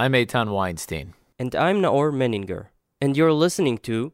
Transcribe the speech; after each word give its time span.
I'm 0.00 0.12
Eitan 0.12 0.52
Weinstein. 0.52 1.14
And 1.40 1.56
I'm 1.56 1.82
Naor 1.82 2.12
Meningher. 2.12 2.66
And 3.00 3.16
you're 3.16 3.32
listening 3.32 3.78
to 3.78 4.12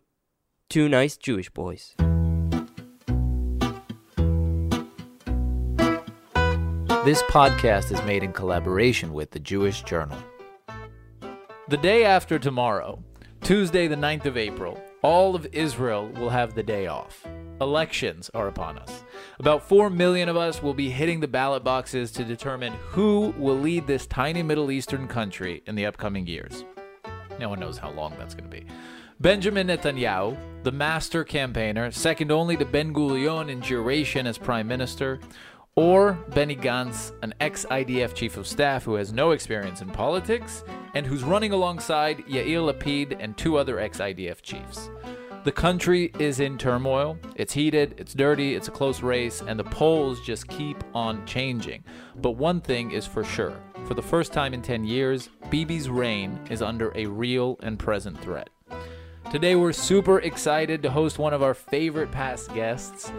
Two 0.70 0.88
Nice 0.88 1.18
Jewish 1.18 1.50
Boys. 1.50 1.94
This 7.04 7.22
podcast 7.24 7.92
is 7.92 8.02
made 8.04 8.22
in 8.22 8.32
collaboration 8.32 9.12
with 9.12 9.32
the 9.32 9.38
Jewish 9.38 9.82
Journal. 9.82 10.16
The 11.68 11.76
day 11.76 12.06
after 12.06 12.38
tomorrow, 12.38 13.04
Tuesday, 13.42 13.86
the 13.86 13.94
9th 13.94 14.24
of 14.24 14.38
April, 14.38 14.82
all 15.02 15.36
of 15.36 15.46
Israel 15.52 16.08
will 16.14 16.30
have 16.30 16.54
the 16.54 16.62
day 16.62 16.86
off. 16.86 17.26
Elections 17.60 18.30
are 18.34 18.48
upon 18.48 18.78
us. 18.78 19.04
About 19.38 19.68
4 19.68 19.88
million 19.88 20.28
of 20.28 20.36
us 20.36 20.62
will 20.62 20.74
be 20.74 20.90
hitting 20.90 21.20
the 21.20 21.28
ballot 21.28 21.62
boxes 21.62 22.10
to 22.12 22.24
determine 22.24 22.72
who 22.88 23.32
will 23.38 23.58
lead 23.58 23.86
this 23.86 24.06
tiny 24.06 24.42
Middle 24.42 24.70
Eastern 24.70 25.06
country 25.06 25.62
in 25.66 25.76
the 25.76 25.86
upcoming 25.86 26.26
years. 26.26 26.64
No 27.38 27.48
one 27.48 27.60
knows 27.60 27.78
how 27.78 27.90
long 27.90 28.14
that's 28.18 28.34
going 28.34 28.50
to 28.50 28.56
be. 28.56 28.66
Benjamin 29.20 29.68
Netanyahu, 29.68 30.36
the 30.64 30.72
master 30.72 31.22
campaigner, 31.22 31.90
second 31.92 32.32
only 32.32 32.56
to 32.56 32.64
Ben 32.64 32.92
Gurion 32.92 33.48
in 33.48 33.60
duration 33.60 34.26
as 34.26 34.36
prime 34.36 34.66
minister, 34.66 35.20
or 35.76 36.14
Benny 36.34 36.56
Gantz, 36.56 37.12
an 37.22 37.34
ex 37.40 37.64
IDF 37.70 38.14
chief 38.14 38.36
of 38.36 38.46
staff 38.46 38.84
who 38.84 38.94
has 38.94 39.12
no 39.12 39.30
experience 39.30 39.80
in 39.80 39.90
politics 39.90 40.64
and 40.94 41.06
who's 41.06 41.22
running 41.22 41.52
alongside 41.52 42.18
Yair 42.26 42.72
Lapid 42.72 43.16
and 43.20 43.36
two 43.36 43.56
other 43.56 43.78
ex 43.78 43.98
IDF 43.98 44.42
chiefs. 44.42 44.90
The 45.44 45.52
country 45.52 46.10
is 46.18 46.40
in 46.40 46.56
turmoil. 46.56 47.18
It's 47.36 47.52
heated, 47.52 47.96
it's 47.98 48.14
dirty, 48.14 48.54
it's 48.54 48.68
a 48.68 48.70
close 48.70 49.02
race, 49.02 49.42
and 49.46 49.60
the 49.60 49.64
polls 49.64 50.22
just 50.22 50.48
keep 50.48 50.82
on 50.94 51.26
changing. 51.26 51.84
But 52.16 52.32
one 52.32 52.62
thing 52.62 52.92
is 52.92 53.06
for 53.06 53.22
sure 53.24 53.60
for 53.86 53.92
the 53.92 54.00
first 54.00 54.32
time 54.32 54.54
in 54.54 54.62
10 54.62 54.84
years, 54.84 55.28
Bibi's 55.50 55.90
reign 55.90 56.40
is 56.48 56.62
under 56.62 56.92
a 56.94 57.04
real 57.04 57.58
and 57.62 57.78
present 57.78 58.18
threat. 58.18 58.48
Today, 59.30 59.54
we're 59.54 59.72
super 59.72 60.20
excited 60.20 60.82
to 60.82 60.90
host 60.90 61.18
one 61.18 61.34
of 61.34 61.42
our 61.42 61.52
favorite 61.52 62.10
past 62.10 62.54
guests. 62.54 63.12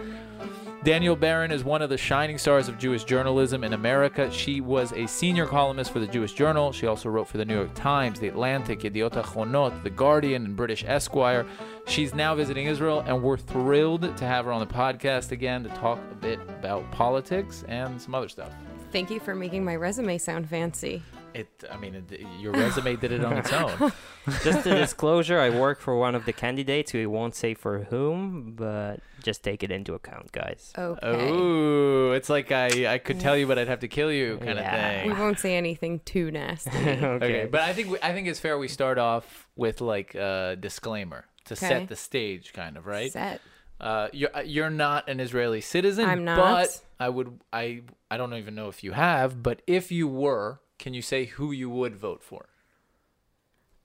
Danielle 0.85 1.15
Berrin 1.15 1.49
is 1.49 1.63
one 1.63 1.81
of 1.81 1.89
the 1.89 1.97
shining 1.97 2.37
stars 2.37 2.69
of 2.69 2.77
Jewish 2.77 3.05
journalism 3.05 3.63
in 3.63 3.73
America. 3.73 4.29
She 4.31 4.61
was 4.61 4.93
a 4.93 5.07
senior 5.07 5.47
columnist 5.47 5.91
for 5.91 5.99
the 5.99 6.05
Jewish 6.05 6.33
Journal. 6.33 6.71
She 6.71 6.85
also 6.85 7.09
wrote 7.09 7.27
for 7.27 7.39
the 7.39 7.43
New 7.43 7.55
York 7.55 7.73
Times, 7.73 8.19
The 8.19 8.27
Atlantic, 8.27 8.81
Yediot 8.81 9.13
Ahronot, 9.13 9.81
The 9.81 9.89
Guardian, 9.89 10.45
and 10.45 10.55
British 10.55 10.83
Esquire. 10.85 11.47
She's 11.87 12.13
now 12.13 12.35
visiting 12.35 12.67
Israel, 12.67 13.03
and 13.07 13.23
we're 13.23 13.35
thrilled 13.35 14.15
to 14.15 14.25
have 14.25 14.45
her 14.45 14.51
on 14.51 14.59
the 14.59 14.71
podcast 14.71 15.31
again 15.31 15.63
to 15.63 15.69
talk 15.69 15.97
a 16.11 16.15
bit 16.17 16.39
about 16.49 16.91
politics 16.91 17.63
and 17.67 17.99
some 17.99 18.13
other 18.13 18.29
stuff. 18.29 18.53
Thank 18.91 19.09
you 19.09 19.19
for 19.19 19.33
making 19.33 19.65
my 19.65 19.75
resume 19.75 20.19
sound 20.19 20.47
fancy. 20.47 21.01
It, 21.33 21.49
I 21.69 21.77
mean, 21.77 21.95
it, 21.95 22.21
your 22.39 22.53
resume 22.53 22.95
did 22.95 23.11
it 23.11 23.25
on 23.25 23.37
its 23.39 23.51
own. 23.51 23.91
Just 24.43 24.67
a 24.67 24.75
disclosure, 24.75 25.39
I 25.39 25.49
work 25.49 25.79
for 25.81 25.97
one 25.97 26.13
of 26.13 26.25
the 26.25 26.31
candidates. 26.31 26.93
We 26.93 27.07
won't 27.07 27.33
say 27.33 27.55
for 27.55 27.85
whom, 27.85 28.53
but 28.55 28.99
just 29.25 29.43
take 29.43 29.63
it 29.63 29.71
into 29.71 29.93
account, 29.95 30.31
guys. 30.31 30.71
Okay. 30.77 31.29
Oh, 31.31 32.11
it's 32.11 32.29
like 32.29 32.51
I, 32.51 32.93
I 32.93 32.97
could 32.99 33.19
tell 33.19 33.35
you, 33.35 33.47
but 33.47 33.59
I'd 33.59 33.67
have 33.67 33.79
to 33.81 33.87
kill 33.89 34.11
you, 34.11 34.37
kind 34.37 34.57
Yeah. 34.59 34.75
of 34.89 35.01
thing. 35.01 35.07
We 35.07 35.13
won't 35.21 35.39
say 35.39 35.57
anything 35.57 35.99
too 36.05 36.31
nasty. 36.31 36.69
okay. 36.77 37.25
Okay, 37.25 37.45
but 37.45 37.61
I 37.61 37.73
think 37.73 37.89
we, 37.89 37.97
I 38.01 38.13
think 38.13 38.27
it's 38.27 38.39
fair 38.39 38.57
we 38.57 38.67
start 38.69 38.97
off 38.97 39.47
with 39.57 39.81
like 39.81 40.15
a 40.15 40.55
disclaimer 40.59 41.25
to 41.45 41.53
Okay. 41.55 41.67
set 41.67 41.87
the 41.89 41.95
stage, 41.95 42.53
kind 42.53 42.77
of 42.77 42.85
right. 42.85 43.11
Set. 43.11 43.41
Uh, 43.81 44.07
you're 44.13 44.29
you're 44.45 44.69
not 44.69 45.09
an 45.09 45.19
Israeli 45.19 45.59
citizen. 45.59 46.05
I'm 46.05 46.23
not. 46.23 46.37
But 46.37 46.81
I 46.99 47.09
would 47.09 47.39
I 47.51 47.81
I 48.09 48.15
don't 48.17 48.33
even 48.35 48.55
know 48.55 48.69
if 48.69 48.83
you 48.85 48.93
have, 48.93 49.43
but 49.43 49.61
if 49.67 49.91
you 49.91 50.07
were, 50.07 50.61
can 50.79 50.93
you 50.93 51.01
say 51.01 51.25
who 51.25 51.51
you 51.51 51.69
would 51.69 51.95
vote 51.95 52.23
for? 52.23 52.47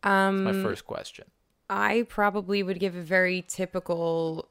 Um, 0.02 0.44
My 0.44 0.52
first 0.52 0.86
question. 0.86 1.26
I 1.68 2.04
probably 2.08 2.62
would 2.62 2.78
give 2.80 2.96
a 2.96 3.02
very 3.02 3.42
typical 3.46 4.48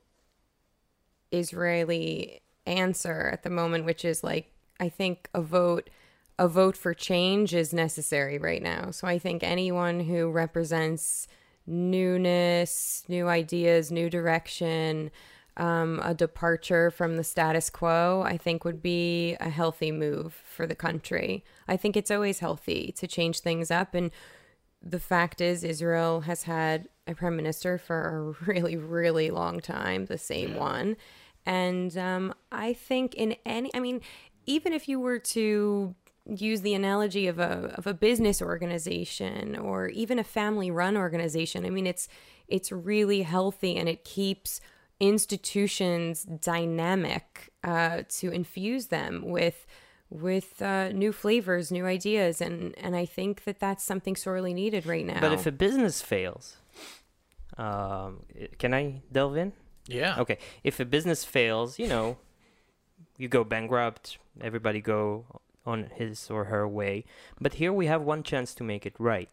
Israeli 1.32 2.42
answer 2.66 3.30
at 3.32 3.44
the 3.44 3.50
moment, 3.50 3.86
which 3.86 4.06
is 4.06 4.24
like 4.24 4.52
I 4.80 4.90
think 4.90 5.30
a 5.34 5.42
vote 5.42 5.90
a 6.38 6.48
vote 6.48 6.78
for 6.78 6.94
change 6.94 7.54
is 7.54 7.74
necessary 7.74 8.38
right 8.38 8.64
now. 8.64 8.92
So 8.92 9.08
I 9.08 9.20
think 9.20 9.44
anyone 9.44 10.00
who 10.00 10.32
represents 10.32 11.28
newness, 11.68 13.04
new 13.10 13.28
ideas, 13.28 13.92
new 13.92 14.10
direction, 14.10 15.12
um, 15.58 16.00
a 16.02 16.14
departure 16.14 16.92
from 16.92 17.18
the 17.18 17.26
status 17.26 17.70
quo, 17.70 18.24
I 18.26 18.38
think 18.38 18.64
would 18.64 18.82
be 18.82 19.36
a 19.42 19.50
healthy 19.50 19.92
move 19.92 20.34
for 20.34 20.66
the 20.66 20.76
country. 20.76 21.44
I 21.68 21.76
think 21.76 21.98
it's 21.98 22.10
always 22.10 22.40
healthy 22.40 22.94
to 22.98 23.06
change 23.06 23.42
things 23.42 23.70
up 23.70 23.94
and 23.94 24.10
the 24.82 25.00
fact 25.00 25.42
is 25.42 25.64
Israel 25.64 26.22
has 26.22 26.44
had 26.44 26.88
a 27.10 27.16
prime 27.16 27.36
minister 27.36 27.78
for 27.78 28.36
a 28.42 28.46
really 28.46 28.76
really 28.76 29.30
long 29.30 29.60
time 29.60 30.06
the 30.06 30.18
same 30.18 30.56
one. 30.56 30.98
And 31.46 31.98
um, 31.98 32.34
i 32.52 32.74
think 32.74 33.16
in 33.16 33.36
any 33.46 33.72
i 33.74 33.80
mean 33.80 34.02
even 34.46 34.74
if 34.74 34.88
you 34.88 35.00
were 35.00 35.20
to 35.20 35.96
use 36.26 36.62
the 36.62 36.74
analogy 36.74 37.28
of 37.28 37.40
a 37.40 37.74
of 37.76 37.88
a 37.88 37.94
business 37.94 38.42
organization 38.42 39.56
or 39.56 39.88
even 39.90 40.20
a 40.20 40.24
family 40.24 40.70
run 40.70 40.96
organization 40.96 41.66
i 41.66 41.70
mean 41.70 41.88
it's 41.88 42.08
it's 42.48 42.72
really 42.72 43.24
healthy 43.24 43.78
and 43.78 43.90
it 43.90 44.04
keeps 44.04 44.62
institutions 45.00 46.24
dynamic 46.24 47.52
uh, 47.64 48.04
to 48.10 48.32
infuse 48.32 48.88
them 48.88 49.24
with 49.26 49.66
with 50.10 50.60
uh, 50.62 50.90
new 50.90 51.12
flavors, 51.12 51.72
new 51.72 51.86
ideas, 51.86 52.42
and 52.42 52.74
and 52.78 52.96
I 52.96 53.06
think 53.06 53.44
that 53.44 53.60
that's 53.60 53.84
something 53.84 54.16
sorely 54.16 54.54
needed 54.54 54.86
right 54.86 55.06
now. 55.06 55.22
But 55.22 55.34
if 55.34 55.46
a 55.46 55.52
business 55.52 56.02
fails, 56.02 56.58
um, 57.60 58.22
can 58.58 58.74
I 58.74 59.02
delve 59.12 59.38
in? 59.38 59.54
Yeah. 59.86 60.16
Okay. 60.20 60.38
If 60.64 60.80
a 60.80 60.86
business 60.86 61.26
fails, 61.26 61.78
you 61.78 61.88
know, 61.88 62.18
you 63.18 63.28
go 63.28 63.44
bankrupt, 63.44 64.18
everybody 64.40 64.80
go 64.80 65.26
on 65.66 65.92
his 65.94 66.30
or 66.32 66.46
her 66.46 66.68
way. 66.68 67.04
But 67.40 67.56
here 67.56 67.74
we 67.74 67.88
have 67.88 68.02
one 68.02 68.24
chance 68.24 68.56
to 68.56 68.64
make 68.64 68.86
it 68.86 68.96
right, 68.98 69.30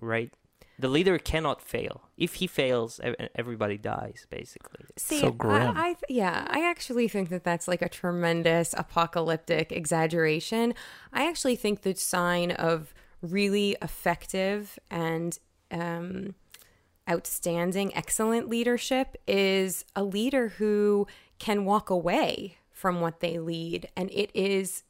right? 0.00 0.32
The 0.80 0.88
leader 0.88 1.18
cannot 1.18 1.62
fail. 1.62 2.02
If 2.16 2.34
he 2.34 2.46
fails, 2.46 3.00
everybody 3.34 3.78
dies, 3.78 4.26
basically. 4.30 4.84
See, 4.96 5.20
so 5.20 5.30
grim. 5.32 5.76
I, 5.76 5.90
I 5.90 5.96
yeah, 6.08 6.46
I 6.48 6.68
actually 6.68 7.08
think 7.08 7.30
that 7.30 7.42
that's 7.42 7.66
like 7.66 7.82
a 7.82 7.88
tremendous 7.88 8.74
apocalyptic 8.76 9.72
exaggeration. 9.72 10.74
I 11.12 11.28
actually 11.28 11.56
think 11.56 11.82
the 11.82 11.94
sign 11.94 12.52
of 12.52 12.94
really 13.22 13.76
effective 13.82 14.78
and 14.88 15.36
um, 15.72 16.34
outstanding, 17.08 17.94
excellent 17.96 18.48
leadership 18.48 19.16
is 19.26 19.84
a 19.96 20.02
leader 20.02 20.48
who 20.48 21.06
can 21.38 21.64
walk 21.64 21.90
away 21.90 22.58
from 22.72 23.00
what 23.00 23.20
they 23.20 23.38
lead, 23.38 23.88
and 23.96 24.10
it 24.10 24.30
is 24.34 24.84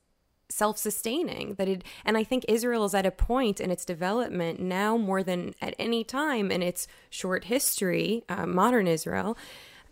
self-sustaining 0.51 1.55
that 1.55 1.69
it 1.69 1.85
and 2.05 2.17
i 2.17 2.25
think 2.25 2.45
israel 2.49 2.85
is 2.85 2.95
at 2.95 3.05
a 3.05 3.11
point 3.11 3.61
in 3.61 3.71
its 3.71 3.85
development 3.85 4.59
now 4.59 4.97
more 4.97 5.23
than 5.23 5.55
at 5.61 5.75
any 5.79 6.03
time 6.03 6.51
in 6.51 6.63
its 6.63 6.89
short 7.11 7.45
history 7.45 8.25
uh, 8.29 8.47
modern 8.47 8.87
israel 8.87 9.37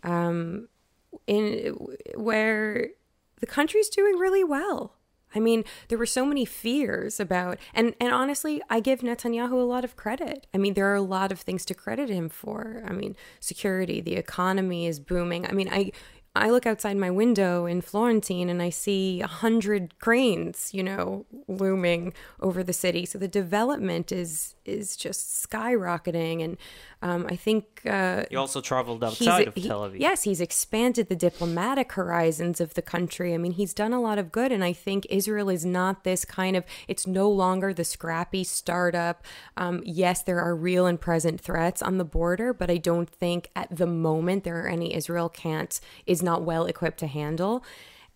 um, 0.03 0.67
in 1.27 1.75
where 2.15 2.89
the 3.39 3.45
country's 3.45 3.89
doing 3.89 4.17
really 4.17 4.43
well 4.43 4.96
i 5.35 5.39
mean 5.39 5.63
there 5.87 5.97
were 5.97 6.05
so 6.05 6.25
many 6.25 6.45
fears 6.45 7.19
about 7.19 7.57
and 7.73 7.95
and 7.99 8.11
honestly 8.11 8.61
i 8.69 8.79
give 8.79 9.01
netanyahu 9.01 9.53
a 9.53 9.55
lot 9.55 9.83
of 9.83 9.95
credit. 9.95 10.47
I 10.53 10.57
mean 10.57 10.73
there 10.73 10.91
are 10.91 10.95
a 10.95 11.01
lot 11.01 11.31
of 11.31 11.39
things 11.41 11.65
to 11.65 11.73
credit 11.73 12.09
him 12.09 12.29
for. 12.29 12.83
I 12.87 12.93
mean 12.93 13.15
security 13.39 14.01
the 14.01 14.15
economy 14.15 14.87
is 14.87 14.99
booming. 14.99 15.45
I 15.45 15.51
mean 15.51 15.69
i 15.71 15.91
I 16.37 16.49
look 16.49 16.65
outside 16.65 16.97
my 16.97 17.11
window 17.11 17.65
in 17.65 17.81
Florentine 17.81 18.49
and 18.49 18.61
I 18.61 18.69
see 18.69 19.21
a 19.21 19.27
hundred 19.27 19.99
cranes, 19.99 20.73
you 20.73 20.83
know, 20.83 21.25
looming 21.47 22.13
over 22.39 22.63
the 22.63 22.73
city. 22.73 23.05
So 23.05 23.17
the 23.17 23.27
development 23.27 24.11
is 24.11 24.55
is 24.65 24.97
just 24.97 25.49
skyrocketing, 25.49 26.43
and 26.43 26.57
um, 27.01 27.25
I 27.29 27.37
think 27.37 27.81
uh, 27.85 28.25
He 28.29 28.35
also 28.35 28.59
traveled 28.59 29.01
outside 29.03 29.47
of 29.47 29.55
he- 29.55 29.67
Tel 29.67 29.81
Aviv. 29.81 29.99
Yes, 29.99 30.23
he's 30.23 30.41
expanded 30.41 31.07
the 31.07 31.15
diplomatic 31.15 31.93
horizons 31.93 32.59
of 32.59 32.73
the 32.73 32.81
country. 32.81 33.33
I 33.33 33.37
mean, 33.37 33.53
he's 33.53 33.73
done 33.73 33.93
a 33.93 34.01
lot 34.01 34.19
of 34.19 34.31
good, 34.31 34.51
and 34.51 34.63
I 34.63 34.73
think 34.73 35.07
Israel 35.09 35.49
is 35.49 35.65
not 35.65 36.03
this 36.03 36.25
kind 36.25 36.57
of. 36.57 36.65
It's 36.87 37.07
no 37.07 37.29
longer 37.29 37.73
the 37.73 37.85
scrappy 37.85 38.43
startup. 38.43 39.23
Um, 39.55 39.81
yes, 39.85 40.21
there 40.23 40.41
are 40.41 40.55
real 40.55 40.85
and 40.85 40.99
present 40.99 41.39
threats 41.39 41.81
on 41.81 41.97
the 41.97 42.05
border, 42.05 42.53
but 42.53 42.69
I 42.69 42.77
don't 42.77 43.09
think 43.09 43.49
at 43.55 43.75
the 43.75 43.87
moment 43.87 44.43
there 44.43 44.61
are 44.63 44.67
any 44.67 44.93
Israel 44.93 45.29
can't 45.29 45.79
is 46.05 46.21
not 46.29 46.39
well 46.51 46.65
equipped 46.73 46.99
to 46.99 47.07
handle, 47.07 47.63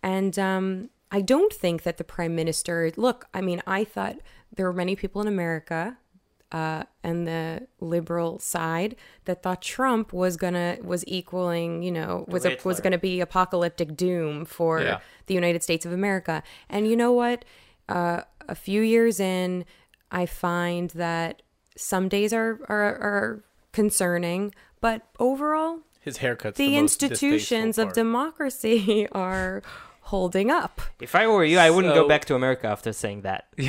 and. 0.02 0.34
Um, 0.50 0.66
I 1.14 1.20
don't 1.20 1.52
think 1.52 1.82
that 1.82 1.96
the 1.98 2.04
prime 2.04 2.34
minister. 2.34 2.90
Look, 2.96 3.26
I 3.34 3.42
mean, 3.42 3.60
I 3.66 3.84
thought 3.84 4.16
there 4.56 4.64
were 4.64 4.72
many 4.72 4.96
people 4.96 5.20
in 5.20 5.28
America 5.28 5.98
uh, 6.50 6.84
and 7.04 7.26
the 7.26 7.66
liberal 7.80 8.38
side 8.38 8.96
that 9.26 9.42
thought 9.42 9.60
Trump 9.60 10.14
was 10.14 10.38
gonna 10.38 10.78
was 10.82 11.04
equaling, 11.06 11.82
you 11.82 11.92
know, 11.92 12.24
was 12.28 12.46
a, 12.46 12.56
was 12.64 12.80
gonna 12.80 12.96
be 13.10 13.20
apocalyptic 13.20 13.94
doom 13.94 14.46
for 14.46 14.80
Yeah. 14.80 15.00
the 15.26 15.34
United 15.34 15.62
States 15.62 15.84
of 15.84 15.92
America. 15.92 16.42
And 16.70 16.88
you 16.88 16.96
know 16.96 17.12
what? 17.12 17.44
Uh, 17.90 18.22
a 18.48 18.54
few 18.54 18.80
years 18.80 19.20
in, 19.20 19.66
I 20.10 20.24
find 20.24 20.88
that 20.90 21.42
some 21.76 22.08
days 22.08 22.32
are 22.32 22.58
are, 22.70 22.92
are 23.10 23.44
concerning, 23.72 24.54
but 24.80 25.02
overall, 25.18 25.80
His 26.02 26.18
haircut's 26.18 26.58
the, 26.58 26.66
the, 26.66 26.76
institutions 26.76 27.76
distasteful 27.76 27.82
of 27.82 27.86
part. 27.88 27.94
democracy 27.94 29.08
are 29.12 29.62
holding 30.02 30.50
up. 30.50 30.80
If 31.00 31.14
I 31.14 31.26
were 31.28 31.44
you, 31.44 31.58
I 31.58 31.70
wouldn't 31.70 31.94
go 31.94 32.08
back 32.08 32.24
to 32.26 32.34
America 32.34 32.66
after 32.66 32.92
saying 32.92 33.22
that. 33.22 33.46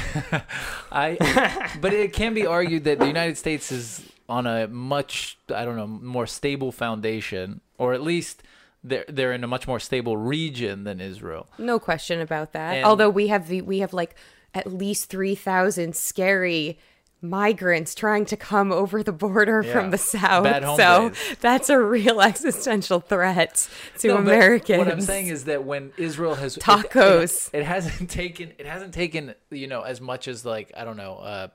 I, 0.91 1.69
but 1.81 1.93
it 1.93 2.11
can 2.11 2.33
be 2.33 2.45
argued 2.45 2.85
that 2.85 2.99
the 2.99 3.07
United 3.07 3.37
States 3.37 3.71
is 3.71 4.03
on 4.27 4.47
a 4.47 4.67
much, 4.67 5.37
I 5.53 5.63
don't 5.63 5.75
know, 5.75 5.87
more 5.87 6.25
stable 6.25 6.71
foundation, 6.71 7.61
or 7.77 7.93
at 7.93 8.01
least 8.01 8.41
they're 8.83 9.05
they're 9.07 9.31
in 9.31 9.43
a 9.43 9.47
much 9.47 9.67
more 9.67 9.79
stable 9.79 10.17
region 10.17 10.83
than 10.83 10.99
Israel. 10.99 11.47
No 11.57 11.79
question 11.79 12.19
about 12.19 12.51
that. 12.53 12.77
And- 12.77 12.85
Although 12.85 13.09
we 13.09 13.27
have 13.27 13.47
the 13.47 13.61
we 13.61 13.79
have 13.79 13.93
like 13.93 14.15
at 14.53 14.73
least 14.73 15.09
three 15.09 15.35
thousand 15.35 15.95
scary 15.95 16.79
migrants 17.23 17.95
trying 17.95 18.25
to 18.25 18.37
come 18.37 18.71
over 18.71 19.01
the 19.01 19.13
border 19.13 19.63
Yeah. 19.65 19.71
from 19.73 19.91
the 19.91 19.97
south. 19.97 20.45
So 20.77 21.09
days. 21.09 21.17
that's 21.39 21.69
a 21.69 21.79
real 21.79 22.21
existential 22.31 22.99
threat 22.99 23.67
to 23.99 24.09
No, 24.09 24.17
Americans. 24.17 24.77
What 24.79 24.91
I'm 24.91 25.01
saying 25.01 25.27
is 25.27 25.45
that 25.45 25.63
when 25.63 25.93
Israel 25.97 26.35
has 26.35 26.57
it- 26.57 26.63
Tacos. 26.63 27.49
it, 27.53 27.59
it, 27.59 27.65
hasn't 27.65 28.09
taken 28.21 28.51
it 28.59 28.65
hasn't 28.65 28.93
taken 28.93 29.33
you 29.49 29.67
know 29.67 29.81
as 29.81 30.01
much 30.01 30.27
as 30.27 30.45
like 30.45 30.71
I 30.75 30.83
don't 30.83 30.97
know 30.97 31.15
uh, 31.15 31.47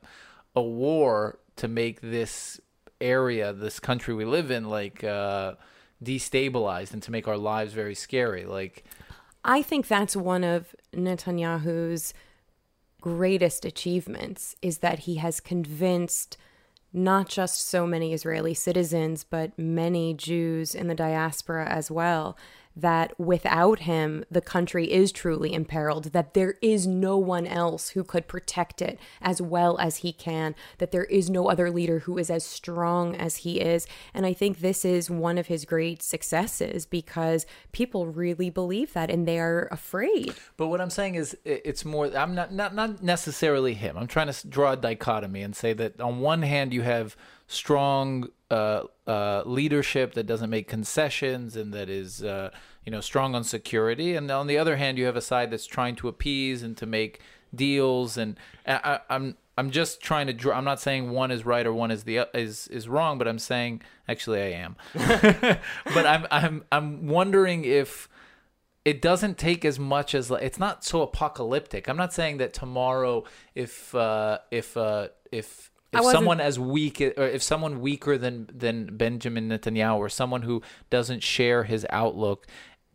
a 0.56 0.62
war 0.62 1.38
to 1.56 1.68
make 1.68 2.00
this 2.00 2.60
area, 3.00 3.52
this 3.52 3.78
country 3.78 4.14
we 4.14 4.24
live 4.24 4.50
in, 4.50 4.64
like 4.64 5.04
uh, 5.04 5.54
destabilized 6.02 6.92
and 6.92 7.02
to 7.02 7.10
make 7.10 7.28
our 7.28 7.36
lives 7.36 7.72
very 7.74 7.94
scary. 7.94 8.44
Like 8.46 8.84
I 9.44 9.62
think 9.62 9.86
that's 9.86 10.16
one 10.16 10.44
of 10.44 10.74
Netanyahu's 10.94 12.14
greatest 13.00 13.64
achievements 13.64 14.56
is 14.62 14.78
that 14.78 15.00
he 15.00 15.16
has 15.16 15.40
convinced 15.40 16.36
not 16.92 17.28
just 17.28 17.68
so 17.68 17.86
many 17.86 18.12
Israeli 18.12 18.54
citizens, 18.54 19.24
but 19.24 19.58
many 19.58 20.14
Jews 20.14 20.74
in 20.74 20.88
the 20.88 20.94
diaspora 20.94 21.66
as 21.68 21.90
well, 21.90 22.36
that 22.80 23.18
without 23.18 23.80
him, 23.80 24.24
the 24.30 24.40
country 24.40 24.90
is 24.90 25.10
truly 25.10 25.52
imperiled, 25.52 26.12
that 26.12 26.34
there 26.34 26.54
is 26.62 26.86
no 26.86 27.18
one 27.18 27.46
else 27.46 27.90
who 27.90 28.04
could 28.04 28.28
protect 28.28 28.80
it 28.80 28.98
as 29.20 29.42
well 29.42 29.78
as 29.78 29.98
he 29.98 30.12
can, 30.12 30.54
that 30.78 30.92
there 30.92 31.04
is 31.04 31.28
no 31.28 31.50
other 31.50 31.70
leader 31.70 32.00
who 32.00 32.16
is 32.18 32.30
as 32.30 32.44
strong 32.44 33.16
as 33.16 33.38
he 33.38 33.60
is. 33.60 33.86
And 34.14 34.24
I 34.24 34.32
think 34.32 34.60
this 34.60 34.84
is 34.84 35.10
one 35.10 35.38
of 35.38 35.48
his 35.48 35.64
great 35.64 36.02
successes 36.02 36.86
because 36.86 37.46
people 37.72 38.06
really 38.06 38.50
believe 38.50 38.92
that 38.92 39.10
and 39.10 39.26
they 39.26 39.38
are 39.38 39.68
afraid. 39.72 40.34
But 40.56 40.68
what 40.68 40.80
I'm 40.80 40.90
saying 40.90 41.16
is, 41.16 41.36
it's 41.44 41.84
more. 41.84 42.06
I'm 42.16 42.34
not 42.34 42.52
not 42.52 42.74
not 42.74 43.02
necessarily 43.02 43.74
him. 43.74 43.96
I'm 43.96 44.06
trying 44.06 44.32
to 44.32 44.48
draw 44.48 44.72
a 44.72 44.76
dichotomy 44.76 45.42
and 45.42 45.54
say 45.54 45.72
that 45.72 46.00
on 46.00 46.20
one 46.20 46.42
hand 46.42 46.72
you 46.72 46.82
have 46.82 47.16
strong 47.48 48.28
uh, 48.50 48.82
uh, 49.06 49.42
leadership 49.46 50.14
that 50.14 50.26
doesn't 50.26 50.50
make 50.50 50.68
concessions 50.68 51.56
and 51.56 51.72
that 51.72 51.88
is 51.88 52.22
uh, 52.22 52.50
you 52.88 52.90
know 52.90 53.02
strong 53.02 53.34
on 53.34 53.44
security, 53.44 54.16
and 54.16 54.30
on 54.30 54.46
the 54.46 54.56
other 54.56 54.76
hand 54.76 54.96
you 54.96 55.04
have 55.04 55.14
a 55.14 55.20
side 55.20 55.50
that's 55.50 55.66
trying 55.66 55.94
to 55.96 56.08
appease 56.08 56.62
and 56.62 56.74
to 56.78 56.86
make 56.86 57.20
deals. 57.54 58.16
And 58.16 58.38
I, 58.66 59.00
I'm 59.10 59.36
I'm 59.58 59.70
just 59.70 60.00
trying 60.00 60.26
to 60.28 60.32
draw. 60.32 60.56
I'm 60.56 60.64
not 60.64 60.80
saying 60.80 61.10
one 61.10 61.30
is 61.30 61.44
right 61.44 61.66
or 61.66 61.74
one 61.74 61.90
is 61.90 62.04
the 62.04 62.26
is 62.32 62.66
is 62.68 62.88
wrong, 62.88 63.18
but 63.18 63.28
I'm 63.28 63.38
saying 63.38 63.82
actually 64.08 64.40
I 64.40 64.52
am. 64.52 64.76
but 65.92 66.06
I'm 66.06 66.26
I'm 66.30 66.64
I'm 66.72 67.08
wondering 67.08 67.66
if 67.66 68.08
it 68.86 69.02
doesn't 69.02 69.36
take 69.36 69.66
as 69.66 69.78
much 69.78 70.14
as 70.14 70.30
like 70.30 70.42
it's 70.42 70.58
not 70.58 70.82
so 70.82 71.02
apocalyptic. 71.02 71.90
I'm 71.90 71.98
not 71.98 72.14
saying 72.14 72.38
that 72.38 72.54
tomorrow 72.54 73.24
if 73.54 73.94
uh 73.94 74.38
if 74.50 74.78
uh 74.78 75.08
if 75.30 75.70
if 75.92 76.04
someone 76.04 76.40
as 76.40 76.58
weak 76.58 77.00
or 77.00 77.24
if 77.24 77.42
someone 77.42 77.80
weaker 77.80 78.18
than 78.18 78.48
than 78.50 78.96
Benjamin 78.96 79.48
Netanyahu 79.50 79.98
or 79.98 80.08
someone 80.08 80.42
who 80.42 80.62
doesn't 80.90 81.22
share 81.22 81.64
his 81.64 81.86
outlook 81.90 82.46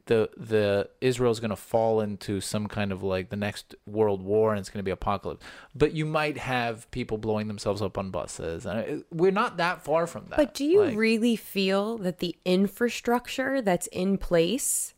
the 0.06 0.30
the 0.36 0.90
Israel's 1.00 1.40
going 1.40 1.50
to 1.52 1.56
fall 1.56 2.02
into 2.02 2.42
some 2.42 2.68
kind 2.68 2.92
of 2.92 3.04
like 3.04 3.30
the 3.30 3.36
next 3.38 3.74
world 3.86 4.22
war 4.22 4.52
and 4.52 4.60
it's 4.60 4.70
going 4.70 4.80
to 4.80 4.84
be 4.84 4.92
apocalypse. 4.92 5.46
But 5.74 5.94
you 5.94 6.06
might 6.06 6.38
have 6.38 6.90
people 6.92 7.18
blowing 7.18 7.48
themselves 7.48 7.82
up 7.82 7.98
on 7.98 8.12
buses. 8.12 8.66
And 8.66 9.06
we're 9.12 9.32
not 9.32 9.58
that 9.58 9.84
far 9.84 10.06
from 10.08 10.26
that. 10.30 10.38
But 10.38 10.54
do 10.54 10.66
you 10.66 10.82
Like- 10.84 10.98
really 10.98 11.36
feel 11.38 11.98
that 12.00 12.20
the 12.20 12.36
infrastructure 12.44 13.62
that's 13.62 13.88
in 13.88 14.18
place 14.18 14.94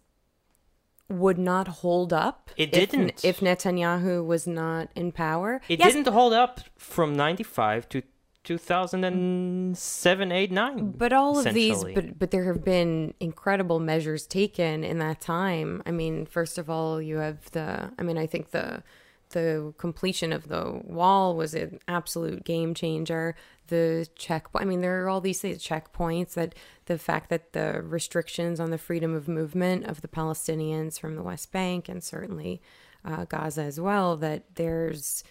would 1.08 1.38
not 1.38 1.68
hold 1.68 2.12
up? 2.12 2.50
It 2.58 2.75
if- 2.75 2.90
didn't. 2.90 3.24
If, 3.24 3.40
Netanyahu 3.42 4.25
was 4.25 4.48
not 4.48 4.90
in 4.96 5.12
power? 5.12 5.62
It 5.69 5.80
Yes, 5.80 5.94
didn't 5.94 6.12
hold 6.12 6.34
up 6.34 6.62
from 6.78 7.16
95 7.16 7.88
to 7.90 8.01
2007, 8.45 10.31
8, 10.31 10.51
9. 10.51 10.92
But 10.92 11.13
all 11.13 11.39
of 11.39 11.53
these, 11.53 11.83
but 11.83 12.18
but 12.18 12.31
there 12.31 12.45
have 12.45 12.63
been 12.63 13.13
incredible 13.19 13.80
measures 13.80 14.25
taken 14.25 14.83
in 14.83 15.00
that 15.00 15.19
time. 15.19 15.83
I 15.86 15.92
mean, 15.92 16.25
first 16.25 16.57
of 16.57 16.69
all, 16.69 17.01
you 17.01 17.18
have 17.18 17.51
the. 17.51 17.92
I 17.97 18.03
mean, 18.03 18.18
I 18.18 18.27
think 18.27 18.51
the 18.51 18.83
the 19.31 19.74
completion 19.77 20.31
of 20.31 20.47
the 20.47 20.80
wall 20.83 21.36
was 21.36 21.53
an 21.53 21.80
absolute 21.88 22.44
game 22.45 22.74
changer. 22.74 23.36
The 23.68 24.07
check. 24.15 24.48
I 24.53 24.63
mean, 24.63 24.81
there 24.81 25.03
are 25.03 25.09
all 25.09 25.21
these 25.21 25.41
things, 25.41 25.63
checkpoints 25.65 26.33
that 26.36 26.56
the 26.86 26.98
fact 26.98 27.30
that 27.30 27.53
the 27.53 27.81
restrictions 27.81 28.59
on 28.59 28.69
the 28.69 28.77
freedom 28.77 29.15
of 29.15 29.27
movement 29.27 29.86
of 29.86 30.01
the 30.01 30.07
Palestinians 30.07 31.00
from 31.00 31.15
the 31.15 31.24
West 31.24 31.51
Bank 31.51 31.89
and 31.89 32.03
certainly 32.03 32.62
uh, 33.03 33.25
Gaza 33.25 33.63
as 33.63 33.80
well. 33.80 34.15
That 34.15 34.56
there's, 34.56 35.24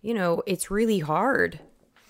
you 0.00 0.14
know, 0.14 0.42
it's 0.46 0.70
really 0.70 1.00
hard 1.00 1.58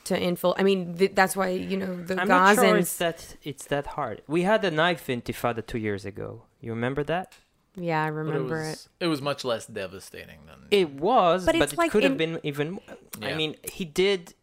to 0.05 0.19
infil. 0.19 0.55
I 0.58 0.62
mean, 0.62 0.97
th- 0.97 1.12
that's 1.14 1.35
why 1.37 1.49
you 1.50 1.76
know 1.76 1.94
the 2.02 2.20
I'm 2.20 2.29
Gazans. 2.29 2.29
not 2.29 2.55
sure 2.56 2.76
it's 2.76 2.97
that, 2.99 3.37
it's 3.43 3.64
that 3.67 3.87
hard. 3.88 4.23
We 4.26 4.43
had 4.43 4.64
a 4.64 4.70
knife 4.70 5.06
intifada 5.08 5.67
two 5.67 5.79
years 5.79 6.05
ago. 6.05 6.43
You 6.61 6.70
remember 6.73 7.02
that? 7.05 7.35
Yeah, 7.76 8.02
I 8.02 8.08
remember 8.08 8.61
it 8.62 8.67
it. 8.67 8.70
was, 8.70 8.88
it 9.00 9.06
was 9.06 9.23
much 9.23 9.44
less 9.44 9.64
devastating 9.67 10.41
than 10.47 10.67
It 10.70 10.91
was, 10.94 11.47
But 11.47 11.56
but, 11.58 11.73
it 11.73 11.79
like 11.79 11.91
could 11.93 12.05
in- 12.05 12.11
have 12.12 12.19
been 12.19 12.41
even. 12.43 12.73
more. 12.73 12.82
I 13.23 13.35
mean, 13.35 13.56
he 13.62 13.85
did. 13.85 14.35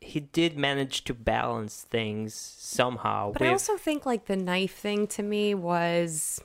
He 0.00 0.20
did 0.20 0.56
manage 0.56 1.02
to 1.04 1.14
balance 1.14 1.82
things 1.82 2.32
somehow. 2.34 3.32
But 3.32 3.42
I 3.42 3.50
also 3.50 3.76
think 3.76 4.06
like 4.06 4.26
the 4.26 4.36
knife 4.36 4.76
thing 4.76 5.08
to 5.08 5.22
me 5.22 5.52
was 5.54 6.40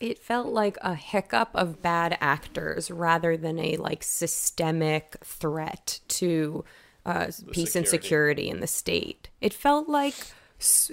it 0.00 0.18
felt 0.18 0.48
like 0.48 0.76
a 0.80 0.94
hiccup 0.94 1.50
of 1.54 1.82
bad 1.82 2.16
actors 2.20 2.90
rather 2.90 3.36
than 3.36 3.58
a 3.58 3.76
like 3.76 4.02
systemic 4.02 5.16
threat 5.22 6.00
to 6.08 6.64
uh, 7.04 7.26
peace 7.50 7.74
and 7.76 7.86
security. 7.86 7.88
security 7.88 8.48
in 8.50 8.60
the 8.60 8.66
state. 8.66 9.28
It 9.40 9.52
felt 9.54 9.88
like 9.88 10.14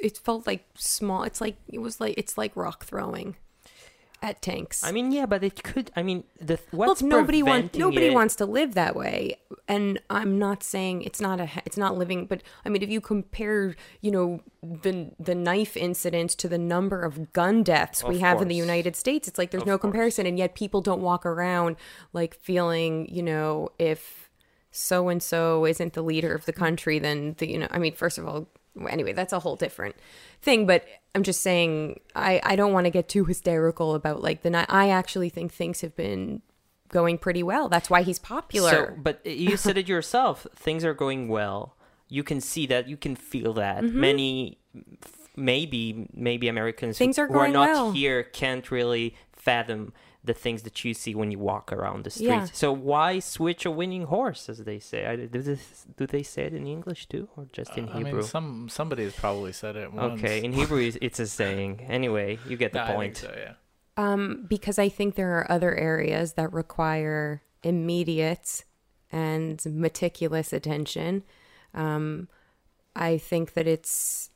it 0.01 0.17
felt 0.17 0.47
like 0.47 0.65
small. 0.75 1.23
It's 1.23 1.41
like 1.41 1.57
it 1.71 1.79
was 1.79 1.99
like 2.01 2.15
it's 2.17 2.37
like 2.37 2.55
rock 2.55 2.85
throwing 2.85 3.35
at 4.21 4.41
tanks. 4.41 4.83
I 4.83 4.91
mean, 4.91 5.13
yeah, 5.13 5.25
but 5.25 5.43
it 5.45 5.63
could. 5.63 5.91
I 5.95 6.03
mean, 6.03 6.25
the 6.41 6.59
what's 6.71 7.01
Look, 7.01 7.09
nobody 7.09 7.41
wants 7.41 7.77
nobody 7.77 8.07
it- 8.07 8.13
wants 8.13 8.35
to 8.37 8.45
live 8.45 8.73
that 8.73 8.95
way, 8.95 9.37
and 9.67 9.99
I'm 10.09 10.37
not 10.39 10.61
saying 10.63 11.03
it's 11.03 11.21
not 11.21 11.39
a 11.39 11.49
it's 11.65 11.77
not 11.77 11.97
living, 11.97 12.25
but 12.25 12.41
I 12.65 12.69
mean, 12.69 12.81
if 12.81 12.89
you 12.89 12.99
compare, 12.99 13.75
you 14.01 14.11
know, 14.11 14.41
the 14.61 15.11
the 15.19 15.35
knife 15.35 15.77
incidents 15.77 16.35
to 16.35 16.49
the 16.49 16.57
number 16.57 17.01
of 17.03 17.31
gun 17.31 17.63
deaths 17.63 18.03
we 18.03 18.15
Of 18.15 18.21
have 18.21 18.41
in 18.41 18.47
the. 18.49 18.55
United 18.55 18.95
States, 18.97 19.27
it's 19.27 19.37
like 19.37 19.51
there's 19.51 19.61
Of 19.63 19.67
no 19.67 19.77
course. 19.77 19.81
comparison, 19.91 20.25
and 20.25 20.37
yet 20.37 20.53
people 20.53 20.81
don't 20.81 21.01
walk 21.01 21.25
around 21.25 21.77
like 22.11 22.33
feeling, 22.35 23.07
you 23.09 23.23
know, 23.23 23.69
if 23.79 24.28
so 24.71 25.09
and 25.09 25.21
so 25.21 25.65
isn't 25.65 25.93
the 25.93 26.01
leader 26.03 26.33
of 26.33 26.45
the 26.45 26.53
country, 26.53 26.99
then 26.99 27.35
the 27.37 27.49
you 27.49 27.57
know, 27.59 27.67
I 27.71 27.79
mean, 27.79 27.93
first 27.93 28.17
of 28.17 28.27
all, 28.27 28.47
anyway, 28.89 29.13
that's 29.13 29.33
a 29.33 29.39
whole 29.39 29.55
different 29.55 29.95
thing. 30.41 30.65
But 30.65 30.85
I'm 31.15 31.23
just 31.23 31.41
saying, 31.41 31.99
I 32.15 32.39
I 32.43 32.55
don't 32.55 32.73
want 32.73 32.85
to 32.85 32.91
get 32.91 33.09
too 33.09 33.25
hysterical 33.25 33.95
about 33.95 34.21
like 34.21 34.41
the 34.43 34.49
night. 34.49 34.67
I 34.69 34.89
actually 34.89 35.29
think 35.29 35.51
things 35.53 35.81
have 35.81 35.95
been 35.95 36.41
going 36.89 37.17
pretty 37.17 37.43
well. 37.43 37.69
That's 37.69 37.89
why 37.89 38.01
he's 38.01 38.19
popular. 38.19 38.69
So, 38.71 38.95
but 38.97 39.25
you 39.25 39.57
said 39.57 39.77
it 39.77 39.87
yourself. 39.87 40.47
Things 40.55 40.83
are 40.83 40.93
going 40.93 41.27
well. 41.27 41.75
You 42.07 42.23
can 42.23 42.41
see 42.41 42.65
that. 42.67 42.87
You 42.87 42.97
can 42.97 43.15
feel 43.15 43.53
that. 43.53 43.83
Mm-hmm. 43.83 43.99
Many, 43.99 44.57
maybe, 45.35 46.07
maybe 46.13 46.47
Americans 46.47 46.97
who- 46.97 47.03
Things 47.05 47.19
are 47.19 47.27
who 47.27 47.37
are 47.39 47.47
not 47.47 47.67
well. 47.69 47.91
here 47.91 48.23
can't 48.23 48.69
really 48.71 49.15
fathom 49.33 49.93
the 50.23 50.33
things 50.33 50.63
that 50.63 50.83
you 50.83 50.93
see 50.93 51.15
when 51.15 51.31
you 51.31 51.39
walk 51.39 51.71
around 51.71 52.03
the 52.03 52.09
streets. 52.09 52.27
Yeah. 52.29 52.45
So 52.51 52.73
why 52.73 53.19
switch 53.19 53.65
a 53.65 53.71
winning 53.71 54.03
horse, 54.03 54.49
as 54.49 54.57
they 54.59 54.77
say? 54.79 55.05
I, 55.05 55.15
do, 55.15 55.41
this, 55.41 55.85
do 55.97 56.05
they 56.05 56.23
say 56.23 56.43
it 56.43 56.53
in 56.53 56.67
English 56.67 57.07
too, 57.07 57.29
or 57.37 57.47
just 57.53 57.77
in 57.77 57.87
I 57.89 57.97
Hebrew? 57.99 58.13
mean, 58.13 58.23
some 58.23 58.67
somebody 58.69 59.03
has 59.05 59.13
probably 59.15 59.53
said 59.53 59.75
it 59.77 59.93
once. 59.93 60.19
okay, 60.21 60.43
in 60.43 60.51
Hebrew 60.53 60.79
it's- 60.79 60.97
it's 61.01 61.19
a 61.19 61.27
saying. 61.27 61.85
Anyway, 61.89 62.37
you 62.47 62.57
get 62.57 62.73
the 62.73 62.79
No, 62.79 62.83
I 62.83 62.87
think 62.87 62.97
point. 62.97 63.17
so, 63.17 63.33
yeah. 63.37 63.53
Um, 63.97 64.45
because 64.47 64.77
I 64.77 64.89
think 64.89 65.15
there 65.15 65.37
are 65.39 65.49
other 65.51 65.73
areas 65.75 66.33
that 66.33 66.51
require 66.53 67.41
immediate 67.63 68.63
and 69.11 69.61
meticulous 69.65 70.53
attention. 70.53 71.23
Um, 71.73 72.27
I 72.95 73.17
think 73.17 73.53
that 73.53 73.67
it's 73.67 74.29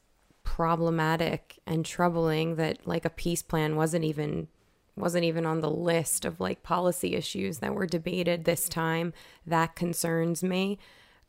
problematic 0.43 1.59
and 1.65 1.85
troubling 1.85 2.55
that 2.55 2.85
like 2.87 3.05
a 3.05 3.09
peace 3.09 3.41
plan 3.41 3.75
wasn't 3.75 4.03
even 4.05 4.47
wasn't 4.95 5.23
even 5.23 5.45
on 5.45 5.61
the 5.61 5.69
list 5.69 6.25
of 6.25 6.39
like 6.39 6.63
policy 6.63 7.15
issues 7.15 7.59
that 7.59 7.73
were 7.73 7.87
debated 7.87 8.45
this 8.45 8.69
time. 8.69 9.13
That 9.45 9.75
concerns 9.75 10.43
me. 10.43 10.77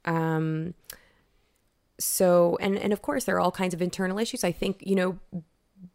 Um, 0.05 0.75
so 1.99 2.59
and 2.61 2.77
and 2.77 2.93
of 2.93 3.03
course 3.03 3.25
there 3.25 3.37
are 3.37 3.41
all 3.41 3.53
kinds 3.53 3.75
of 3.75 3.83
internal 3.83 4.19
issues. 4.19 4.45
I 4.45 4.53
think 4.53 4.83
you 4.85 4.95
know 4.95 5.19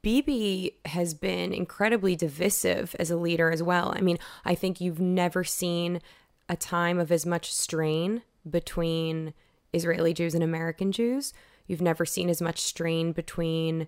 Bibi 0.01 0.77
has 0.85 1.13
been 1.13 1.53
incredibly 1.53 2.15
divisive 2.15 2.95
as 2.99 3.11
a 3.11 3.17
leader 3.17 3.51
as 3.51 3.63
well. 3.63 3.93
I 3.95 4.01
mean, 4.01 4.19
I 4.45 4.55
think 4.55 4.79
you've 4.79 4.99
never 4.99 5.43
seen 5.43 6.01
a 6.47 6.55
time 6.55 6.99
of 6.99 7.11
as 7.11 7.25
much 7.25 7.51
strain 7.53 8.23
between 8.49 9.33
Israeli 9.73 10.13
Jews 10.13 10.33
and 10.33 10.43
American 10.43 10.91
Jews. 10.91 11.33
You've 11.67 11.81
never 11.81 12.05
seen 12.05 12.29
as 12.29 12.41
much 12.41 12.59
strain 12.59 13.11
between 13.11 13.87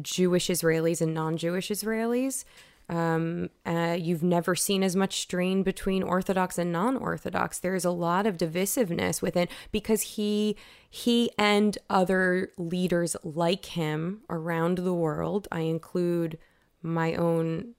Jewish 0.00 0.48
Israelis 0.48 1.00
and 1.00 1.14
non 1.14 1.36
Jewish 1.36 1.68
Israelis. 1.68 2.44
Um, 2.92 3.48
uh, 3.64 3.96
you've 3.98 4.22
never 4.22 4.54
seen 4.54 4.82
as 4.82 4.94
much 4.94 5.20
strain 5.22 5.62
between 5.62 6.02
Orthodox 6.02 6.58
and 6.58 6.70
non-Orthodox. 6.70 7.58
There's 7.58 7.86
a 7.86 7.90
lot 7.90 8.26
of 8.26 8.36
divisiveness 8.36 9.22
within 9.22 9.48
because 9.70 10.02
he 10.02 10.56
he 10.90 11.30
and 11.38 11.78
other 11.88 12.50
leaders 12.58 13.16
like 13.24 13.64
him 13.64 14.20
around 14.28 14.76
the 14.76 14.92
world. 14.92 15.48
I 15.50 15.60
include 15.60 16.36
my 16.82 17.14
own. 17.14 17.76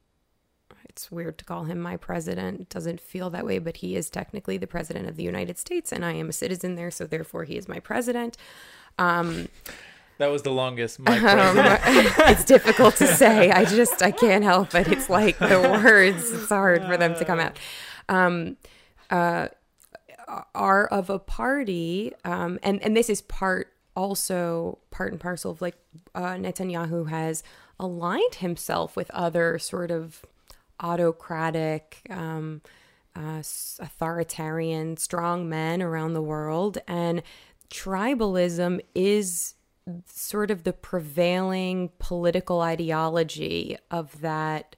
It's 0.90 1.12
weird 1.12 1.38
to 1.38 1.46
call 1.46 1.66
him 1.66 1.80
my 1.80 1.96
president. 1.96 2.62
It 2.62 2.70
doesn't 2.70 3.00
feel 3.00 3.30
that 3.30 3.46
way, 3.46 3.60
but 3.60 3.78
he 3.78 3.96
is 3.96 4.10
technically 4.10 4.58
the 4.58 4.66
president 4.66 5.08
of 5.08 5.16
the 5.16 5.24
United 5.24 5.60
States, 5.60 5.92
and 5.92 6.04
I 6.04 6.14
am 6.14 6.30
a 6.30 6.34
citizen 6.34 6.74
there, 6.74 6.90
so 6.90 7.06
therefore 7.06 7.44
he 7.44 7.56
is 7.56 7.68
my 7.68 7.80
president. 7.80 8.36
Um, 8.98 9.48
that 10.24 10.32
was 10.32 10.44
the 10.44 10.52
longest. 10.52 11.00
My 11.00 11.18
it's 12.32 12.46
difficult 12.46 12.96
to 12.96 13.08
say. 13.08 13.52
I 13.52 13.66
just 13.66 14.02
I 14.02 14.12
can't 14.12 14.44
help 14.44 14.74
it. 14.74 14.88
It's 14.88 15.10
like 15.10 15.38
the 15.38 15.60
words. 15.84 16.32
It's 16.32 16.48
hard 16.48 16.86
for 16.86 16.96
them 16.96 17.14
to 17.16 17.26
come 17.26 17.40
out. 17.40 17.60
Um, 18.08 18.56
uh, 19.10 19.50
are 20.56 20.88
of 20.88 21.10
a 21.10 21.20
party, 21.20 22.14
um, 22.24 22.58
and 22.64 22.82
and 22.82 22.96
this 22.96 23.10
is 23.10 23.22
part 23.22 23.74
also 23.98 24.80
part 24.92 25.12
and 25.12 25.20
parcel 25.20 25.52
of 25.52 25.62
like 25.62 25.76
uh, 26.16 26.36
Netanyahu 26.36 27.10
has 27.10 27.44
aligned 27.78 28.36
himself 28.36 28.96
with 28.96 29.12
other 29.12 29.60
sort 29.60 29.92
of 29.92 30.26
autocratic. 30.80 32.02
Um, 32.10 32.62
uh, 33.16 33.44
authoritarian, 33.80 34.98
strong 34.98 35.48
men 35.48 35.84
around 35.84 36.14
the 36.14 36.22
world, 36.22 36.80
and 36.88 37.22
tribalism 37.70 38.80
is 38.96 39.54
sort 40.06 40.52
of 40.52 40.64
the 40.64 40.74
prevailing 40.74 41.92
political 42.00 42.62
ideology 42.62 43.78
of 43.92 44.22
that 44.22 44.76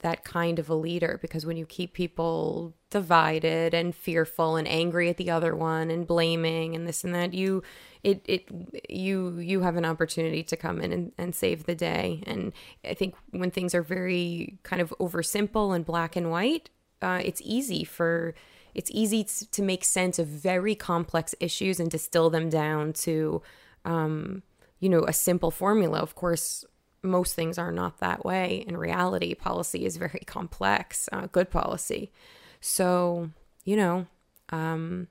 that 0.00 0.22
kind 0.22 0.60
of 0.60 0.70
a 0.70 0.74
leader 0.74 1.18
because 1.20 1.44
when 1.44 1.56
you 1.56 1.66
keep 1.66 1.92
people 1.92 2.72
divided 2.88 3.74
and 3.74 3.96
fearful 3.96 4.54
and 4.54 4.68
angry 4.68 5.08
at 5.08 5.16
the 5.16 5.28
other 5.28 5.56
one 5.56 5.90
and 5.90 6.06
blaming 6.06 6.76
and 6.76 6.86
this 6.86 7.02
and 7.02 7.14
that 7.14 7.34
you 7.34 7.62
it 8.04 8.22
it 8.26 8.48
you 8.88 9.38
you 9.38 9.60
have 9.62 9.76
an 9.76 9.84
opportunity 9.84 10.42
to 10.44 10.56
come 10.56 10.80
in 10.80 10.92
and, 10.92 11.12
and 11.18 11.34
save 11.34 11.64
the 11.64 11.74
day. 11.74 12.22
And 12.26 12.52
i 12.84 12.94
think 12.94 13.14
when 13.30 13.50
things 13.50 13.74
are 13.74 13.82
very 13.82 14.58
kind 14.62 14.80
of 14.80 14.94
oversimple 15.00 15.74
and 15.74 15.84
black 15.84 16.14
and 16.14 16.30
white 16.30 16.70
uh, 17.02 17.20
it's 17.24 17.42
easy 17.44 17.84
for 17.84 18.34
it's 18.74 18.90
easy 18.92 19.24
to 19.50 19.62
make 19.62 19.84
sense 19.84 20.20
of 20.20 20.28
very 20.28 20.76
complex 20.76 21.34
issues 21.40 21.80
and 21.80 21.90
distill 21.90 22.30
them 22.30 22.48
down 22.48 22.92
to 22.92 23.42
um, 23.88 24.42
you 24.78 24.88
know, 24.88 25.04
a 25.04 25.12
simple 25.12 25.50
formula. 25.50 25.98
Of 25.98 26.14
course, 26.14 26.64
most 27.02 27.34
things 27.34 27.58
are 27.58 27.72
not 27.72 27.98
that 27.98 28.24
way. 28.24 28.64
In 28.68 28.76
reality, 28.76 29.34
policy 29.34 29.84
is 29.84 29.96
very 29.96 30.20
complex, 30.26 31.08
uh, 31.10 31.26
good 31.26 31.50
policy. 31.50 32.12
So, 32.60 33.30
you 33.64 33.76
know, 33.76 34.06
um, 34.50 35.08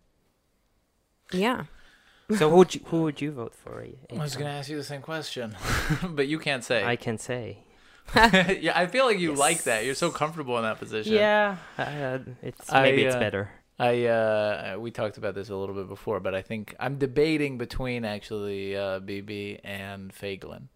yeah. 1.31 1.65
So 2.37 2.49
who 2.49 2.57
would 2.57 2.75
you, 2.75 2.81
who 2.85 3.03
would 3.03 3.21
you 3.21 3.31
vote 3.31 3.55
for? 3.55 3.83
I 3.83 4.17
was 4.17 4.35
going 4.35 4.47
to 4.47 4.57
ask 4.57 4.69
you 4.69 4.75
the 4.75 4.83
same 4.83 5.01
question, 5.01 5.55
but 6.09 6.27
you 6.27 6.39
can't 6.39 6.63
say. 6.63 6.83
I 6.83 6.95
can 6.95 7.17
say. 7.17 7.59
yeah, 8.15 8.71
I 8.73 8.87
feel 8.87 9.05
like 9.05 9.19
you 9.19 9.31
yes. 9.31 9.39
like 9.39 9.63
that. 9.63 9.85
You're 9.85 9.95
so 9.95 10.11
comfortable 10.11 10.55
in 10.57 10.63
that 10.63 10.79
position. 10.79 11.13
Yeah, 11.13 11.57
uh, 11.77 12.19
it's 12.41 12.71
maybe 12.71 13.03
I, 13.03 13.05
uh, 13.05 13.07
it's 13.07 13.15
better. 13.17 13.49
I 13.79 14.05
uh, 14.05 14.77
we 14.79 14.91
talked 14.91 15.17
about 15.17 15.35
this 15.35 15.49
a 15.49 15.55
little 15.55 15.75
bit 15.75 15.87
before, 15.87 16.19
but 16.19 16.33
I 16.33 16.41
think 16.41 16.75
I'm 16.79 16.97
debating 16.97 17.57
between 17.57 18.05
actually 18.05 18.75
uh, 18.75 18.99
Bibi 18.99 19.59
and 19.63 20.11
Feiglin, 20.13 20.69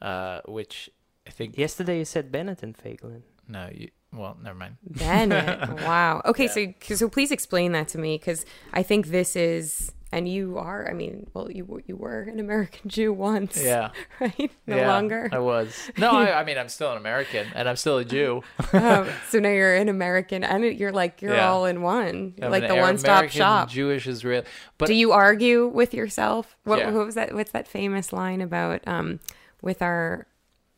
uh, 0.00 0.40
which 0.46 0.88
I 1.26 1.30
think 1.30 1.58
yesterday 1.58 1.98
you 1.98 2.04
said 2.04 2.30
Bennett 2.30 2.62
and 2.62 2.76
Feiglin. 2.76 3.22
No, 3.48 3.68
you 3.72 3.90
well, 4.12 4.36
never 4.40 4.56
mind. 4.56 4.76
Bennett. 4.88 5.68
wow. 5.82 6.22
Okay, 6.24 6.44
yeah. 6.44 6.72
so 6.80 6.94
so 6.94 7.08
please 7.08 7.32
explain 7.32 7.72
that 7.72 7.88
to 7.88 7.98
me 7.98 8.18
because 8.18 8.46
I 8.72 8.84
think 8.84 9.08
this 9.08 9.34
is 9.34 9.92
and 10.12 10.28
you 10.28 10.58
are 10.58 10.88
i 10.88 10.92
mean 10.92 11.26
well 11.34 11.50
you 11.50 11.82
you 11.86 11.96
were 11.96 12.22
an 12.22 12.38
american 12.38 12.88
jew 12.88 13.12
once 13.12 13.62
yeah. 13.62 13.90
right? 14.20 14.50
No 14.66 14.76
yeah, 14.76 14.88
longer. 14.88 15.28
I 15.32 15.38
was. 15.38 15.90
No 15.98 16.10
I, 16.10 16.40
I, 16.40 16.44
mean 16.44 16.58
i'm 16.58 16.68
still 16.68 16.92
an 16.92 16.98
american 16.98 17.46
and 17.54 17.68
i'm 17.68 17.76
still 17.76 17.98
a 17.98 18.04
jew. 18.04 18.42
Um, 18.72 19.08
so 19.28 19.38
now 19.38 19.50
you're 19.50 19.74
an 19.74 19.88
american 19.88 20.44
and 20.44 20.64
you're 20.64 20.92
like 20.92 21.22
you're 21.22 21.34
yeah. 21.34 21.48
all 21.48 21.64
in 21.64 21.82
one 21.82 22.34
I'm 22.40 22.50
like 22.50 22.68
the 22.68 22.76
one-stop 22.76 23.28
shop. 23.30 23.68
Jewish 23.70 24.06
israel 24.06 24.44
but 24.78 24.86
do 24.86 24.94
you 24.94 25.12
argue 25.12 25.66
with 25.68 25.94
yourself? 25.94 26.56
What, 26.64 26.78
yeah. 26.78 26.90
what 26.90 27.06
was 27.06 27.14
that 27.14 27.34
what's 27.34 27.52
that 27.52 27.66
famous 27.66 28.12
line 28.12 28.40
about 28.40 28.86
um 28.86 29.20
with 29.62 29.82
our 29.82 30.26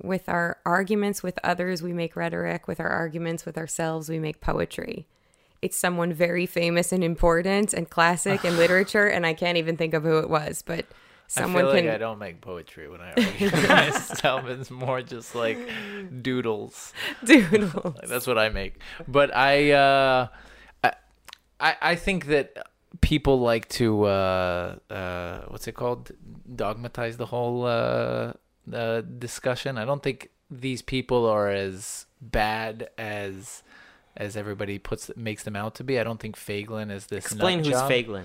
with 0.02 0.28
our 0.28 0.58
arguments 0.64 1.22
with 1.22 1.38
others 1.42 1.82
we 1.82 1.92
make 1.92 2.16
rhetoric 2.16 2.68
with 2.68 2.80
our 2.80 2.88
arguments 2.88 3.46
with 3.46 3.56
ourselves 3.56 4.08
we 4.08 4.18
make 4.18 4.40
poetry 4.40 5.06
it's 5.66 5.76
someone 5.76 6.12
very 6.12 6.46
famous 6.46 6.92
and 6.92 7.02
important 7.02 7.74
and 7.74 7.90
classic 7.90 8.44
in 8.44 8.56
literature, 8.62 9.06
and 9.06 9.26
I 9.26 9.34
can't 9.34 9.58
even 9.58 9.76
think 9.76 9.94
of 9.94 10.04
who 10.04 10.18
it 10.18 10.30
was, 10.30 10.62
but 10.62 10.86
someone 11.26 11.64
I 11.64 11.66
feel 11.66 11.74
can. 11.74 11.86
Like 11.86 11.94
I 11.94 11.98
don't 11.98 12.18
make 12.18 12.40
poetry 12.40 12.88
when 12.88 13.00
I 13.00 13.10
argue 13.16 13.50
myself. 13.68 14.46
It's 14.46 14.70
more 14.70 15.02
just 15.02 15.34
like 15.34 15.58
doodles. 16.22 16.92
Doodles. 17.24 17.96
That's 18.06 18.26
what 18.26 18.38
I 18.38 18.48
make. 18.48 18.80
But 19.08 19.34
I, 19.34 19.72
uh, 19.72 20.28
I, 21.60 21.74
I 21.82 21.94
think 21.96 22.26
that 22.26 22.68
people 23.00 23.40
like 23.40 23.68
to 23.68 24.04
uh, 24.04 24.76
uh, 24.88 25.40
what's 25.48 25.66
it 25.66 25.74
called? 25.74 26.12
Dogmatize 26.54 27.16
the 27.16 27.26
whole 27.26 27.64
uh, 27.64 28.32
uh, 28.72 29.00
discussion. 29.00 29.78
I 29.78 29.84
don't 29.84 30.02
think 30.02 30.30
these 30.48 30.82
people 30.82 31.26
are 31.26 31.50
as 31.50 32.06
bad 32.20 32.88
as 32.96 33.62
as 34.16 34.36
everybody 34.36 34.78
puts 34.78 35.10
makes 35.16 35.42
them 35.42 35.56
out 35.56 35.74
to 35.76 35.84
be. 35.84 35.98
I 35.98 36.04
don't 36.04 36.20
think 36.20 36.36
Feiglin 36.36 36.90
is 36.90 37.06
this. 37.06 37.24
Explain 37.24 37.58
who's 37.58 37.68
job. 37.68 37.90
Feiglin. 37.90 38.24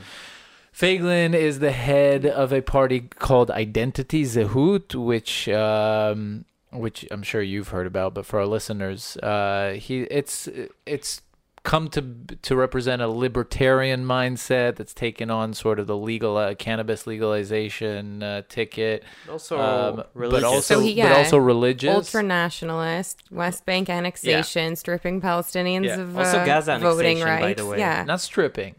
Feiglin 0.74 1.33
is 1.33 1.60
the 1.60 1.71
head 1.71 2.25
of 2.25 2.53
a 2.53 2.62
party 2.62 3.01
called 3.01 3.51
Identity 3.51 4.24
Zehut, 4.24 4.95
which 4.95 5.50
um, 5.50 6.45
which 6.71 7.05
I'm 7.12 7.24
sure 7.24 7.41
you've 7.41 7.69
heard 7.69 7.88
about, 7.88 8.13
but 8.13 8.25
for 8.25 8.39
our 8.39 8.45
listeners, 8.45 9.17
uh, 9.17 9.74
he 9.77 10.01
it's 10.03 10.48
it's 10.86 11.21
come 11.63 11.87
to 11.89 12.01
to 12.41 12.55
represent 12.55 13.01
a 13.01 13.07
libertarian 13.07 14.05
mindset 14.05 14.75
that's 14.75 14.93
taken 14.93 15.29
on 15.29 15.53
sort 15.53 15.79
of 15.79 15.87
the 15.87 15.97
legal 15.97 16.37
uh, 16.37 16.55
cannabis 16.55 17.05
legalization 17.05 18.23
uh, 18.23 18.41
ticket. 18.49 19.03
Also 19.29 19.59
um, 19.59 20.03
religious. 20.13 20.41
But 20.41 20.47
also, 20.47 20.75
so 20.75 20.79
he, 20.79 20.93
yeah, 20.93 21.09
but 21.09 21.17
also 21.17 21.37
religious. 21.37 21.93
Ultra 21.93 22.23
nationalist, 22.23 23.23
West 23.31 23.65
Bank 23.65 23.89
annexation, 23.89 24.69
yeah. 24.69 24.75
stripping 24.75 25.21
Palestinians 25.21 25.85
yeah. 25.85 25.99
of 25.99 26.17
also 26.17 26.39
uh, 26.39 26.45
Gaza 26.45 26.79
voting 26.79 27.21
rights. 27.21 27.61
Yeah, 27.77 28.03
not 28.05 28.21
stripping. 28.21 28.75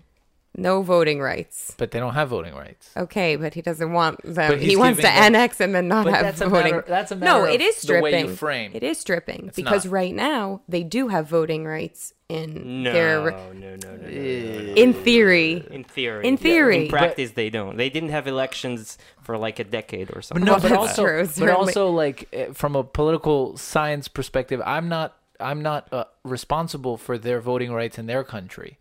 No 0.54 0.82
voting 0.82 1.20
rights. 1.20 1.74
But 1.78 1.92
they 1.92 1.98
don't 1.98 2.12
have 2.12 2.28
voting 2.28 2.54
rights. 2.54 2.90
Okay, 2.94 3.36
but 3.36 3.54
he 3.54 3.62
doesn't 3.62 3.92
want 3.92 4.20
them. 4.22 4.58
He 4.58 4.76
wants 4.76 4.98
to 4.98 5.04
them, 5.04 5.12
annex 5.12 5.60
and 5.60 5.74
then 5.74 5.88
not 5.88 6.06
have 6.06 6.22
that's 6.22 6.40
voting. 6.40 6.72
A 6.72 6.76
matter, 6.76 6.84
that's 6.86 7.10
a 7.10 7.16
matter 7.16 7.46
no, 7.46 7.50
it 7.50 7.62
is 7.62 7.76
stripping. 7.76 8.36
It 8.74 8.82
is 8.82 8.98
stripping 8.98 9.46
it's 9.48 9.56
because 9.56 9.86
not. 9.86 9.92
right 9.92 10.14
now 10.14 10.60
they 10.68 10.82
do 10.82 11.08
have 11.08 11.26
voting 11.26 11.64
rights 11.64 12.12
in 12.28 12.82
no, 12.82 12.92
their. 12.92 13.30
No, 13.30 13.52
no, 13.52 13.76
no, 13.76 13.96
no, 13.96 14.08
In 14.08 14.92
theory. 14.92 15.66
In 15.70 15.84
theory. 15.84 16.26
In 16.26 16.36
theory. 16.36 16.76
Yeah. 16.76 16.82
In 16.82 16.88
practice, 16.88 17.30
but, 17.30 17.36
they 17.36 17.48
don't. 17.48 17.78
They 17.78 17.88
didn't 17.88 18.10
have 18.10 18.26
elections 18.26 18.98
for 19.22 19.38
like 19.38 19.58
a 19.58 19.64
decade 19.64 20.14
or 20.14 20.20
something. 20.20 20.44
But 20.44 20.52
no, 20.52 20.60
but 20.60 20.72
also, 20.72 21.04
true, 21.04 21.28
but 21.38 21.48
also 21.48 21.88
like 21.90 22.28
eh, 22.32 22.52
from 22.52 22.76
a 22.76 22.84
political 22.84 23.56
science 23.56 24.08
perspective, 24.08 24.60
I'm 24.64 24.88
not. 24.88 25.16
I'm 25.40 25.62
not 25.62 25.92
uh, 25.92 26.04
responsible 26.22 26.96
for 26.96 27.18
their 27.18 27.40
voting 27.40 27.72
rights 27.72 27.98
in 27.98 28.06
their 28.06 28.22
country. 28.22 28.78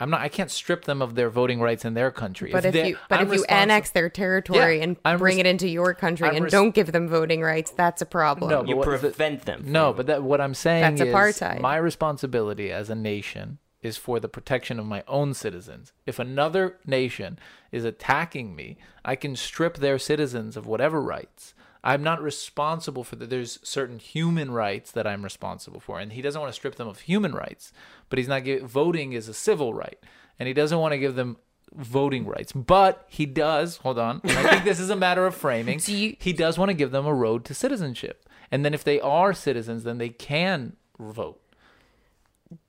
I'm 0.00 0.10
not. 0.10 0.20
I 0.20 0.28
can't 0.28 0.50
strip 0.50 0.84
them 0.84 1.00
of 1.00 1.14
their 1.14 1.30
voting 1.30 1.60
rights 1.60 1.84
in 1.84 1.94
their 1.94 2.10
country. 2.10 2.50
But 2.50 2.64
if, 2.64 2.74
if 2.74 2.86
you, 2.86 2.98
but 3.08 3.20
I'm 3.20 3.28
if 3.28 3.34
you 3.34 3.44
annex 3.44 3.90
their 3.90 4.08
territory 4.08 4.78
yeah, 4.78 4.84
and 4.84 4.96
I'm 5.04 5.18
bring 5.18 5.36
res- 5.36 5.40
it 5.40 5.46
into 5.46 5.68
your 5.68 5.94
country 5.94 6.28
I'm 6.28 6.36
and 6.36 6.44
res- 6.44 6.52
don't 6.52 6.74
give 6.74 6.90
them 6.90 7.08
voting 7.08 7.42
rights, 7.42 7.70
that's 7.70 8.02
a 8.02 8.06
problem. 8.06 8.50
No, 8.50 8.64
you 8.64 8.82
prevent 8.82 9.42
them. 9.42 9.62
No, 9.66 9.92
but 9.92 10.06
that, 10.06 10.22
what 10.22 10.40
I'm 10.40 10.54
saying 10.54 10.96
that's 10.96 11.00
is 11.00 11.14
apartheid. 11.14 11.60
my 11.60 11.76
responsibility 11.76 12.72
as 12.72 12.90
a 12.90 12.94
nation 12.94 13.58
is 13.82 13.96
for 13.96 14.18
the 14.18 14.28
protection 14.28 14.80
of 14.80 14.86
my 14.86 15.04
own 15.06 15.34
citizens. 15.34 15.92
If 16.06 16.18
another 16.18 16.78
nation 16.86 17.38
is 17.70 17.84
attacking 17.84 18.56
me, 18.56 18.78
I 19.04 19.14
can 19.14 19.36
strip 19.36 19.76
their 19.76 19.98
citizens 19.98 20.56
of 20.56 20.66
whatever 20.66 21.00
rights. 21.00 21.54
I'm 21.84 22.02
not 22.02 22.22
responsible 22.22 23.04
for 23.04 23.14
that. 23.16 23.28
There's 23.30 23.58
certain 23.62 23.98
human 23.98 24.50
rights 24.50 24.90
that 24.92 25.06
I'm 25.06 25.22
responsible 25.22 25.80
for, 25.80 26.00
and 26.00 26.12
he 26.12 26.22
doesn't 26.22 26.40
want 26.40 26.50
to 26.52 26.56
strip 26.56 26.76
them 26.76 26.88
of 26.88 27.00
human 27.00 27.32
rights. 27.34 27.72
But 28.08 28.18
he's 28.18 28.26
not 28.28 28.42
give, 28.44 28.62
voting 28.62 29.12
is 29.12 29.28
a 29.28 29.34
civil 29.34 29.74
right, 29.74 29.98
and 30.38 30.46
he 30.46 30.54
doesn't 30.54 30.78
want 30.78 30.92
to 30.92 30.98
give 30.98 31.14
them 31.14 31.36
voting 31.74 32.26
rights. 32.26 32.52
But 32.52 33.04
he 33.08 33.26
does. 33.26 33.76
Hold 33.78 33.98
on. 33.98 34.22
I 34.24 34.48
think 34.50 34.64
this 34.64 34.80
is 34.80 34.88
a 34.90 34.96
matter 34.96 35.26
of 35.26 35.34
framing. 35.34 35.78
You- 35.86 36.16
he 36.18 36.32
does 36.32 36.58
want 36.58 36.70
to 36.70 36.74
give 36.74 36.90
them 36.90 37.04
a 37.06 37.14
road 37.14 37.44
to 37.44 37.54
citizenship, 37.54 38.28
and 38.50 38.64
then 38.64 38.72
if 38.74 38.82
they 38.82 38.98
are 39.00 39.34
citizens, 39.34 39.84
then 39.84 39.98
they 39.98 40.08
can 40.08 40.76
vote. 40.98 41.40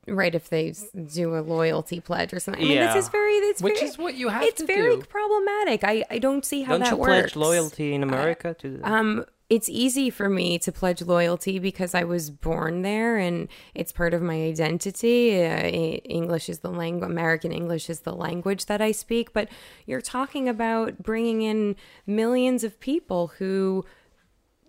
Right 0.08 0.34
if 0.36 0.50
they 0.50 0.74
do 1.14 1.36
a 1.36 1.42
loyalty 1.42 2.00
pledge 2.00 2.34
or 2.34 2.40
something. 2.40 2.64
I 2.64 2.68
mean, 2.68 2.78
Yeah. 2.78 2.94
this 2.94 3.06
is 3.06 3.10
very, 3.10 3.34
it's 3.34 3.62
Which 3.62 3.76
very, 3.76 3.88
is 3.90 3.98
what 3.98 4.16
you 4.16 4.30
have 4.30 4.44
it's 4.44 4.62
to 4.62 4.68
very 4.68 4.98
do. 4.98 5.02
problematic. 5.04 5.84
I, 5.84 6.04
I 6.10 6.20
don't 6.20 6.46
see 6.46 6.64
how 6.64 6.74
Don't 6.74 6.82
that 6.82 6.92
you 6.92 6.98
works. 6.98 7.34
pledge 7.34 7.36
loyalty 7.36 7.94
in 7.94 8.04
America 8.04 8.54
to 8.60 8.78
the 8.78 8.88
Um, 8.90 9.26
it's 9.48 9.70
easy 9.70 10.10
for 10.10 10.28
me 10.28 10.58
to 10.60 10.72
pledge 10.72 11.04
loyalty 11.04 11.60
because 11.60 11.94
I 11.94 12.04
was 12.04 12.32
born 12.32 12.82
there 12.82 13.18
and 13.18 13.48
it's 13.76 13.92
part 13.92 14.16
of 14.16 14.22
my 14.24 14.34
identity. 14.42 15.40
Uh, 15.46 15.68
English 15.68 16.50
is 16.50 16.60
the 16.60 16.72
language, 16.72 17.08
American 17.10 17.52
English 17.52 17.88
is 17.90 18.00
the 18.02 18.14
language 18.16 18.66
that 18.66 18.82
I 18.82 18.92
speak. 18.92 19.34
But 19.34 19.50
you're 19.86 20.02
talking 20.02 20.50
about 20.50 21.04
bringing 21.04 21.44
in 21.44 21.76
millions 22.08 22.64
of 22.64 22.80
people 22.80 23.34
who 23.38 23.86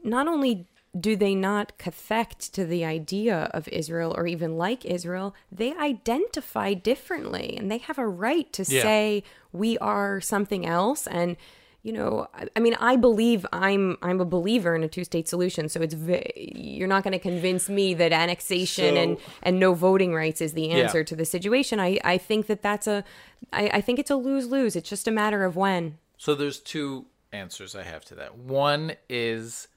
not 0.04 0.28
only 0.28 0.66
do 1.00 1.17
they 1.17 1.35
not 1.35 1.76
cathect 1.79 2.53
to 2.55 2.65
the 2.65 2.85
idea 2.85 3.50
of 3.53 3.69
Israel 3.69 4.15
or 4.17 4.26
even 4.26 4.57
like 4.57 4.85
Israel, 4.85 5.35
they 5.50 5.75
identify 5.76 6.75
differently 6.75 7.57
and 7.59 7.71
they 7.71 7.79
have 7.79 7.99
a 7.99 8.07
right 8.07 8.53
to 8.55 8.62
Yeah. 8.62 8.83
say 8.83 9.23
we 9.53 9.76
are 9.79 10.21
something 10.21 10.65
else 10.67 11.07
and 11.07 11.37
you 11.83 11.93
know 11.93 12.26
I, 12.57 12.61
mean 12.61 12.75
I 12.81 12.97
believe 12.97 13.47
I'm 13.53 13.97
I'm 14.03 14.21
a 14.21 14.25
believer 14.25 14.75
in 14.75 14.83
a 14.83 14.88
two-state 14.88 15.29
solution 15.29 15.69
so 15.69 15.81
it's 15.83 15.95
you're 16.37 16.88
not 16.88 17.05
going 17.05 17.12
to 17.12 17.19
convince 17.19 17.69
me 17.69 17.95
that 17.95 18.12
annexation 18.12 18.97
and 18.97 19.19
So- 19.19 19.25
and 19.43 19.61
no 19.61 19.73
voting 19.75 20.12
rights 20.15 20.41
is 20.41 20.53
the 20.55 20.62
Yeah. 20.62 20.76
answer 20.79 21.05
to 21.05 21.15
the 21.15 21.25
situation 21.25 21.79
I 21.79 21.99
I 22.05 22.19
think 22.19 22.47
that 22.49 22.61
that's 22.62 22.87
a 22.87 23.05
I, 23.53 23.69
I 23.75 23.81
think 23.81 23.99
it's 23.99 24.11
a 24.11 24.17
lose-lose 24.17 24.75
it's 24.76 24.88
just 24.88 25.07
a 25.07 25.12
matter 25.12 25.45
of 25.45 25.55
when 25.57 25.99
So 26.19 26.35
there's 26.35 26.59
two 26.59 27.07
answers 27.33 27.75
I 27.76 27.83
have 27.83 28.05
to 28.07 28.15
that. 28.17 28.37
One 28.38 28.95
is 29.09 29.69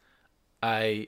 I 0.62 1.08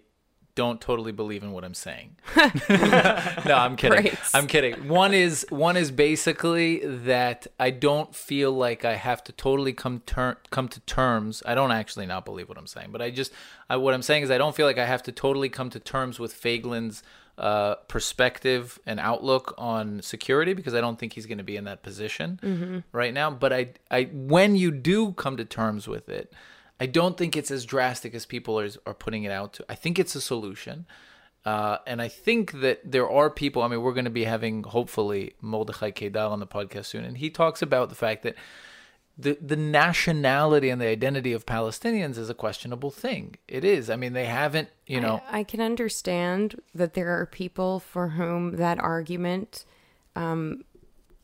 don't 0.55 0.81
totally 0.81 1.11
believe 1.11 1.43
in 1.43 1.51
what 1.53 1.63
I'm 1.63 1.73
saying. 1.73 2.17
no, 2.37 3.55
I'm 3.55 3.75
kidding. 3.75 4.03
Right. 4.03 4.19
I'm 4.33 4.47
kidding. 4.47 4.87
One 4.89 5.13
is 5.13 5.45
one 5.49 5.77
is 5.77 5.91
basically 5.91 6.79
that 6.85 7.47
I 7.59 7.69
don't 7.69 8.13
feel 8.13 8.51
like 8.51 8.83
I 8.83 8.95
have 8.95 9.23
to 9.25 9.31
totally 9.31 9.73
come 9.73 10.01
ter- 10.05 10.37
come 10.49 10.67
to 10.69 10.79
terms. 10.81 11.41
I 11.45 11.55
don't 11.55 11.71
actually 11.71 12.05
not 12.05 12.25
believe 12.25 12.49
what 12.49 12.57
I'm 12.57 12.67
saying, 12.67 12.89
but 12.91 13.01
I 13.01 13.11
just 13.11 13.31
I, 13.69 13.77
what 13.77 13.93
I'm 13.93 14.01
saying 14.01 14.23
is 14.23 14.31
I 14.31 14.37
don't 14.37 14.55
feel 14.55 14.65
like 14.65 14.77
I 14.77 14.85
have 14.85 15.03
to 15.03 15.11
totally 15.11 15.49
come 15.49 15.69
to 15.69 15.79
terms 15.79 16.19
with 16.19 16.33
Feiglin's 16.33 17.01
uh, 17.37 17.75
perspective 17.87 18.77
and 18.85 18.99
outlook 18.99 19.55
on 19.57 20.01
security 20.01 20.53
because 20.53 20.73
I 20.75 20.81
don't 20.81 20.99
think 20.99 21.13
he's 21.13 21.25
going 21.25 21.37
to 21.37 21.43
be 21.43 21.55
in 21.55 21.63
that 21.63 21.81
position 21.81 22.83
right 22.91 23.13
now. 23.13 23.31
But 23.31 23.53
I, 23.53 23.69
I, 23.89 24.03
when 24.11 24.55
you 24.55 24.69
do 24.69 25.13
come 25.13 25.37
to 25.37 25.45
terms 25.45 25.87
with 25.87 26.09
it, 26.09 26.31
I 26.81 26.87
don't 26.87 27.15
think 27.15 27.37
it's 27.37 27.51
as 27.51 27.63
drastic 27.63 28.15
as 28.15 28.25
people 28.25 28.59
are, 28.59 28.67
are 28.87 28.95
putting 28.95 29.23
it 29.23 29.31
out 29.31 29.53
to. 29.53 29.65
I 29.69 29.75
think 29.75 29.99
it's 29.99 30.15
a 30.15 30.21
solution. 30.21 30.87
Uh, 31.45 31.77
and 31.85 32.01
I 32.01 32.07
think 32.07 32.61
that 32.61 32.79
there 32.83 33.07
are 33.07 33.29
people. 33.29 33.61
I 33.61 33.67
mean, 33.67 33.83
we're 33.83 33.93
going 33.93 34.05
to 34.05 34.09
be 34.09 34.23
having 34.23 34.63
hopefully 34.63 35.35
Mordechai 35.41 35.91
Kedar 35.91 36.19
on 36.19 36.39
the 36.39 36.47
podcast 36.47 36.85
soon, 36.85 37.05
and 37.05 37.19
he 37.19 37.29
talks 37.29 37.61
about 37.61 37.89
the 37.89 37.95
fact 37.95 38.23
that 38.23 38.33
the 39.15 39.37
the 39.39 39.55
nationality 39.55 40.69
and 40.69 40.81
the 40.81 40.87
identity 40.87 41.33
of 41.33 41.45
Palestinians 41.45 42.17
is 42.17 42.31
a 42.31 42.33
questionable 42.33 42.89
thing. 42.89 43.35
It 43.47 43.63
is. 43.63 43.89
I 43.91 43.95
mean, 43.95 44.13
they 44.13 44.25
haven't. 44.25 44.69
You 44.87 45.01
know, 45.01 45.21
I, 45.29 45.39
I 45.39 45.43
can 45.43 45.61
understand 45.61 46.59
that 46.73 46.95
there 46.95 47.09
are 47.19 47.27
people 47.27 47.79
for 47.79 48.09
whom 48.09 48.55
that 48.57 48.79
argument 48.79 49.65
um, 50.15 50.63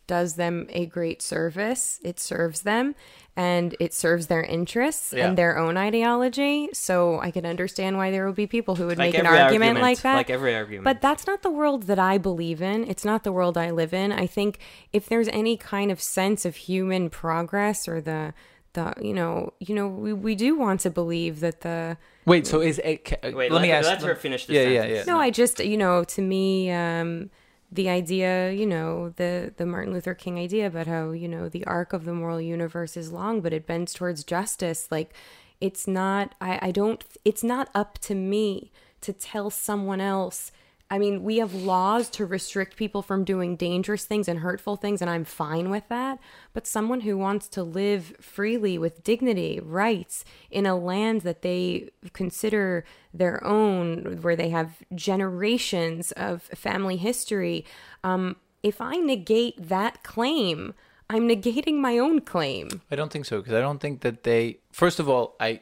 does 0.08 0.36
them 0.36 0.66
a 0.70 0.86
great 0.86 1.22
service. 1.22 2.00
It 2.04 2.20
serves 2.20 2.62
them 2.62 2.96
and 3.36 3.76
it 3.80 3.94
serves 3.94 4.28
their 4.28 4.42
interests 4.42 5.14
Yeah. 5.14 5.28
and 5.28 5.38
their 5.38 5.58
own 5.58 5.78
ideology. 5.78 6.70
So 6.74 7.20
I 7.20 7.30
can 7.32 7.46
understand 7.46 7.98
why 7.98 8.10
there 8.10 8.26
will 8.26 8.34
be 8.34 8.48
people 8.48 8.76
who 8.76 8.88
would 8.88 8.98
like 8.98 9.12
make 9.14 9.20
an 9.20 9.26
every 9.28 9.40
argument, 9.40 9.80
like 9.80 10.02
that. 10.02 10.16
like 10.16 10.30
every 10.30 10.56
argument. 10.56 10.86
But 10.86 11.02
that's 11.02 11.28
not 11.28 11.44
the 11.44 11.52
world 11.52 11.84
that 11.84 12.00
I 12.00 12.18
believe 12.18 12.62
in. 12.62 12.84
It's 12.88 13.06
not 13.06 13.24
the 13.24 13.32
world 13.32 13.58
I 13.58 13.70
live 13.72 13.94
in. 13.94 14.12
I 14.12 14.26
think 14.26 14.60
if 14.94 15.08
there's 15.08 15.28
any 15.28 15.56
kind 15.58 15.92
of 15.92 16.02
sense 16.02 16.46
of 16.46 16.56
human 16.56 17.10
progress 17.10 17.88
or 17.88 18.02
the 18.02 18.34
the 18.74 18.94
you 19.02 19.14
know 19.14 19.54
you 19.60 19.74
know 19.74 19.88
we, 19.88 20.14
we 20.14 20.36
do 20.36 20.56
want 20.58 20.82
to 20.82 20.90
believe 20.90 21.40
that 21.40 21.62
the 21.62 21.98
wait. 22.26 22.46
So 22.46 22.62
is 22.62 22.80
it? 22.84 23.06
ca- 23.06 23.32
Wait, 23.32 23.52
let, 23.52 23.62
me 23.62 23.70
let- 23.70 23.86
ask. 23.86 23.90
let 23.90 24.02
her 24.04 24.16
finish 24.16 24.46
the 24.46 24.54
yeah, 24.54 24.62
yeah, 24.64 24.82
sentence. 24.82 25.08
yeah. 25.08 25.14
no, 25.14 25.20
I 25.20 25.30
just 25.32 25.60
you 25.64 25.78
know 25.78 26.04
to 26.04 26.22
me 26.22 26.70
um, 26.72 27.30
the 27.72 27.90
idea 27.90 28.52
you 28.52 28.66
know 28.66 29.10
the 29.18 29.54
the 29.58 29.66
Martin 29.66 29.94
Luther 29.94 30.14
King 30.14 30.40
idea 30.40 30.68
about 30.68 30.88
how 30.88 31.12
you 31.12 31.28
know 31.28 31.50
the 31.50 31.66
arc 31.66 31.94
of 31.94 32.06
the 32.06 32.14
moral 32.14 32.42
universe 32.42 32.96
is 32.96 33.12
long, 33.12 33.42
but 33.42 33.54
it 33.54 33.68
bends 33.68 33.94
towards 33.94 34.24
justice. 34.24 34.88
Like 34.92 35.14
it's 35.60 35.88
not. 35.88 36.36
I 36.40 36.60
I 36.62 36.72
don't. 36.72 37.04
It's 37.26 37.44
not 37.44 37.70
up 37.76 37.98
to 38.00 38.16
me 38.16 38.72
to 39.02 39.14
tell 39.14 39.50
someone 39.50 40.02
else. 40.02 40.52
I 40.90 41.00
mean, 41.00 41.24
we 41.24 41.38
have 41.38 41.54
laws 41.54 42.10
to 42.12 42.26
restrict 42.26 42.78
people 42.78 43.02
from 43.02 43.26
doing 43.26 43.58
dangerous 43.58 44.06
things 44.06 44.28
and 44.30 44.40
hurtful 44.40 44.78
things, 44.78 45.02
and 45.02 45.10
I'm 45.10 45.26
fine 45.26 45.70
with 45.70 45.84
that. 45.90 46.18
But 46.54 46.66
someone 46.66 47.02
who 47.02 47.18
wants 47.18 47.50
to 47.50 47.64
live 47.64 48.14
freely 48.22 48.78
with 48.78 49.04
dignity, 49.04 49.60
rights, 49.62 50.24
in 50.50 50.66
a 50.66 50.78
land 50.78 51.22
that 51.22 51.42
they 51.42 51.90
consider 52.14 52.86
their 53.14 53.44
own, 53.44 54.22
where 54.22 54.36
they 54.38 54.50
have 54.50 54.78
generations 54.96 56.14
of 56.14 56.44
family 56.44 56.96
history, 56.96 57.66
um, 58.04 58.38
if 58.64 58.80
I 58.80 58.96
negate 58.96 59.68
that 59.68 60.04
claim, 60.04 60.74
I'm 61.10 61.28
negating 61.28 61.80
my 61.80 61.98
own 61.98 62.22
claim. 62.22 62.82
I 62.90 62.96
don't 62.96 63.12
think 63.12 63.26
so 63.26 63.40
because 63.40 63.54
I 63.54 63.62
don't 63.62 63.80
think 63.80 64.02
that 64.02 64.24
they. 64.24 64.60
First 64.72 65.00
of 65.00 65.10
all, 65.10 65.36
I. 65.40 65.62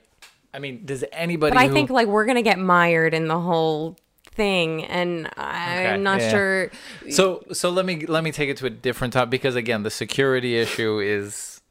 I 0.53 0.59
mean, 0.59 0.85
does 0.85 1.03
anybody? 1.11 1.51
But 1.51 1.59
I 1.59 1.67
who- 1.67 1.73
think 1.73 1.89
like 1.89 2.07
we're 2.07 2.25
gonna 2.25 2.41
get 2.41 2.57
mired 2.57 3.13
in 3.13 3.27
the 3.27 3.39
whole 3.39 3.97
thing, 4.35 4.83
and 4.85 5.29
I'm 5.37 5.79
Okay, 5.79 5.97
not 5.97 6.19
yeah. 6.21 6.29
sure. 6.31 6.71
So 7.09 7.43
so 7.51 7.69
let 7.69 7.85
me 7.85 8.05
let 8.05 8.23
me 8.23 8.31
take 8.31 8.49
it 8.49 8.57
to 8.57 8.65
a 8.65 8.69
different 8.69 9.13
topic 9.13 9.31
because 9.31 9.55
again 9.55 9.83
the 9.83 9.89
security 9.91 10.57
issue 10.57 10.99
is 10.99 11.61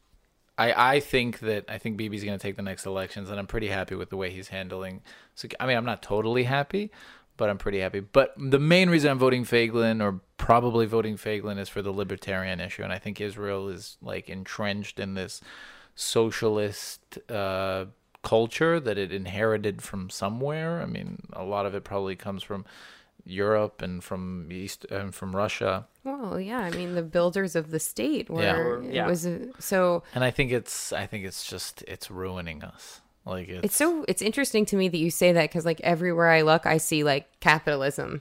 I 0.58 0.94
I 0.96 1.00
think 1.00 1.40
that 1.40 1.64
I 1.68 1.78
think 1.78 1.96
Bibi's 1.96 2.24
going 2.24 2.38
to 2.38 2.42
take 2.42 2.56
the 2.56 2.62
next 2.62 2.86
elections 2.86 3.30
and 3.30 3.38
I'm 3.38 3.46
pretty 3.46 3.68
happy 3.68 3.94
with 3.94 4.10
the 4.10 4.16
way 4.16 4.30
he's 4.30 4.48
handling 4.48 5.02
so 5.34 5.48
I 5.60 5.66
mean 5.66 5.76
I'm 5.76 5.84
not 5.84 6.02
totally 6.02 6.44
happy 6.44 6.90
but 7.36 7.50
I'm 7.50 7.58
pretty 7.58 7.80
happy 7.80 8.00
but 8.00 8.34
the 8.36 8.60
main 8.60 8.88
reason 8.90 9.10
I'm 9.10 9.18
voting 9.18 9.44
Feiglin 9.44 10.00
or 10.02 10.20
probably 10.36 10.86
voting 10.86 11.16
Feiglin 11.16 11.58
is 11.58 11.68
for 11.68 11.82
the 11.82 11.90
libertarian 11.92 12.60
issue 12.60 12.82
and 12.82 12.92
I 12.92 12.98
think 12.98 13.20
Israel 13.20 13.68
is 13.68 13.96
like 14.00 14.28
entrenched 14.28 15.00
in 15.00 15.14
this 15.14 15.40
socialist 15.96 17.18
uh 17.30 17.86
culture 18.24 18.80
that 18.80 18.98
it 18.98 19.12
inherited 19.12 19.82
from 19.82 20.10
somewhere 20.10 20.80
I 20.82 20.86
mean 20.86 21.08
a 21.32 21.44
lot 21.44 21.66
of 21.66 21.74
it 21.74 21.84
probably 21.84 22.16
comes 22.16 22.42
from 22.42 22.64
Europe 23.26 23.80
and 23.80 24.04
from 24.04 24.52
East 24.52 24.84
and 24.90 25.14
from 25.14 25.34
Russia. 25.34 25.86
Well, 26.04 26.38
yeah, 26.38 26.58
I 26.60 26.70
mean 26.70 26.94
the 26.94 27.02
builders 27.02 27.56
of 27.56 27.70
the 27.70 27.78
state 27.80 28.28
were 28.28 28.42
Yeah. 28.42 28.56
Or- 28.56 28.82
yeah. 28.82 29.06
was 29.06 29.26
so 29.58 30.02
And 30.14 30.22
I 30.22 30.30
think 30.30 30.52
it's 30.52 30.92
I 30.92 31.06
think 31.06 31.24
it's 31.24 31.46
just 31.48 31.82
it's 31.88 32.10
ruining 32.10 32.62
us. 32.62 33.00
Like 33.24 33.48
it's, 33.48 33.64
it's 33.64 33.76
so 33.76 34.04
it's 34.08 34.20
interesting 34.20 34.66
to 34.66 34.76
me 34.76 34.88
that 34.88 34.98
you 34.98 35.10
say 35.10 35.32
that 35.32 35.48
because 35.48 35.64
like 35.64 35.80
everywhere 35.80 36.28
I 36.38 36.42
look, 36.42 36.66
I 36.66 36.76
see 36.76 37.02
like 37.04 37.24
capitalism. 37.40 38.20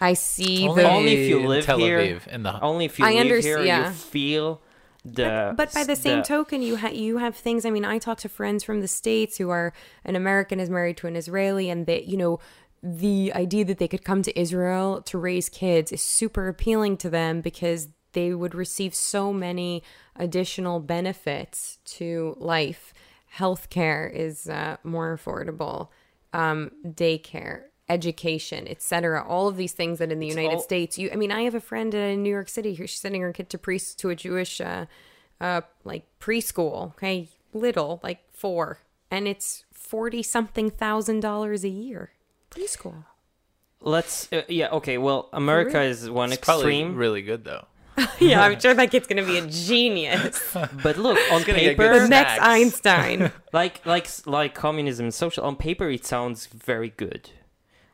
I 0.00 0.12
see 0.14 0.68
only, 0.68 0.82
the 0.82 0.90
Only 0.90 1.12
if 1.14 1.28
you 1.30 1.38
in 1.38 1.46
live 1.46 1.64
Tel 1.64 1.78
here. 1.78 2.20
In 2.30 2.42
the 2.42 2.60
Only 2.60 2.84
if 2.84 2.98
you 2.98 3.06
I 3.06 3.12
live 3.14 3.26
underst- 3.26 3.42
here, 3.42 3.60
yeah. 3.64 3.88
you 3.88 3.94
feel 3.94 4.60
the. 5.04 5.52
but 5.56 5.72
by 5.74 5.84
the 5.84 5.96
same 5.96 6.18
the- 6.18 6.24
token 6.24 6.62
you 6.62 6.76
ha- 6.76 6.88
you 6.88 7.18
have 7.18 7.36
things 7.36 7.64
i 7.64 7.70
mean 7.70 7.84
i 7.84 7.98
talk 7.98 8.18
to 8.18 8.28
friends 8.28 8.64
from 8.64 8.80
the 8.80 8.88
states 8.88 9.36
who 9.38 9.50
are 9.50 9.72
an 10.04 10.16
american 10.16 10.58
is 10.58 10.70
married 10.70 10.96
to 10.96 11.06
an 11.06 11.16
israeli 11.16 11.68
and 11.68 11.86
they 11.86 12.02
you 12.02 12.16
know 12.16 12.40
the 12.82 13.32
idea 13.34 13.64
that 13.64 13.78
they 13.78 13.88
could 13.88 14.04
come 14.04 14.22
to 14.22 14.38
israel 14.38 15.02
to 15.02 15.18
raise 15.18 15.48
kids 15.48 15.92
is 15.92 16.02
super 16.02 16.48
appealing 16.48 16.96
to 16.96 17.10
them 17.10 17.40
because 17.40 17.88
they 18.12 18.32
would 18.32 18.54
receive 18.54 18.94
so 18.94 19.32
many 19.32 19.82
additional 20.16 20.80
benefits 20.80 21.78
to 21.84 22.34
life 22.38 22.94
healthcare 23.36 24.10
is 24.12 24.48
uh, 24.48 24.76
more 24.84 25.16
affordable 25.16 25.88
um, 26.32 26.70
daycare 26.86 27.64
education 27.88 28.66
etc 28.66 29.22
all 29.22 29.46
of 29.46 29.56
these 29.56 29.72
things 29.72 29.98
that 29.98 30.10
in 30.10 30.18
the 30.18 30.26
united 30.26 30.56
all- 30.56 30.62
states 30.62 30.96
you 30.98 31.10
i 31.12 31.16
mean 31.16 31.30
i 31.30 31.42
have 31.42 31.54
a 31.54 31.60
friend 31.60 31.94
in 31.94 32.22
new 32.22 32.30
york 32.30 32.48
city 32.48 32.74
who's 32.74 32.92
sending 32.92 33.20
her 33.20 33.32
kid 33.32 33.50
to 33.50 33.58
pre 33.58 33.78
to 33.78 34.08
a 34.08 34.14
jewish 34.14 34.60
uh, 34.60 34.86
uh 35.40 35.60
like 35.84 36.06
preschool 36.18 36.92
okay 36.92 37.28
little 37.52 38.00
like 38.02 38.20
four 38.32 38.78
and 39.10 39.28
it's 39.28 39.64
40 39.72 40.22
something 40.22 40.70
thousand 40.70 41.20
dollars 41.20 41.62
a 41.62 41.68
year 41.68 42.12
preschool 42.50 43.04
Let's. 43.84 44.32
Uh, 44.32 44.42
yeah. 44.48 44.70
Okay. 44.70 44.98
Well, 44.98 45.28
America 45.32 45.78
real? 45.78 45.90
is 45.90 46.08
one 46.10 46.32
it's 46.32 46.44
probably 46.44 46.80
extreme. 46.80 46.96
really 46.96 47.22
good 47.22 47.44
though. 47.44 47.66
yeah, 48.18 48.42
I'm 48.42 48.58
sure 48.60 48.74
that 48.74 48.90
kid's 48.90 49.06
gonna 49.06 49.24
be 49.24 49.38
a 49.38 49.46
genius. 49.46 50.40
But 50.82 50.96
look, 50.96 51.18
on 51.30 51.42
gonna 51.42 51.60
get 51.60 51.76
good 51.76 51.92
paper, 51.92 52.00
the 52.00 52.08
next 52.08 52.40
Einstein. 52.40 53.30
like 53.52 53.84
like 53.86 54.08
like 54.26 54.54
communism 54.54 55.04
and 55.04 55.14
social 55.14 55.44
on 55.44 55.56
paper 55.56 55.90
it 55.90 56.04
sounds 56.04 56.46
very 56.46 56.88
good 56.96 57.30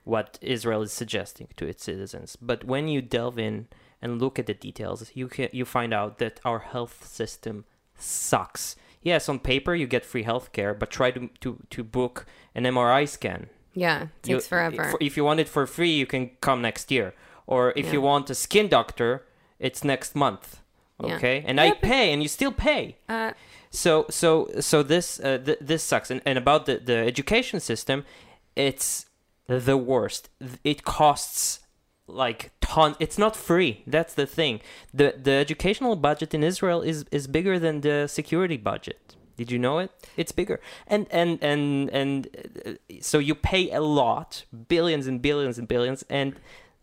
what 0.04 0.38
israel 0.40 0.82
is 0.82 0.92
suggesting 0.92 1.48
to 1.56 1.66
its 1.66 1.84
citizens. 1.84 2.36
But 2.40 2.64
when 2.64 2.88
you 2.88 3.02
delve 3.02 3.38
in 3.38 3.68
and 4.02 4.20
look 4.20 4.38
at 4.38 4.46
the 4.46 4.54
details 4.54 5.10
you 5.14 5.28
can 5.28 5.48
you 5.52 5.64
find 5.64 5.92
out 5.92 6.18
that 6.18 6.40
our 6.44 6.60
health 6.60 7.06
system 7.06 7.64
sucks. 7.94 8.76
Yes 9.02 9.28
on 9.28 9.38
paper 9.38 9.74
you 9.74 9.86
get 9.86 10.04
free 10.04 10.22
health 10.24 10.52
care 10.52 10.74
but 10.74 10.90
try 10.90 11.10
to 11.10 11.28
to, 11.40 11.58
to 11.70 11.84
book 11.84 12.26
an 12.54 12.64
mri 12.64 13.08
scan. 13.08 13.48
Yeah, 13.74 14.08
You- 14.24 14.36
takes 14.36 14.48
forever. 14.48 14.94
if- 15.00 15.16
you 15.16 15.24
want 15.24 15.40
it 15.40 15.48
for 15.48 15.66
free 15.66 15.92
you 15.92 16.06
can 16.06 16.30
come 16.40 16.60
next 16.62 16.90
year. 16.90 17.14
Or 17.46 17.72
if 17.76 17.92
you 17.92 18.00
want 18.00 18.30
a 18.30 18.34
skin 18.34 18.68
doctor 18.68 19.26
it's 19.58 19.84
next 19.84 20.14
month. 20.14 20.60
Yeah. 21.02 21.16
okay? 21.16 21.44
And 21.46 21.56
Yeah, 21.58 21.64
i 21.64 21.70
pay 21.72 22.12
and 22.12 22.22
you 22.22 22.28
still 22.28 22.52
pay. 22.52 22.96
Uh, 23.08 23.32
so 23.70 24.06
so 24.10 24.48
so 24.60 24.82
this 24.82 25.20
uh, 25.20 25.38
th- 25.44 25.58
this 25.60 25.82
sucks. 25.82 26.10
And, 26.10 26.20
and 26.26 26.36
about 26.38 26.66
the, 26.66 26.76
the 26.78 26.96
education 26.96 27.60
system 27.60 28.04
it's 28.56 29.06
the 29.58 29.76
worst. 29.76 30.30
It 30.64 30.84
costs 30.84 31.60
like 32.06 32.50
tons 32.60 32.96
it's 32.98 33.16
not 33.16 33.36
free 33.36 33.82
that's 33.86 34.14
the 34.14 34.26
thing. 34.26 34.60
The 34.92 35.14
the 35.22 35.32
educational 35.32 35.96
budget 35.96 36.34
in 36.34 36.42
israel 36.42 36.82
is 36.82 37.04
is 37.10 37.26
bigger 37.26 37.58
than 37.58 37.80
the 37.82 38.06
security 38.08 38.56
budget. 38.56 39.16
Did 39.36 39.50
you 39.50 39.58
know 39.58 39.78
it? 39.78 39.90
It's 40.16 40.32
bigger. 40.32 40.60
And 40.86 41.06
and 41.10 41.38
and 41.42 41.88
and 41.90 42.28
uh, 42.66 42.72
so 43.00 43.18
you 43.18 43.34
pay 43.34 43.70
a 43.70 43.80
lot 43.80 44.44
billions 44.68 45.06
and 45.06 45.22
billions 45.22 45.58
and 45.58 45.66
billions 45.66 46.04
and 46.10 46.34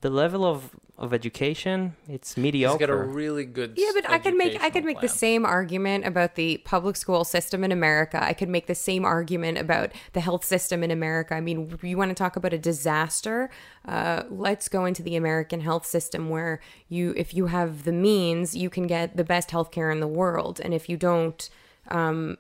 the 0.02 0.10
level 0.10 0.46
of 0.46 0.76
of 0.98 1.14
education 1.14 1.96
it's 2.10 2.34
He's 2.34 2.42
mediocre 2.42 2.80
got 2.80 2.90
a 2.90 2.96
really 2.96 3.46
good. 3.46 3.74
yeah, 3.78 3.92
but 3.94 4.10
I 4.10 4.18
could 4.18 4.36
make 4.36 4.62
I 4.64 4.72
could 4.72 4.84
make 4.84 5.00
the 5.00 5.08
same 5.08 5.46
argument 5.46 6.08
about 6.08 6.34
the 6.34 6.58
public 6.66 6.96
school 6.96 7.24
system 7.24 7.64
in 7.64 7.72
America. 7.72 8.24
I 8.24 8.34
could 8.34 8.50
make 8.50 8.66
the 8.66 8.74
same 8.74 9.06
argument 9.06 9.60
about 9.60 9.92
the 10.14 10.22
health 10.22 10.44
system 10.44 10.84
in 10.84 10.90
America. 10.90 11.36
I 11.36 11.42
mean, 11.42 11.78
you 11.84 11.98
want 11.98 12.10
to 12.10 12.16
talk 12.16 12.36
about 12.36 12.52
a 12.52 12.58
disaster? 12.58 13.52
Uh, 13.86 14.24
let's 14.30 14.68
go 14.68 14.86
into 14.86 15.04
the 15.04 15.16
American 15.16 15.62
health 15.62 15.86
system 15.86 16.30
where 16.30 16.62
you, 16.90 17.14
if 17.16 17.36
you 17.36 17.46
have 17.46 17.84
the 17.84 17.92
means, 17.92 18.56
you 18.56 18.70
can 18.72 18.88
get 18.88 19.18
the 19.18 19.24
best 19.24 19.50
healthcare 19.50 19.92
in 19.92 20.00
the 20.00 20.08
world, 20.08 20.60
and 20.60 20.74
if 20.74 20.90
you 20.90 20.98
don't, 20.98 21.48
um, 21.90 22.38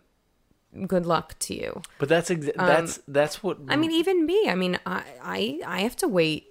good 0.87 1.05
luck 1.05 1.35
to 1.39 1.53
you. 1.53 1.83
But 1.99 2.09
that's 2.09 2.31
exa- 2.31 2.55
that's 2.55 3.01
that's 3.07 3.43
what 3.43 3.59
I 3.67 3.75
mean, 3.75 3.91
even 3.91 4.25
me. 4.25 4.49
I 4.49 4.55
mean, 4.55 4.79
I, 4.83 5.03
I 5.21 5.59
I 5.65 5.79
have 5.81 5.95
to 5.97 6.07
wait 6.07 6.46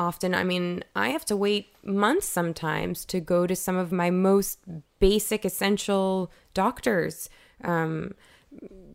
often. 0.00 0.34
I 0.34 0.44
mean, 0.44 0.82
I 0.96 1.10
have 1.10 1.26
to 1.26 1.36
wait 1.36 1.74
months 1.84 2.26
sometimes 2.26 3.04
to 3.06 3.20
go 3.20 3.46
to 3.46 3.54
some 3.54 3.76
of 3.76 3.92
my 3.92 4.10
most 4.10 4.58
basic, 4.98 5.44
essential 5.44 6.32
doctors. 6.54 7.28
Um, 7.62 8.14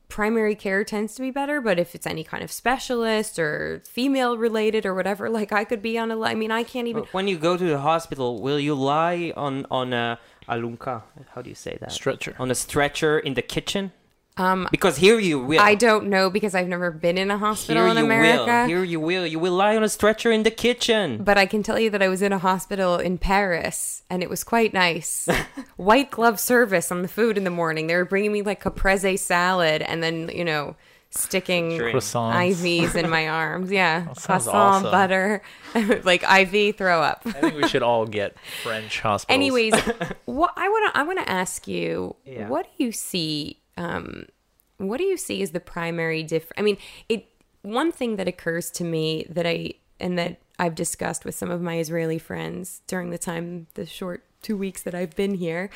primary 0.10 0.56
care 0.56 0.84
tends 0.84 1.16
to 1.16 1.22
be 1.22 1.32
better, 1.32 1.62
but 1.62 1.80
if 1.80 1.96
it's 1.96 2.08
any 2.08 2.24
kind 2.24 2.44
of 2.44 2.52
specialist 2.52 3.38
or 3.38 3.82
female 3.86 4.38
related 4.38 4.86
or 4.86 4.94
whatever, 4.96 5.30
like 5.30 5.52
I 5.52 5.64
could 5.64 5.82
be 5.82 5.98
on 5.98 6.12
a. 6.12 6.20
I 6.22 6.36
mean, 6.36 6.52
I 6.52 6.64
can't 6.64 6.88
even. 6.88 7.04
When 7.12 7.28
you 7.28 7.38
go 7.38 7.56
to 7.56 7.68
the 7.76 7.80
hospital, 7.80 8.42
will 8.42 8.60
you 8.60 8.74
lie 8.74 9.32
on 9.38 9.66
on 9.70 9.94
a 9.94 10.20
alunka? 10.50 11.04
How 11.34 11.42
do 11.42 11.50
you 11.50 11.56
say 11.56 11.78
that? 11.82 11.92
stretcher. 11.92 12.36
on 12.40 12.50
a 12.50 12.56
stretcher 12.56 13.20
in 13.20 13.36
the 13.36 13.42
kitchen? 13.42 13.92
Um, 14.38 14.68
Because 14.70 14.98
here 14.98 15.18
you 15.20 15.40
will. 15.40 15.62
I 15.62 15.76
don't 15.76 16.08
know 16.08 16.30
because 16.30 16.54
I've 16.56 16.68
never 16.68 16.92
been 16.92 17.18
in 17.18 17.32
a 17.32 17.38
hospital 17.38 17.84
here 17.84 17.92
in 17.92 17.98
you 17.98 18.04
America. 18.04 18.46
will. 18.46 18.68
Here 18.68 18.84
you 18.84 19.00
will. 19.00 19.26
You 19.26 19.40
will 19.40 19.54
lie 19.54 19.78
on 19.78 19.84
a 19.84 19.90
stretcher 19.90 20.32
in 20.32 20.44
the 20.44 20.52
kitchen. 20.52 21.24
But 21.24 21.38
I 21.38 21.46
can 21.46 21.64
tell 21.64 21.80
you 21.80 21.90
that 21.92 22.02
I 22.02 22.10
was 22.10 22.22
in 22.22 22.34
a 22.34 22.38
hospital 22.40 22.98
in 22.98 23.18
Paris 23.18 24.04
and 24.10 24.22
it 24.22 24.30
was 24.30 24.44
quite 24.44 24.74
nice. 24.74 25.28
White 25.78 26.12
glove 26.12 26.40
service 26.40 26.92
on 26.92 27.02
the 27.02 27.08
food 27.08 27.38
in 27.38 27.46
the 27.46 27.50
morning. 27.50 27.88
They 27.88 27.96
were 27.96 28.04
bringing 28.06 28.34
me 28.34 28.42
like 28.42 28.60
caprese 28.62 29.18
salad 29.18 29.82
and 29.82 30.04
then, 30.04 30.30
you 30.34 30.44
know, 30.44 30.76
sticking 31.12 31.72
Croissants. 31.80 32.34
IVs 32.58 32.94
in 32.96 33.10
my 33.10 33.30
arms. 33.30 33.72
Yeah. 33.72 34.06
sounds 34.16 34.26
Croissant, 34.26 34.56
awesome. 34.86 34.92
butter, 34.92 35.42
like 36.04 36.24
IV 36.24 36.76
throw 36.76 37.02
up. 37.02 37.22
I 37.26 37.32
think 37.32 37.56
we 37.56 37.68
should 37.70 37.84
all 37.84 38.06
get 38.06 38.36
French 38.64 39.00
hospitals. 39.00 39.34
Anyways, 39.34 39.74
what 40.26 40.52
I 40.58 40.68
want 40.68 40.94
to 40.94 41.00
I 41.00 41.04
want 41.04 41.20
to 41.20 41.30
ask 41.30 41.70
you, 41.70 42.18
Yeah. 42.26 42.50
what 42.50 42.66
do 42.78 42.84
you 42.84 42.92
see 42.92 43.62
um 43.78 44.26
what 44.78 44.98
do 44.98 45.04
you 45.04 45.18
see 45.18 45.42
as 45.42 45.52
the 45.52 45.60
primary 45.60 46.24
diff 46.24 46.52
I 46.58 46.62
mean, 46.62 46.78
it 47.10 47.28
one 47.62 47.92
thing 47.92 48.18
that 48.18 48.28
occurs 48.28 48.70
to 48.72 48.84
me 48.84 49.26
that 49.30 49.46
I 49.46 49.74
and 50.00 50.18
that 50.20 50.42
I've 50.60 50.76
discussed 50.76 51.26
with 51.26 51.36
some 51.36 51.50
of 51.50 51.62
my 51.62 51.80
Israeli 51.80 52.20
friends 52.20 52.82
during 52.88 53.10
the 53.10 53.18
time 53.18 53.68
the 53.74 53.86
short 53.86 54.24
2 54.42 54.56
weeks 54.56 54.84
that 54.84 54.94
I've 54.94 55.16
been 55.16 55.36
here 55.36 55.70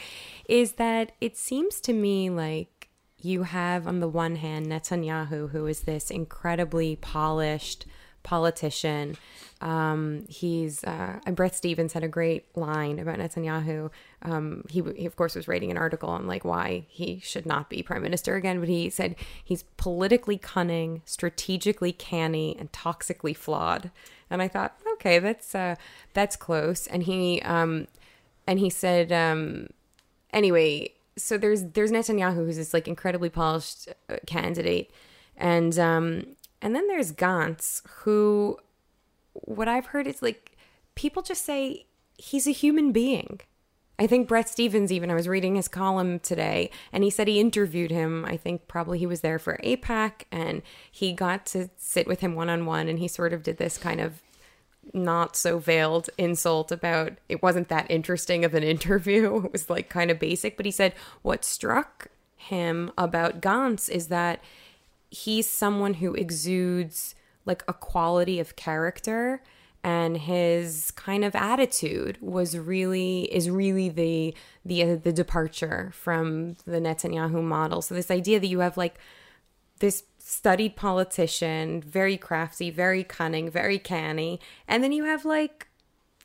is 0.47 0.73
that 0.73 1.13
it 1.19 1.37
seems 1.37 1.81
to 1.81 1.93
me 1.93 2.29
like 2.29 2.89
you 3.17 3.43
have 3.43 3.87
on 3.87 3.99
the 3.99 4.07
one 4.07 4.35
hand 4.35 4.67
Netanyahu 4.67 5.49
who 5.49 5.65
is 5.65 5.81
this 5.81 6.11
incredibly 6.11 6.95
polished 6.95 7.85
politician 8.23 9.15
um, 9.61 10.23
he's 10.29 10.83
uh, 10.85 11.19
Bret 11.33 11.53
Stephens 11.53 11.91
had 11.91 12.03
a 12.03 12.07
great 12.07 12.45
line 12.55 12.97
about 12.97 13.17
Netanyahu. 13.17 13.91
Um, 14.21 14.63
he, 14.69 14.81
he 14.95 15.05
of 15.05 15.15
course 15.17 15.35
was 15.35 15.47
writing 15.47 15.69
an 15.69 15.77
article 15.77 16.09
on 16.09 16.27
like 16.27 16.45
why 16.45 16.85
he 16.87 17.19
should 17.19 17.45
not 17.45 17.69
be 17.69 17.83
prime 17.83 18.01
minister 18.01 18.35
again, 18.35 18.59
but 18.61 18.69
he 18.69 18.89
said 18.89 19.15
he's 19.43 19.63
politically 19.75 20.37
cunning, 20.37 21.01
strategically 21.05 21.91
canny, 21.91 22.55
and 22.57 22.71
toxically 22.71 23.35
flawed. 23.35 23.91
And 24.29 24.41
I 24.41 24.47
thought, 24.47 24.79
okay, 24.93 25.19
that's 25.19 25.53
uh, 25.53 25.75
that's 26.13 26.37
close. 26.37 26.87
And 26.87 27.03
he 27.03 27.41
um, 27.41 27.87
and 28.47 28.59
he 28.59 28.69
said 28.69 29.11
um, 29.11 29.67
anyway. 30.31 30.93
So 31.17 31.37
there's 31.37 31.65
there's 31.65 31.91
Netanyahu 31.91 32.35
who's 32.35 32.55
this 32.55 32.73
like 32.73 32.87
incredibly 32.87 33.29
polished 33.29 33.89
uh, 34.09 34.17
candidate, 34.25 34.89
and 35.35 35.77
um, 35.77 36.37
and 36.61 36.75
then 36.75 36.87
there's 36.87 37.11
Gantz 37.11 37.81
who 37.87 38.57
what 39.33 39.67
I've 39.67 39.87
heard 39.87 40.07
is 40.07 40.21
like 40.21 40.57
people 40.95 41.21
just 41.21 41.45
say 41.45 41.85
he's 42.17 42.47
a 42.47 42.51
human 42.51 42.91
being. 42.91 43.41
I 43.97 44.07
think 44.07 44.29
Bret 44.29 44.47
Stephens, 44.47 44.93
even 44.93 45.11
I 45.11 45.13
was 45.13 45.27
reading 45.27 45.55
his 45.55 45.67
column 45.67 46.19
today, 46.19 46.71
and 46.93 47.03
he 47.03 47.09
said 47.09 47.27
he 47.27 47.37
interviewed 47.37 47.91
him. 47.91 48.23
I 48.23 48.37
think 48.37 48.67
probably 48.69 48.97
he 48.97 49.05
was 49.05 49.19
there 49.19 49.39
for 49.39 49.59
AIPAC, 49.61 50.23
and 50.31 50.61
he 50.89 51.11
got 51.11 51.45
to 51.47 51.69
sit 51.75 52.07
with 52.07 52.21
him 52.21 52.33
one 52.33 52.49
on 52.49 52.65
one, 52.65 52.87
and 52.87 52.99
he 52.99 53.09
sort 53.09 53.33
of 53.33 53.43
did 53.43 53.57
this 53.57 53.77
kind 53.77 53.99
of 53.99 54.21
not 54.93 55.35
so 55.35 55.59
veiled 55.59 56.09
insult 56.17 56.71
about 56.71 57.13
it 57.27 57.43
wasn't 57.43 57.67
that 57.67 57.91
interesting 57.91 58.45
of 58.45 58.53
an 58.53 58.63
interview. 58.75 59.43
It 59.45 59.51
was 59.51 59.69
like 59.69 59.89
kind 59.89 60.09
of 60.09 60.17
basic, 60.17 60.55
but 60.55 60.65
he 60.65 60.71
said 60.71 60.93
what 61.21 61.43
struck 61.43 62.07
him 62.37 62.91
about 62.97 63.41
Gantz 63.41 63.89
is 63.89 64.07
that 64.07 64.41
he's 65.09 65.47
someone 65.49 65.95
who 65.95 66.13
exudes 66.13 67.15
like 67.45 67.63
a 67.67 67.73
quality 67.73 68.39
of 68.39 68.55
character 68.55 69.41
and 69.83 70.17
his 70.17 70.91
kind 70.91 71.23
of 71.23 71.35
attitude 71.35 72.17
was 72.21 72.57
really 72.57 73.21
is 73.33 73.49
really 73.49 73.89
the 73.89 74.35
the 74.65 74.83
uh, 74.83 74.95
the 74.95 75.13
departure 75.13 75.91
from 75.93 76.57
the 76.65 76.79
Netanyahu 76.79 77.41
model. 77.41 77.81
So 77.81 77.95
this 77.95 78.11
idea 78.11 78.39
that 78.39 78.47
you 78.47 78.59
have 78.59 78.75
like 78.75 78.99
this 79.79 80.03
studied 80.17 80.75
politician, 80.75 81.81
very 81.81 82.17
crafty, 82.17 82.69
very 82.69 83.03
cunning, 83.03 83.49
very 83.49 83.79
canny, 83.79 84.39
and 84.67 84.83
then 84.83 84.91
you 84.91 85.05
have 85.05 85.23
like 85.23 85.67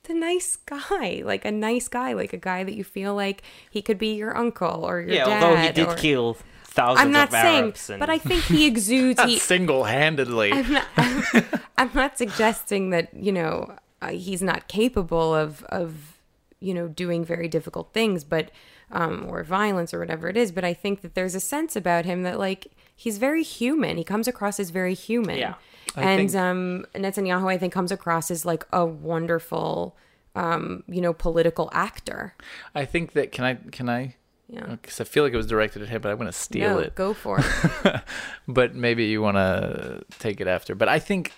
the 0.02 0.14
nice 0.14 0.56
guy, 0.56 1.22
like 1.24 1.44
a 1.44 1.52
nice 1.52 1.86
guy, 1.86 2.12
like 2.12 2.32
a 2.32 2.38
guy 2.38 2.64
that 2.64 2.74
you 2.74 2.84
feel 2.84 3.14
like 3.14 3.42
he 3.70 3.80
could 3.80 3.98
be 3.98 4.14
your 4.14 4.36
uncle 4.36 4.84
or 4.84 5.00
your 5.00 5.10
yeah, 5.10 5.24
dad. 5.24 5.42
although 5.42 5.60
he 5.60 5.72
did 5.72 5.88
or- 5.88 5.94
kill 5.94 6.36
thousands 6.74 7.06
I'm 7.06 7.12
not 7.12 7.28
of 7.28 7.32
saying, 7.32 7.64
Arabs. 7.64 7.90
and- 7.90 8.00
but 8.00 8.10
I 8.10 8.18
think 8.18 8.42
he 8.44 8.66
exudes. 8.66 9.22
he, 9.24 9.38
single-handedly. 9.38 10.52
I'm 10.52 10.72
not, 10.72 10.86
I'm 11.78 11.90
not 11.94 12.18
suggesting 12.18 12.90
that 12.90 13.14
you 13.14 13.32
know 13.32 13.76
uh, 14.02 14.08
he's 14.10 14.42
not 14.42 14.68
capable 14.68 15.34
of 15.34 15.62
of 15.64 16.18
you 16.60 16.74
know 16.74 16.88
doing 16.88 17.24
very 17.24 17.48
difficult 17.48 17.92
things, 17.92 18.24
but 18.24 18.50
um, 18.90 19.26
or 19.28 19.42
violence 19.44 19.94
or 19.94 19.98
whatever 20.00 20.28
it 20.28 20.36
is. 20.36 20.52
But 20.52 20.64
I 20.64 20.74
think 20.74 21.00
that 21.02 21.14
there's 21.14 21.34
a 21.34 21.40
sense 21.40 21.76
about 21.76 22.04
him 22.04 22.22
that 22.24 22.38
like 22.38 22.72
he's 22.94 23.18
very 23.18 23.42
human. 23.42 23.96
He 23.96 24.04
comes 24.04 24.28
across 24.28 24.58
as 24.60 24.70
very 24.70 24.94
human. 24.94 25.38
Yeah. 25.38 25.54
I 25.96 26.02
and 26.02 26.30
think- 26.30 26.42
um, 26.42 26.86
Netanyahu, 26.94 27.48
I 27.50 27.58
think, 27.58 27.72
comes 27.72 27.92
across 27.92 28.30
as 28.30 28.44
like 28.44 28.66
a 28.72 28.84
wonderful, 28.84 29.96
um, 30.34 30.82
you 30.88 31.00
know, 31.00 31.12
political 31.12 31.70
actor. 31.72 32.34
I 32.74 32.84
think 32.84 33.12
that 33.12 33.30
can 33.32 33.44
I 33.44 33.54
can 33.70 33.88
I 33.88 34.16
Yeah. 34.48 34.66
because 34.66 35.00
I 35.00 35.04
feel 35.04 35.24
like 35.24 35.32
it 35.32 35.38
was 35.38 35.46
directed 35.46 35.82
at 35.82 35.88
him, 35.88 36.02
but 36.02 36.10
I'm 36.10 36.18
going 36.18 36.26
to 36.26 36.32
steal 36.32 36.74
no, 36.74 36.78
it. 36.78 36.94
go 36.94 37.14
for 37.14 37.40
it. 37.40 38.02
but 38.48 38.74
maybe 38.74 39.06
you 39.06 39.22
want 39.22 39.36
to 39.36 40.04
take 40.18 40.40
it 40.40 40.46
after. 40.46 40.74
But 40.74 40.88
I 40.88 40.98
think 40.98 41.32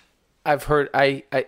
I've 0.45 0.63
heard 0.63 0.89
I 0.93 1.23
I 1.31 1.45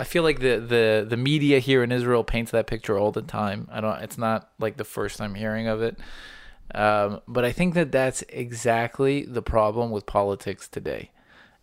I 0.00 0.04
feel 0.04 0.22
like 0.22 0.40
the 0.40 0.58
the 0.58 1.06
the 1.08 1.16
media 1.16 1.58
here 1.58 1.82
in 1.82 1.92
Israel 1.92 2.24
paints 2.24 2.50
that 2.52 2.66
picture 2.66 2.98
all 2.98 3.10
the 3.10 3.22
time. 3.22 3.68
I 3.70 3.80
don't. 3.80 4.00
It's 4.02 4.18
not 4.18 4.50
like 4.58 4.76
the 4.76 4.84
first 4.84 5.18
time 5.18 5.34
hearing 5.34 5.66
of 5.66 5.82
it. 5.82 5.98
Um, 6.74 7.20
but 7.26 7.44
I 7.44 7.52
think 7.52 7.74
that 7.74 7.92
that's 7.92 8.22
exactly 8.28 9.24
the 9.24 9.42
problem 9.42 9.90
with 9.90 10.06
politics 10.06 10.68
today, 10.68 11.10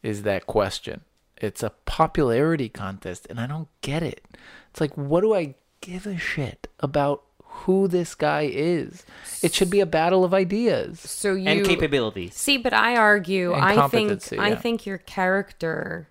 is 0.02 0.24
that 0.24 0.48
question. 0.48 1.02
It's 1.38 1.62
a 1.62 1.72
popularity 1.86 2.70
contest, 2.70 3.28
and 3.30 3.40
I 3.40 3.46
don't 3.46 3.68
get 3.82 4.02
it. 4.02 4.26
It's 4.72 4.82
like, 4.82 4.96
what 4.96 5.22
do 5.22 5.36
I 5.36 5.56
give 5.82 6.08
a 6.08 6.18
shit 6.18 6.68
about 6.80 7.24
who 7.63 7.88
this 7.88 8.15
guy 8.15 8.50
is. 8.52 9.06
It 9.41 9.54
should 9.54 9.70
be 9.70 9.80
a 9.80 9.86
battle 9.86 10.24
of 10.24 10.34
ideas. 10.34 11.00
So 11.00 11.34
you 11.34 11.48
and 11.50 11.65
capabilities. 11.65 12.36
See, 12.36 12.58
but 12.58 12.74
I 12.74 12.96
argue, 12.98 13.54
And 13.54 13.63
I 13.63 13.70
think 13.88 14.10
competency, 14.10 14.38
I 14.38 14.50
yeah. 14.50 14.56
think 14.56 14.86
your 14.86 14.98
character 15.00 16.10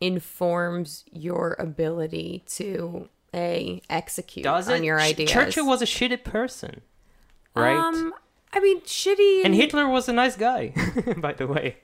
informs 0.00 1.04
your 1.12 1.56
ability 1.58 2.44
to 2.46 3.08
a 3.34 3.80
execute 3.90 4.44
Does 4.44 4.68
on 4.68 4.76
it? 4.82 4.84
your 4.84 4.98
Ch- 4.98 5.02
ideas. 5.02 5.30
Churchill 5.30 5.66
was 5.66 5.82
a 5.82 5.86
shitty 5.86 6.22
person, 6.22 6.82
right? 7.56 7.76
Um, 7.76 8.12
I 8.52 8.60
mean, 8.60 8.80
shitty. 8.82 9.44
and 9.44 9.54
Hitler 9.54 9.88
was 9.88 10.08
a 10.08 10.12
nice 10.12 10.36
guy, 10.36 10.72
by 11.16 11.32
the 11.32 11.46
way. 11.46 11.78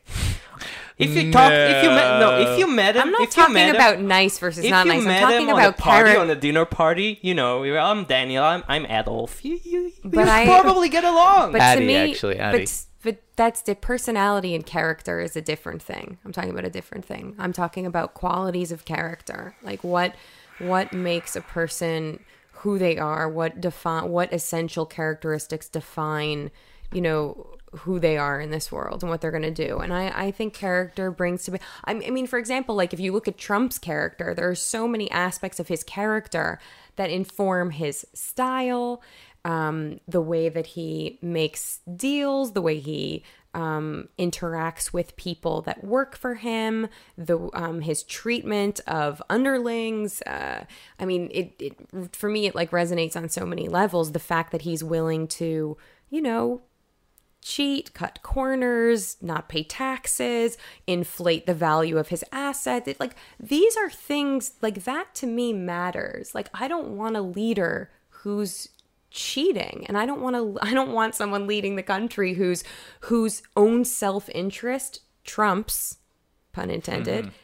If 1.00 1.16
you 1.16 1.32
talk, 1.32 1.50
if 1.52 1.82
you 1.84 1.90
met, 1.90 2.20
no, 2.20 2.38
if 2.38 2.58
you 2.58 2.66
met 2.68 2.94
him, 2.96 3.02
I'm 3.02 3.10
not 3.10 3.22
if 3.22 3.28
you 3.36 3.42
talking 3.42 3.54
met 3.54 3.68
him, 3.70 3.74
about 3.76 4.00
nice 4.00 4.38
versus 4.38 4.64
if 4.64 4.70
not 4.70 4.86
you 4.86 4.92
nice. 4.92 5.00
I'm 5.02 5.08
met 5.08 5.20
talking 5.20 5.40
him 5.42 5.48
on 5.54 5.60
about 5.60 5.78
a 5.78 5.82
party, 5.82 6.02
character. 6.04 6.20
on 6.20 6.30
a 6.30 6.34
dinner 6.36 6.64
party, 6.64 7.18
you 7.22 7.34
know, 7.34 7.62
you're, 7.62 7.78
I'm 7.78 8.04
Daniel, 8.04 8.44
I'm, 8.44 8.62
I'm 8.68 8.84
Adolf. 8.86 9.44
You, 9.44 9.58
you, 9.64 9.92
But 10.04 10.26
you 10.26 10.30
I- 10.30 10.44
probably 10.44 10.88
get 10.88 11.04
along. 11.04 11.52
But 11.52 11.60
Addie, 11.62 11.80
to 11.80 11.86
me, 11.86 11.96
actually, 11.96 12.38
Addie. 12.38 12.58
but 12.58 12.84
but 13.02 13.22
that's 13.34 13.62
the 13.62 13.74
personality 13.74 14.54
and 14.54 14.66
character 14.66 15.20
is 15.20 15.34
a 15.34 15.40
different 15.40 15.80
thing. 15.80 16.18
I'm 16.22 16.32
talking 16.32 16.50
about 16.50 16.66
a 16.66 16.70
different 16.70 17.06
thing. 17.06 17.34
I'm 17.38 17.54
talking 17.54 17.86
about 17.86 18.12
qualities 18.12 18.70
of 18.72 18.84
character, 18.84 19.54
like 19.62 19.82
what 19.82 20.14
what 20.58 20.92
makes 20.92 21.34
a 21.34 21.40
person 21.40 22.22
who 22.52 22.78
they 22.78 22.98
are, 22.98 23.26
what 23.26 23.58
define 23.58 24.10
what 24.10 24.30
essential 24.34 24.84
characteristics 24.84 25.66
define, 25.66 26.50
you 26.92 27.00
know, 27.00 27.46
who 27.72 27.98
they 27.98 28.16
are 28.16 28.40
in 28.40 28.50
this 28.50 28.72
world 28.72 29.02
and 29.02 29.10
what 29.10 29.20
they're 29.20 29.30
going 29.30 29.42
to 29.42 29.50
do. 29.50 29.78
And 29.78 29.92
I, 29.92 30.26
I 30.26 30.30
think 30.30 30.54
character 30.54 31.10
brings 31.10 31.44
to 31.44 31.52
be. 31.52 31.58
I 31.84 31.94
mean, 31.94 32.26
for 32.26 32.38
example, 32.38 32.74
like 32.74 32.92
if 32.92 33.00
you 33.00 33.12
look 33.12 33.28
at 33.28 33.38
Trump's 33.38 33.78
character, 33.78 34.34
there 34.34 34.48
are 34.48 34.54
so 34.54 34.88
many 34.88 35.10
aspects 35.10 35.60
of 35.60 35.68
his 35.68 35.84
character 35.84 36.58
that 36.96 37.10
inform 37.10 37.70
his 37.70 38.06
style, 38.12 39.02
um, 39.44 40.00
the 40.06 40.20
way 40.20 40.48
that 40.48 40.66
he 40.66 41.18
makes 41.22 41.80
deals, 41.96 42.52
the 42.52 42.62
way 42.62 42.78
he 42.78 43.22
um, 43.54 44.08
interacts 44.18 44.92
with 44.92 45.16
people 45.16 45.62
that 45.62 45.82
work 45.82 46.16
for 46.16 46.34
him, 46.34 46.88
the 47.16 47.48
um, 47.54 47.80
his 47.80 48.02
treatment 48.02 48.80
of 48.86 49.22
underlings. 49.28 50.22
Uh, 50.22 50.64
I 50.98 51.04
mean, 51.04 51.28
it, 51.32 51.54
it 51.58 51.76
for 52.12 52.28
me 52.28 52.46
it 52.46 52.54
like 52.54 52.70
resonates 52.70 53.16
on 53.16 53.28
so 53.28 53.44
many 53.44 53.68
levels. 53.68 54.12
The 54.12 54.18
fact 54.18 54.52
that 54.52 54.62
he's 54.62 54.84
willing 54.84 55.26
to, 55.28 55.76
you 56.10 56.22
know, 56.22 56.62
cheat, 57.42 57.94
cut 57.94 58.22
corners, 58.22 59.16
not 59.20 59.48
pay 59.48 59.62
taxes, 59.62 60.58
inflate 60.86 61.46
the 61.46 61.54
value 61.54 61.98
of 61.98 62.08
his 62.08 62.24
assets. 62.32 62.86
It, 62.88 63.00
like 63.00 63.14
these 63.38 63.76
are 63.76 63.90
things 63.90 64.52
like 64.60 64.84
that 64.84 65.14
to 65.16 65.26
me 65.26 65.52
matters. 65.52 66.34
Like 66.34 66.48
I 66.54 66.68
don't 66.68 66.96
want 66.96 67.16
a 67.16 67.22
leader 67.22 67.90
who's 68.08 68.68
cheating 69.10 69.84
and 69.88 69.98
I 69.98 70.06
don't 70.06 70.20
want 70.20 70.36
to 70.36 70.58
I 70.62 70.74
don't 70.74 70.92
want 70.92 71.14
someone 71.14 71.46
leading 71.46 71.76
the 71.76 71.82
country 71.82 72.34
whose 72.34 72.62
whose 73.00 73.42
own 73.56 73.84
self-interest 73.84 75.00
trumps 75.24 75.98
pun 76.52 76.70
intended 76.70 77.26
mm-hmm. 77.26 77.34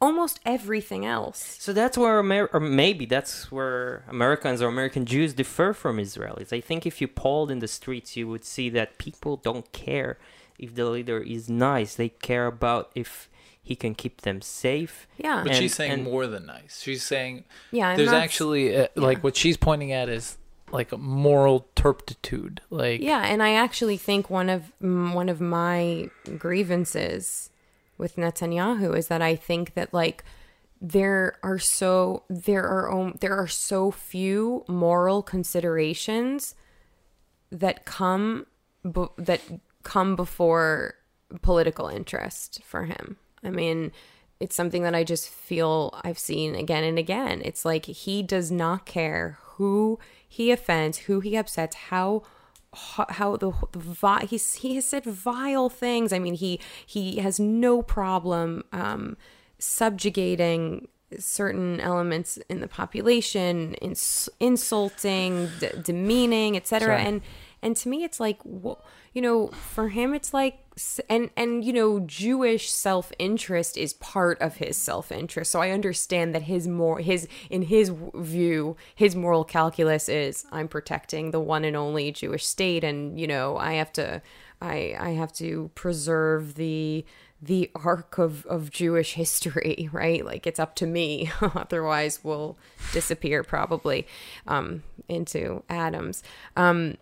Almost 0.00 0.38
everything 0.44 1.04
else. 1.04 1.56
So 1.58 1.72
that's 1.72 1.98
where 1.98 2.20
Amer- 2.20 2.50
or 2.52 2.60
maybe 2.60 3.04
that's 3.06 3.50
where 3.50 4.04
Americans 4.08 4.62
or 4.62 4.68
American 4.68 5.04
Jews 5.04 5.32
differ 5.34 5.72
from 5.72 5.98
Israelis. 5.98 6.52
I 6.52 6.60
think 6.60 6.86
if 6.86 7.00
you 7.00 7.08
polled 7.08 7.50
in 7.50 7.58
the 7.58 7.68
streets, 7.68 8.16
you 8.16 8.28
would 8.28 8.44
see 8.44 8.68
that 8.70 8.98
people 8.98 9.36
don't 9.36 9.70
care 9.72 10.18
if 10.58 10.74
the 10.74 10.84
leader 10.86 11.18
is 11.18 11.48
nice. 11.48 11.94
They 11.96 12.08
care 12.10 12.46
about 12.46 12.90
if 12.94 13.28
he 13.62 13.74
can 13.76 13.94
keep 13.94 14.22
them 14.22 14.40
safe. 14.40 15.06
Yeah. 15.18 15.42
But 15.42 15.52
And- 15.52 15.56
she's 15.58 15.74
saying 15.74 15.92
and- 15.92 16.04
more 16.04 16.26
than 16.26 16.46
nice. 16.46 16.80
She's 16.82 17.02
saying 17.02 17.44
Yeah, 17.70 17.88
I'm 17.88 17.96
there's 17.96 18.10
not- 18.12 18.22
actually 18.22 18.76
uh 18.76 18.86
like 18.94 19.22
what 19.24 19.36
she's 19.36 19.56
pointing 19.56 19.92
at 19.92 20.08
is 20.08 20.36
like 20.70 20.92
a 20.92 20.96
moral 20.98 21.66
turpitude. 21.74 22.60
Like 22.70 23.00
Yeah, 23.00 23.22
and 23.26 23.42
I 23.42 23.54
actually 23.54 23.96
think 23.96 24.30
one 24.30 24.48
of 24.48 24.62
one 24.80 25.28
of 25.28 25.40
my 25.40 26.08
grievances 26.38 27.50
with 27.98 28.16
Netanyahu 28.16 28.96
is 28.96 29.08
that 29.08 29.20
I 29.20 29.36
think 29.36 29.74
that 29.74 29.92
like 29.92 30.24
there 30.80 31.36
are 31.42 31.58
so 31.58 32.22
there 32.30 32.64
are 32.64 32.90
um, 32.90 33.18
there 33.20 33.36
are 33.36 33.48
so 33.48 33.90
few 33.90 34.64
moral 34.68 35.22
considerations 35.22 36.54
that 37.50 37.84
come 37.84 38.46
that 38.84 39.40
come 39.82 40.16
before 40.16 40.94
political 41.42 41.88
interest 41.88 42.62
for 42.64 42.84
him. 42.84 43.16
I 43.42 43.50
mean, 43.50 43.92
it's 44.40 44.54
something 44.56 44.82
that 44.82 44.94
I 44.94 45.04
just 45.04 45.28
feel 45.28 45.98
I've 46.04 46.18
seen 46.18 46.54
again 46.54 46.84
and 46.84 46.98
again. 46.98 47.42
It's 47.44 47.64
like 47.64 47.86
he 47.86 48.22
does 48.22 48.50
not 48.50 48.86
care 48.86 49.38
who 49.42 49.98
he 50.26 50.50
offends, 50.50 50.98
who 50.98 51.20
he 51.20 51.36
upsets, 51.36 51.74
how 51.74 52.22
how 52.74 53.36
the, 53.36 53.52
the 53.72 53.78
vi- 53.78 54.26
he's 54.26 54.54
he 54.54 54.74
has 54.76 54.84
said 54.84 55.04
vile 55.04 55.68
things. 55.68 56.12
I 56.12 56.18
mean, 56.18 56.34
he 56.34 56.60
he 56.86 57.16
has 57.16 57.40
no 57.40 57.82
problem 57.82 58.64
um, 58.72 59.16
subjugating 59.58 60.88
certain 61.18 61.80
elements 61.80 62.36
in 62.50 62.60
the 62.60 62.68
population, 62.68 63.74
ins- 63.74 64.28
insulting, 64.40 65.48
d- 65.58 65.70
demeaning, 65.82 66.56
etc. 66.56 66.86
Sure. 66.86 66.92
And 66.94 67.22
and 67.62 67.76
to 67.76 67.88
me, 67.88 68.04
it's 68.04 68.20
like 68.20 68.40
you 68.44 69.22
know, 69.22 69.48
for 69.48 69.88
him, 69.88 70.14
it's 70.14 70.32
like 70.32 70.60
and 71.08 71.30
and 71.36 71.64
you 71.64 71.72
know, 71.72 72.00
Jewish 72.00 72.70
self 72.70 73.12
interest 73.18 73.76
is 73.76 73.94
part 73.94 74.40
of 74.40 74.56
his 74.56 74.76
self 74.76 75.10
interest. 75.10 75.50
So 75.50 75.60
I 75.60 75.70
understand 75.70 76.34
that 76.34 76.42
his 76.42 76.68
more 76.68 77.00
his 77.00 77.26
in 77.50 77.62
his 77.62 77.92
view, 78.14 78.76
his 78.94 79.16
moral 79.16 79.44
calculus 79.44 80.08
is 80.08 80.46
I'm 80.52 80.68
protecting 80.68 81.30
the 81.30 81.40
one 81.40 81.64
and 81.64 81.76
only 81.76 82.12
Jewish 82.12 82.46
state, 82.46 82.84
and 82.84 83.18
you 83.18 83.26
know, 83.26 83.56
I 83.56 83.74
have 83.74 83.92
to 83.94 84.22
I 84.60 84.94
I 84.98 85.10
have 85.10 85.32
to 85.34 85.70
preserve 85.74 86.54
the 86.54 87.04
the 87.40 87.70
arc 87.74 88.18
of, 88.18 88.44
of 88.46 88.70
Jewish 88.70 89.14
history, 89.14 89.88
right? 89.92 90.24
Like 90.24 90.46
it's 90.46 90.60
up 90.60 90.74
to 90.76 90.86
me. 90.86 91.30
Otherwise, 91.40 92.20
we'll 92.22 92.56
disappear 92.92 93.42
probably 93.42 94.06
um, 94.46 94.82
into 95.08 95.62
atoms. 95.68 96.22
Um, 96.56 96.96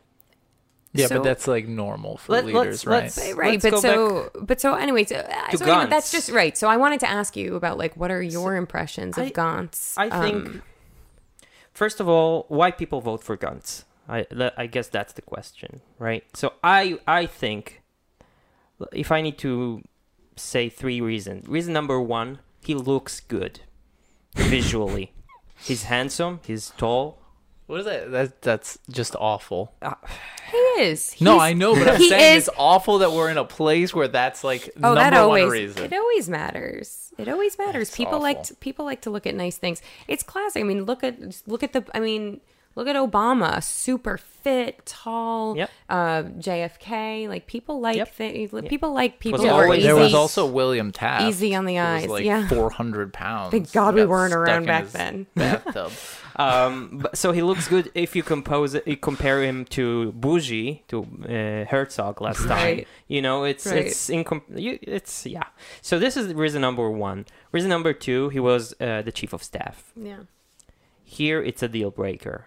yeah, 0.98 1.06
so- 1.06 1.16
but 1.16 1.24
that's 1.24 1.46
like 1.46 1.66
normal 1.68 2.16
for 2.18 2.32
Let- 2.32 2.44
leaders, 2.46 2.84
let's- 2.84 2.86
right? 2.86 3.02
let's- 3.26 3.32
right, 3.36 3.52
Let's 3.62 3.64
but 3.70 3.80
so 3.80 4.30
but 4.40 4.60
so 4.60 4.74
anyway, 4.74 5.04
so, 5.04 5.16
uh, 5.16 5.56
so 5.56 5.64
anyway, 5.64 5.90
that's 5.90 6.10
just 6.12 6.30
right. 6.30 6.56
So 6.56 6.68
I 6.68 6.76
wanted 6.76 7.00
to 7.00 7.08
ask 7.08 7.36
you 7.36 7.54
about 7.56 7.78
like 7.78 7.96
what 7.96 8.10
are 8.10 8.22
your 8.22 8.56
impressions 8.56 9.16
of 9.18 9.26
I- 9.26 9.30
Gantz? 9.30 9.94
I 9.96 10.08
think, 10.22 10.46
Um, 10.46 10.62
first 11.72 12.00
of 12.00 12.08
all, 12.08 12.44
why 12.48 12.70
people 12.70 13.00
vote 13.00 13.22
for 13.22 13.36
Gantz? 13.36 13.84
I 14.08 14.26
I 14.56 14.66
guess 14.66 14.88
that's 14.88 15.12
the 15.14 15.22
question, 15.22 15.80
right? 15.98 16.24
So 16.34 16.52
I 16.62 16.98
I 17.08 17.26
think 17.26 17.82
if 18.92 19.10
I 19.10 19.20
need 19.20 19.38
to 19.38 19.82
say 20.36 20.68
three 20.68 21.00
reasons. 21.00 21.48
Reason 21.48 21.72
number 21.72 21.98
one, 22.00 22.38
he 22.62 22.74
looks 22.74 23.20
good 23.20 23.60
visually. 24.34 25.12
he's 25.58 25.84
handsome. 25.84 26.40
He's 26.46 26.72
tall. 26.76 27.18
What 27.66 27.80
is 27.80 27.86
that? 27.86 28.10
That 28.12 28.42
that's 28.42 28.78
just 28.88 29.16
awful. 29.16 29.72
Uh, 29.82 29.94
he 30.50 30.56
is. 30.82 31.16
No, 31.20 31.40
I 31.40 31.52
know, 31.52 31.74
but 31.74 31.88
I'm 31.88 31.98
saying 32.00 32.36
is- 32.36 32.48
it's 32.48 32.56
awful 32.58 32.98
that 32.98 33.10
we're 33.12 33.30
in 33.30 33.38
a 33.38 33.44
place 33.44 33.92
where 33.94 34.08
that's 34.08 34.44
like 34.44 34.70
Oh, 34.76 34.94
number 34.94 35.00
that 35.10 35.26
one 35.28 35.48
reason. 35.48 35.84
it 35.84 35.92
always 35.92 36.28
matters. 36.28 37.12
It 37.18 37.28
always 37.28 37.58
matters. 37.58 37.88
That's 37.88 37.96
people 37.96 38.20
like 38.20 38.42
to, 38.44 38.54
people 38.56 38.84
like 38.84 39.00
to 39.02 39.10
look 39.10 39.26
at 39.26 39.34
nice 39.34 39.56
things. 39.56 39.82
It's 40.06 40.22
classic. 40.22 40.60
I 40.60 40.64
mean, 40.64 40.84
look 40.84 41.02
at 41.02 41.42
look 41.46 41.62
at 41.62 41.72
the. 41.72 41.84
I 41.94 42.00
mean, 42.00 42.40
look 42.76 42.86
at 42.86 42.94
Obama, 42.94 43.60
super 43.62 44.16
fit, 44.16 44.86
tall. 44.86 45.56
Yep. 45.56 45.70
Uh, 45.88 46.22
JFK. 46.38 47.28
Like 47.28 47.46
people 47.48 47.80
like 47.80 47.96
Yep. 47.96 48.14
thi- 48.14 48.48
people 48.68 48.92
like 48.92 49.18
people 49.18 49.40
Was 49.40 49.50
are 49.50 49.64
always- 49.64 49.78
easy. 49.78 49.86
there 49.88 49.96
was 49.96 50.14
also 50.14 50.46
William 50.46 50.92
Taft. 50.92 51.24
easy 51.24 51.54
on 51.54 51.64
the 51.64 51.74
who 51.76 51.82
was 51.82 52.02
eyes, 52.04 52.08
like 52.08 52.24
yeah. 52.24 52.46
400 52.48 53.12
pounds. 53.12 53.50
Thank 53.50 53.72
God 53.72 53.94
we 53.96 54.04
weren't 54.06 54.32
around 54.34 54.66
back 54.66 54.88
then. 54.90 55.26
Bathtub. 55.34 55.90
Um, 56.38 56.98
but, 57.00 57.16
so 57.16 57.32
he 57.32 57.40
looks 57.40 57.66
good 57.66 57.90
if 57.94 58.14
you 58.14 58.22
compose 58.22 58.74
it, 58.74 58.86
you 58.86 58.98
compare 58.98 59.42
him 59.42 59.64
to 59.70 60.12
Bougie 60.12 60.82
to 60.88 61.04
uh, 61.24 61.64
Herzog 61.70 62.20
last 62.20 62.40
time. 62.40 62.50
Right. 62.50 62.88
You 63.08 63.22
know, 63.22 63.44
it's 63.44 63.64
Right. 63.66 63.86
it's 63.86 64.10
incom- 64.10 64.42
you, 64.54 64.78
it's 64.82 65.24
yeah. 65.24 65.44
So 65.80 65.98
this 65.98 66.14
is 66.14 66.34
reason 66.34 66.60
number 66.60 66.90
one. 66.90 67.24
Reason 67.52 67.70
number 67.70 67.94
two, 67.94 68.28
he 68.28 68.38
was 68.38 68.74
uh, 68.82 69.00
the 69.00 69.12
chief 69.12 69.32
of 69.32 69.42
staff. 69.42 69.94
Yeah. 69.96 70.24
Here, 71.04 71.42
it's 71.42 71.62
a 71.62 71.68
deal 71.68 71.90
breaker. 71.90 72.44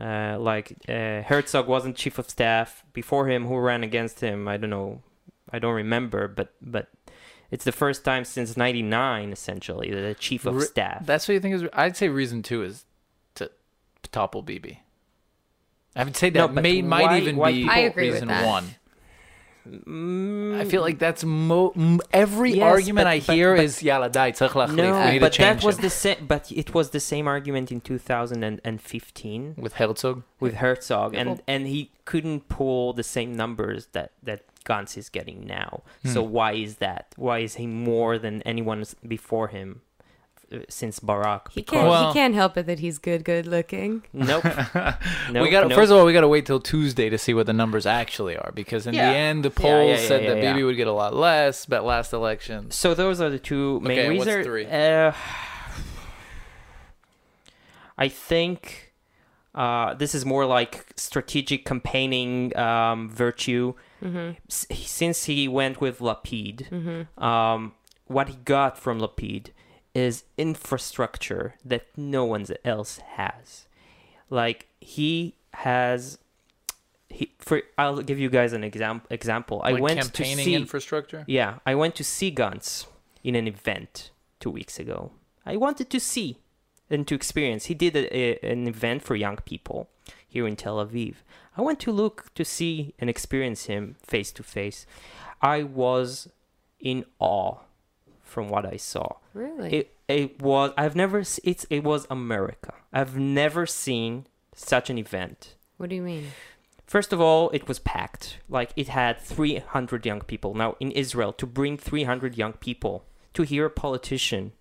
Uh, 0.00 0.38
like 0.40 0.72
uh, 0.88 1.22
Herzog 1.22 1.68
wasn't 1.68 1.94
chief 1.96 2.18
of 2.18 2.30
staff 2.30 2.84
before 2.94 3.28
him. 3.28 3.46
Who 3.46 3.58
ran 3.58 3.84
against 3.84 4.20
him? 4.20 4.48
I 4.48 4.56
don't 4.56 4.70
know. 4.70 5.02
I 5.52 5.58
don't 5.58 5.74
remember. 5.74 6.26
But 6.26 6.54
but 6.62 6.88
it's 7.50 7.64
the 7.64 7.72
first 7.72 8.02
time 8.04 8.24
since 8.24 8.56
'99, 8.56 9.30
essentially, 9.32 9.90
that 9.90 10.02
a 10.04 10.14
chief 10.14 10.46
of 10.46 10.54
Re- 10.56 10.62
staff. 10.64 11.04
That's 11.04 11.28
what 11.28 11.34
you 11.34 11.40
think 11.40 11.54
is. 11.56 11.64
I'd 11.74 11.96
say 11.98 12.08
reason 12.08 12.42
two 12.42 12.62
is 12.62 12.86
to 13.34 13.50
topple 14.10 14.40
Bibi. 14.42 14.80
I 15.94 16.04
would 16.04 16.16
say 16.16 16.30
that 16.30 16.38
No, 16.38 16.48
but 16.48 16.62
may, 16.62 16.80
might 16.82 17.02
why- 17.02 17.18
even 17.18 17.36
why 17.36 17.52
be 17.52 17.58
people- 17.62 17.74
I 17.74 17.78
agree 17.80 18.06
with 18.06 18.14
reason 18.14 18.28
that. 18.28 18.46
one. 18.46 18.76
Mm, 19.68 20.58
I 20.58 20.64
feel 20.64 20.82
like 20.82 20.98
that's 20.98 21.22
mo- 21.24 21.74
every 22.12 22.52
Yes, 22.54 22.62
argument 22.62 23.04
but- 23.04 23.10
I 23.16 23.20
but- 23.20 23.34
hear 23.34 23.56
but- 23.56 23.64
is 23.64 23.82
yalla 23.82 24.08
dai 24.08 24.32
tzarich 24.32 24.50
lachlief. 24.52 24.74
no, 24.74 25.04
we 25.04 25.10
need 25.12 25.18
but 25.20 25.32
to 25.32 25.38
change 25.38 25.60
that 25.60 25.66
was 25.66 25.76
him." 25.78 25.82
the 25.82 25.90
same. 25.90 26.16
But 26.26 26.50
it 26.52 26.74
was 26.74 26.90
the 26.90 27.00
same 27.00 27.26
argument 27.28 27.70
in 27.70 27.80
2015 27.80 29.54
with 29.58 29.74
Herzog. 29.74 30.22
with 30.38 30.54
Herzog, 30.54 31.14
and 31.14 31.42
and 31.46 31.66
he 31.66 31.90
couldn't 32.04 32.48
pull 32.48 32.92
the 32.92 33.02
same 33.02 33.36
numbers 33.36 33.88
that 33.92 34.12
that 34.22 34.40
Gantz 34.64 34.96
is 34.98 35.08
getting 35.08 35.46
now. 35.46 35.82
So 36.04 36.22
Hmm. 36.24 36.30
why 36.32 36.52
is 36.52 36.76
that? 36.76 37.14
Why 37.16 37.38
is 37.40 37.54
he 37.56 37.66
more 37.66 38.18
than 38.18 38.42
anyone 38.42 38.84
before 39.06 39.48
him 39.48 39.80
since 40.68 40.98
Barak? 41.00 41.50
He 41.52 41.62
can't. 41.62 41.86
Well- 41.88 42.08
he 42.08 42.12
can't 42.14 42.34
help 42.34 42.56
it 42.56 42.66
that 42.66 42.78
he's 42.80 42.98
good, 42.98 43.24
good 43.24 43.46
looking. 43.46 44.02
Nope. 44.12 44.44
nope. 44.74 44.94
we 45.34 45.50
got 45.50 45.68
nope. 45.68 45.72
first 45.74 45.90
of 45.92 45.98
all 45.98 46.04
we 46.04 46.12
got 46.12 46.22
to 46.22 46.28
wait 46.28 46.46
till 46.46 46.60
Tuesday 46.60 47.08
to 47.08 47.18
see 47.18 47.34
what 47.34 47.46
the 47.46 47.52
numbers 47.52 47.86
actually 47.86 48.36
are 48.36 48.50
because 48.54 48.86
in 48.86 48.94
Yeah. 48.94 49.10
the 49.12 49.16
end 49.16 49.44
the 49.44 49.50
polls 49.50 49.90
yeah, 49.90 50.00
yeah, 50.02 50.08
said 50.08 50.22
yeah, 50.24 50.34
that 50.34 50.42
yeah. 50.42 50.52
Bibi 50.52 50.64
would 50.64 50.76
get 50.76 50.86
a 50.88 50.92
lot 50.92 51.14
less. 51.14 51.66
But 51.66 51.84
last 51.84 52.12
election, 52.12 52.70
So 52.70 52.94
those 52.94 53.20
are 53.20 53.30
the 53.30 53.38
two 53.38 53.80
main 53.80 53.98
Okay, 53.98 54.16
what's 54.18 54.26
reasons. 54.26 54.46
three? 54.46 54.66
Uh, 54.66 55.12
I 57.98 58.08
think 58.08 58.92
uh, 59.54 59.94
this 59.94 60.14
is 60.14 60.24
more 60.24 60.46
like 60.46 60.86
strategic 60.96 61.64
campaigning 61.64 62.56
um, 62.56 63.10
virtue. 63.10 63.74
Mm-hmm. 64.02 64.30
S- 64.48 64.66
since 64.86 65.24
he 65.24 65.48
went 65.48 65.80
with 65.80 65.98
Lapid, 65.98 66.68
Mm-hmm. 66.70 67.22
um, 67.22 67.72
what 68.06 68.28
he 68.28 68.36
got 68.44 68.78
from 68.78 68.98
Lapid 69.00 69.48
is 69.94 70.24
infrastructure 70.38 71.54
that 71.64 71.86
no 71.96 72.24
one 72.24 72.46
else 72.64 72.98
has. 73.16 73.66
Like 74.28 74.68
he 74.80 75.34
has. 75.54 76.18
He, 77.08 77.32
for 77.38 77.62
I'll 77.76 78.02
give 78.02 78.20
you 78.20 78.30
guys 78.30 78.52
an 78.52 78.62
exam- 78.62 79.02
example. 79.10 79.60
I 79.64 79.72
like 79.72 79.82
went 79.82 80.00
to 80.00 80.10
campaigning 80.22 80.44
see 80.44 80.54
infrastructure. 80.54 81.24
yeah, 81.26 81.58
I 81.66 81.74
went 81.74 81.96
to 81.96 82.04
see 82.04 82.30
Gantz 82.32 82.86
in 83.24 83.34
an 83.34 83.48
event 83.48 84.10
two 84.38 84.50
weeks 84.50 84.78
ago. 84.78 85.10
I 85.44 85.56
wanted 85.56 85.90
to 85.90 85.98
see 85.98 86.38
and 86.88 87.06
to 87.08 87.14
experience. 87.16 87.66
He 87.66 87.74
did 87.74 87.96
a, 87.96 88.06
a- 88.16 88.52
an 88.52 88.68
event 88.68 89.02
for 89.02 89.16
young 89.16 89.36
people 89.38 89.88
here 90.28 90.46
in 90.46 90.54
Tel 90.54 90.76
Aviv. 90.84 91.16
I 91.56 91.62
went 91.62 91.80
to 91.80 91.90
look 91.90 92.32
to 92.34 92.44
see 92.44 92.94
and 93.00 93.10
experience 93.10 93.64
him 93.64 93.96
face 94.06 94.30
to 94.32 94.44
face. 94.44 94.86
I 95.42 95.64
was 95.64 96.28
in 96.78 97.04
awe 97.18 97.56
from 98.30 98.48
what 98.48 98.64
I 98.64 98.76
saw. 98.76 99.16
Really? 99.34 99.72
It 99.74 99.94
it 100.08 100.40
was 100.40 100.72
I've 100.78 100.96
never 100.96 101.18
it's 101.20 101.66
it 101.68 101.82
was 101.84 102.06
America. 102.10 102.74
I've 102.92 103.16
never 103.18 103.66
seen 103.66 104.26
such 104.54 104.90
an 104.90 104.98
event. 104.98 105.54
what 105.76 105.90
do 105.90 105.96
you 105.96 106.02
mean? 106.02 106.28
First 106.86 107.12
of 107.12 107.20
all, 107.20 107.50
it 107.50 107.68
was 107.68 107.78
packed. 107.78 108.38
Like 108.48 108.70
it 108.76 108.88
had 108.88 109.20
300 109.20 110.04
young 110.04 110.22
people. 110.22 110.54
Now 110.54 110.76
in 110.80 110.90
Israel, 110.92 111.32
to 111.34 111.46
bring 111.46 111.76
300 111.76 112.36
young 112.36 112.54
people 112.54 113.04
to 113.34 113.42
hear 113.42 113.66
a 113.66 113.70
politician 113.70 114.52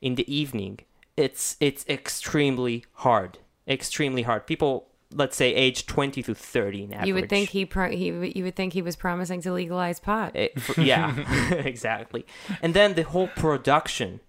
in 0.00 0.14
the 0.14 0.26
evening, 0.32 0.80
it's 1.16 1.56
it's 1.60 1.84
extremely 1.88 2.84
hard. 3.04 3.38
Extremely 3.66 4.22
hard. 4.22 4.46
People, 4.46 4.88
let's 5.12 5.36
say, 5.36 5.54
age 5.54 5.86
20 5.86 6.22
to 6.24 6.34
30 6.34 6.84
in 6.84 6.92
average. 6.92 7.08
You 7.08 7.14
would 7.14 7.28
think 7.28 7.50
he, 7.50 7.64
pro- 7.64 7.90
he 7.90 8.06
you 8.36 8.44
would 8.44 8.56
think 8.56 8.72
he 8.72 8.82
was 8.82 8.96
promising 8.96 9.40
to 9.42 9.52
legalize 9.52 10.00
pot. 10.00 10.32
Eh, 10.34 10.48
f- 10.56 10.78
yeah, 10.78 11.14
exactly. 11.52 12.26
And 12.62 12.74
then 12.74 12.94
the 12.94 13.02
whole 13.02 13.28
production 13.28 14.20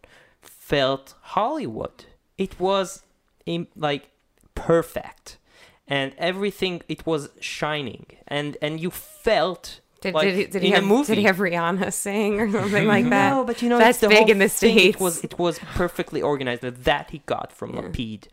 felt 0.41 1.13
Hollywood. 1.21 2.05
It 2.37 2.59
was 2.59 3.03
in, 3.45 3.67
like 3.75 4.09
perfect, 4.55 5.37
and 5.87 6.13
everything 6.17 6.81
it 6.87 7.05
was 7.05 7.29
shining, 7.39 8.05
and 8.27 8.57
and 8.61 8.79
you 8.79 8.91
felt 8.91 9.79
Did, 10.01 10.13
like 10.13 10.25
did, 10.27 10.35
he, 10.35 10.45
did 10.45 10.61
he 10.63 10.69
have 10.71 10.83
movie. 10.83 11.07
did 11.07 11.17
he 11.17 11.23
have 11.23 11.37
Rihanna 11.37 11.91
sing 11.91 12.39
or 12.39 12.51
something 12.59 12.85
like 12.87 13.09
that? 13.09 13.29
No, 13.31 13.43
but 13.43 13.61
you 13.61 13.69
know 13.69 13.79
That's 13.79 13.97
it's 13.97 14.01
the 14.01 14.09
big 14.09 14.17
whole 14.19 14.31
in 14.31 14.39
the 14.39 14.49
thing. 14.49 14.77
It 14.77 14.99
was 14.99 15.23
it 15.23 15.39
was 15.39 15.57
perfectly 15.59 16.21
organized. 16.21 16.61
That 16.61 17.09
he 17.11 17.19
got 17.25 17.51
from 17.51 17.73
Yeah. 17.73 17.81
Lapid, 17.81 18.23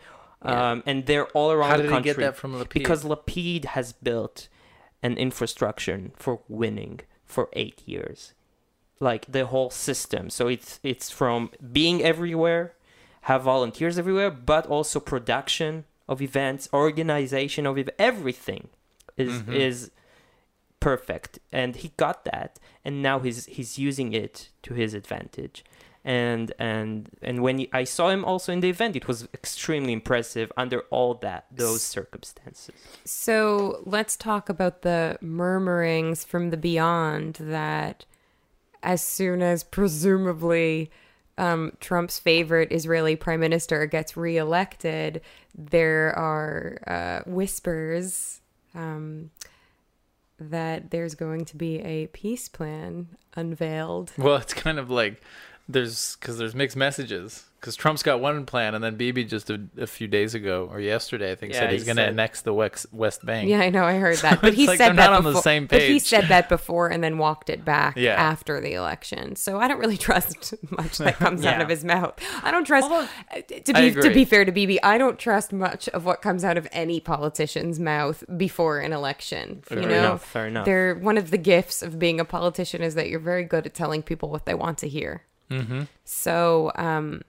Yeah. 0.44 0.70
um, 0.72 0.82
and 0.86 1.06
they're 1.06 1.26
all 1.28 1.50
around 1.52 1.70
How 1.70 1.76
the 1.78 1.82
did 1.84 1.88
he 1.88 1.94
country 1.94 2.12
get 2.12 2.20
that 2.20 2.36
from 2.36 2.52
Lapid? 2.54 2.68
because 2.74 3.04
Lapid 3.04 3.64
has 3.66 3.92
built 3.92 4.48
an 5.02 5.16
infrastructure 5.16 6.10
for 6.16 6.40
winning 6.48 7.00
for 7.24 7.48
eight 7.54 7.82
years, 7.86 8.34
like 9.00 9.30
the 9.32 9.46
whole 9.46 9.70
system. 9.70 10.30
So 10.30 10.48
it's 10.48 10.80
it's 10.82 11.10
from 11.10 11.50
being 11.72 12.02
everywhere, 12.02 12.74
have 13.22 13.42
volunteers 13.42 13.98
everywhere, 13.98 14.30
but 14.30 14.66
also 14.66 15.00
production 15.00 15.84
of 16.08 16.20
events, 16.20 16.68
organization 16.72 17.66
of 17.66 17.78
ev- 17.78 17.90
everything 17.98 18.68
is 19.16 19.40
Mhm. 19.42 19.54
is 19.54 19.90
perfect, 20.80 21.38
and 21.50 21.76
he 21.76 21.92
got 21.96 22.24
that, 22.26 22.58
and 22.84 23.02
now 23.02 23.18
he's 23.20 23.46
he's 23.46 23.78
using 23.78 24.12
it 24.12 24.50
to 24.62 24.74
his 24.74 24.92
advantage. 24.94 25.64
And 26.04 26.52
and 26.58 27.08
and 27.22 27.42
when 27.42 27.58
he- 27.58 27.70
I 27.72 27.84
saw 27.84 28.10
him 28.10 28.24
also 28.24 28.52
in 28.52 28.60
the 28.60 28.68
event, 28.68 28.94
it 28.94 29.08
was 29.08 29.26
extremely 29.32 29.94
impressive 29.94 30.52
under 30.56 30.80
all 30.90 31.14
that 31.14 31.46
those 31.50 31.82
circumstances. 31.82 32.74
So 33.04 33.82
let's 33.86 34.14
talk 34.16 34.50
about 34.50 34.82
the 34.82 35.18
murmurings 35.22 36.22
from 36.22 36.50
the 36.50 36.58
beyond 36.58 37.36
that 37.40 38.04
as 38.82 39.00
soon 39.00 39.40
as 39.40 39.64
presumably 39.64 40.90
um, 41.38 41.72
Trump's 41.80 42.18
favorite 42.18 42.70
Israeli 42.70 43.16
prime 43.16 43.40
minister 43.40 43.86
gets 43.86 44.16
reelected, 44.16 45.22
there 45.54 46.12
are 46.16 46.78
uh, 46.86 47.28
whispers 47.28 48.42
um, 48.74 49.30
that 50.38 50.90
there's 50.90 51.14
going 51.14 51.44
to 51.46 51.56
be 51.56 51.80
a 51.80 52.08
peace 52.08 52.48
plan 52.48 53.08
unveiled. 53.34 54.12
Well, 54.18 54.36
it's 54.36 54.54
kind 54.54 54.78
of 54.78 54.90
like 54.90 55.22
there's 55.68 56.16
because 56.16 56.38
there's 56.38 56.54
mixed 56.54 56.76
messages. 56.76 57.44
Because 57.60 57.76
Trump's 57.76 58.02
got 58.02 58.20
one 58.20 58.44
plan, 58.44 58.74
and 58.74 58.84
then 58.84 58.96
Bibi 58.96 59.24
just 59.24 59.48
a, 59.48 59.58
a 59.78 59.86
few 59.86 60.06
days 60.06 60.34
ago 60.34 60.68
or 60.70 60.80
yesterday, 60.80 61.32
I 61.32 61.34
think, 61.34 61.54
Yeah, 61.54 61.60
said 61.60 61.70
he's 61.72 61.80
he 61.80 61.86
going 61.86 61.96
to 61.96 62.02
annex 62.02 62.42
the 62.42 62.52
West, 62.52 62.84
West 62.92 63.24
Bank. 63.24 63.48
Yeah, 63.48 63.60
I 63.60 63.70
know, 63.70 63.84
I 63.84 63.94
heard 63.94 64.18
that. 64.18 64.34
So 64.34 64.40
But 64.42 64.52
he 64.52 64.66
like 64.66 64.76
said 64.76 64.90
that 64.90 64.96
not 64.96 65.14
on 65.14 65.24
the 65.24 65.30
before, 65.30 65.40
same 65.40 65.66
But 65.66 65.80
he 65.80 65.98
said 65.98 66.24
that 66.28 66.48
before 66.50 66.88
and 66.88 67.02
then 67.02 67.16
walked 67.16 67.48
it 67.48 67.64
back 67.64 67.96
Yeah. 67.96 68.16
after 68.16 68.60
the 68.60 68.74
election. 68.74 69.34
So 69.36 69.58
I 69.58 69.66
don't 69.66 69.78
really 69.78 69.96
trust 70.10 70.52
much 70.72 70.98
that 70.98 71.16
comes 71.16 71.46
out 71.46 71.62
of 71.62 71.70
his 71.70 71.86
mouth. 71.86 72.12
I 72.42 72.50
don't 72.50 72.66
trust. 72.66 72.84
Although- 72.84 73.08
to 73.46 73.72
be 73.72 73.92
to 73.92 74.10
be 74.12 74.26
fair 74.26 74.44
to 74.44 74.52
Bibi, 74.52 74.82
I 74.82 74.98
don't 74.98 75.18
trust 75.18 75.50
much 75.50 75.88
of 75.88 76.04
what 76.04 76.20
comes 76.20 76.44
out 76.44 76.58
of 76.58 76.68
any 76.70 77.00
politician's 77.00 77.80
mouth 77.80 78.22
before 78.36 78.80
an 78.80 78.92
election. 78.92 79.62
Fair 79.64 79.80
you 79.80 79.88
know, 79.88 79.98
enough. 79.98 80.22
Fair 80.30 80.48
enough. 80.48 80.66
they're 80.66 80.96
one 80.96 81.16
of 81.16 81.30
the 81.30 81.38
gifts 81.38 81.82
of 81.82 81.98
being 81.98 82.20
a 82.20 82.26
politician 82.26 82.82
is 82.82 82.94
that 82.94 83.08
you're 83.08 83.20
very 83.20 83.44
good 83.44 83.64
at 83.64 83.72
telling 83.72 84.02
people 84.02 84.28
what 84.28 84.44
they 84.44 84.52
want 84.52 84.76
to 84.76 84.86
hear. 84.88 85.22
Mm-hmm. 85.50 85.82
So, 86.04 86.72
um, 86.76 87.22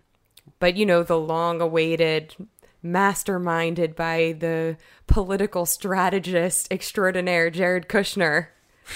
but 0.60 0.76
you 0.76 0.86
know, 0.86 1.04
the 1.04 1.20
long 1.20 1.62
awaited, 1.62 2.36
masterminded 2.84 3.96
by 3.96 4.36
the 4.38 4.78
political 5.08 5.66
strategist 5.66 6.72
extraordinaire, 6.72 7.50
Jared 7.50 7.88
Kushner. 7.88 8.48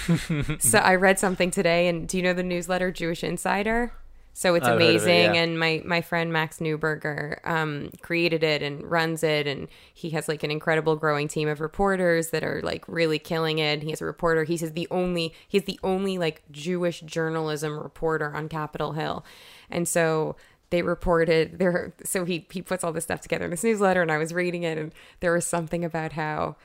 so 0.60 0.78
I 0.78 0.94
read 0.94 1.18
something 1.18 1.50
today, 1.50 1.88
and 1.88 2.06
do 2.06 2.16
you 2.16 2.22
know 2.22 2.32
the 2.32 2.42
newsletter 2.42 2.92
Jewish 2.92 3.24
Insider? 3.24 3.92
So 4.32 4.54
it's 4.54 4.66
I've 4.66 4.76
of 4.76 4.80
it, 4.80 4.84
amazing, 4.84 5.34
yeah. 5.34 5.42
and 5.42 5.58
my 5.58 5.82
my 5.84 6.00
friend 6.00 6.32
Max 6.32 6.58
Newberger 6.58 7.46
um, 7.46 7.90
created 8.00 8.44
it 8.44 8.62
and 8.62 8.88
runs 8.88 9.22
it, 9.22 9.46
and 9.46 9.68
he 9.92 10.10
has 10.10 10.28
like 10.28 10.42
an 10.44 10.50
incredible 10.50 10.96
growing 10.96 11.26
team 11.28 11.48
of 11.48 11.60
reporters 11.60 12.30
that 12.30 12.44
are 12.44 12.60
like 12.62 12.86
really 12.86 13.18
killing 13.18 13.58
it. 13.58 13.82
He 13.82 13.90
has 13.90 14.00
a 14.00 14.04
reporter. 14.04 14.44
He 14.44 14.56
says 14.56 14.72
the 14.72 14.88
only 14.90 15.34
he's 15.48 15.64
the 15.64 15.80
only 15.82 16.16
like 16.16 16.42
Jewish 16.50 17.00
journalism 17.00 17.78
reporter 17.78 18.34
on 18.34 18.48
Capitol 18.48 18.92
Hill, 18.92 19.24
and 19.68 19.86
so 19.86 20.36
they 20.70 20.82
reported 20.82 21.58
there. 21.58 21.92
So 22.04 22.24
he 22.24 22.46
he 22.50 22.62
puts 22.62 22.84
all 22.84 22.92
this 22.92 23.04
stuff 23.04 23.20
together 23.20 23.44
in 23.44 23.50
this 23.50 23.64
newsletter, 23.64 24.00
and 24.00 24.12
I 24.12 24.18
was 24.18 24.32
reading 24.32 24.62
it, 24.62 24.78
and 24.78 24.92
there 25.18 25.32
was 25.32 25.44
something 25.44 25.84
about 25.84 26.12
how 26.12 26.56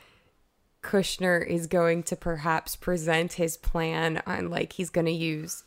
Kushner 0.84 1.45
is 1.45 1.65
going 1.65 2.04
to 2.04 2.15
perhaps 2.15 2.75
present 2.75 3.34
his 3.34 3.58
plan 3.58 4.21
on 4.28 4.51
like 4.51 4.73
he's 4.73 4.91
going 4.91 5.08
to 5.08 5.12
use 5.12 5.63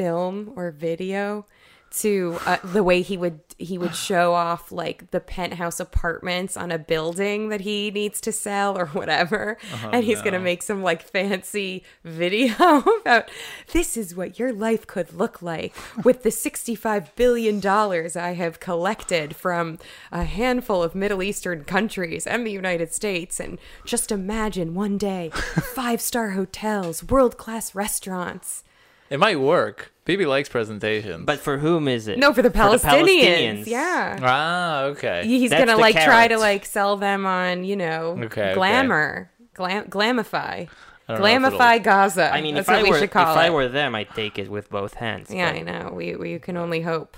film 0.00 0.50
or 0.56 0.70
video 0.70 1.44
to 1.90 2.38
uh, 2.46 2.56
the 2.64 2.82
way 2.82 3.02
he 3.02 3.18
would 3.18 3.40
he 3.58 3.76
would 3.76 3.94
show 3.94 4.32
off 4.32 4.72
like 4.72 5.10
the 5.10 5.20
penthouse 5.20 5.78
apartments 5.78 6.56
on 6.56 6.72
a 6.72 6.78
building 6.78 7.50
that 7.50 7.60
he 7.60 7.90
needs 7.90 8.18
to 8.22 8.32
sell 8.32 8.78
or 8.78 8.86
whatever. 8.86 9.58
And 9.92 10.04
he's 10.04 10.22
going 10.22 10.32
to 10.32 10.40
make 10.40 10.62
some 10.62 10.82
like 10.82 11.02
fancy 11.02 11.84
video 12.02 12.54
about 13.02 13.30
this 13.72 13.98
is 13.98 14.14
what 14.14 14.38
your 14.38 14.52
life 14.52 14.86
could 14.86 15.12
look 15.12 15.42
like 15.42 15.74
with 16.02 16.22
the 16.22 16.30
65 16.30 17.14
billion 17.16 17.60
dollars 17.60 18.16
I 18.16 18.32
have 18.32 18.60
collected 18.60 19.36
from 19.36 19.78
a 20.10 20.24
handful 20.24 20.82
of 20.82 20.94
Middle 20.94 21.22
Eastern 21.22 21.64
countries 21.64 22.26
and 22.26 22.46
the 22.46 22.52
United 22.52 22.94
States 22.94 23.38
and 23.38 23.58
just 23.84 24.10
imagine 24.10 24.74
one 24.74 24.96
day 24.96 25.30
five-star 25.74 26.30
hotels 26.30 27.04
world-class 27.04 27.74
restaurants 27.74 28.64
It 29.10 29.18
might 29.18 29.40
work. 29.40 29.92
Bibi 30.04 30.24
likes 30.26 30.48
presentation. 30.48 31.24
But 31.24 31.38
for 31.40 31.58
whom 31.58 31.86
is 31.88 32.08
it? 32.08 32.18
no 32.18 32.32
for 32.32 32.42
the 32.42 32.50
Palestinians. 32.50 33.64
Palestinians, 33.64 33.66
yeah 33.66 34.18
ah, 34.22 34.82
okay. 34.84 35.22
he's 35.26 35.50
That's 35.50 35.60
gonna 35.60 35.76
the 35.76 35.80
like 35.80 35.94
try 35.94 36.24
to 36.28 36.34
carrot. 36.34 36.40
like 36.40 36.64
sell 36.64 36.96
them 36.96 37.26
on 37.26 37.64
you 37.64 37.76
know 37.76 38.16
Okay, 38.24 38.24
okay. 38.50 38.54
glamour 38.54 39.30
glam 39.54 39.84
glamify 39.86 40.68
I 41.08 41.14
don't 41.14 41.22
know 41.22 41.26
if 41.26 41.36
it'll- 41.52 41.58
Glamify 41.58 41.82
Gaza. 41.82 42.32
I 42.32 42.40
mean, 42.40 42.54
That's 42.54 42.68
if 42.68 42.72
what 42.72 42.78
I 42.78 42.82
we 42.84 42.90
were 42.90 42.94
should 42.98 43.04
if 43.04 43.10
call 43.10 43.36
I 43.36 43.46
it. 43.46 43.52
were 43.52 43.66
them, 43.68 43.96
I'd 43.96 44.10
take 44.14 44.38
it 44.38 44.48
with 44.48 44.70
both 44.70 44.94
hands. 44.94 45.28
yeah, 45.28 45.50
but, 45.52 45.58
I 45.58 45.62
know. 45.62 45.90
We 45.92 46.14
we 46.14 46.38
can 46.38 46.56
only 46.56 46.82
hope. 46.82 47.16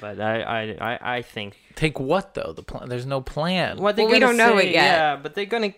But 0.00 0.18
I, 0.18 0.40
I, 0.40 0.60
I, 0.80 1.16
I 1.16 1.22
think. 1.22 1.56
Take 1.74 2.00
what 2.00 2.32
though? 2.32 2.54
The 2.56 2.62
plan. 2.62 2.88
There's 2.88 3.04
no 3.04 3.20
plan. 3.20 3.76
What 3.78 3.96
they 3.96 4.04
Well, 4.04 4.12
we 4.12 4.18
gonna 4.20 4.32
don't 4.32 4.36
know 4.38 4.58
say- 4.58 4.68
it 4.68 4.72
yet. 4.72 4.84
Yeah, 4.84 5.16
but 5.16 5.34
they're 5.34 5.44
gonna 5.44 5.74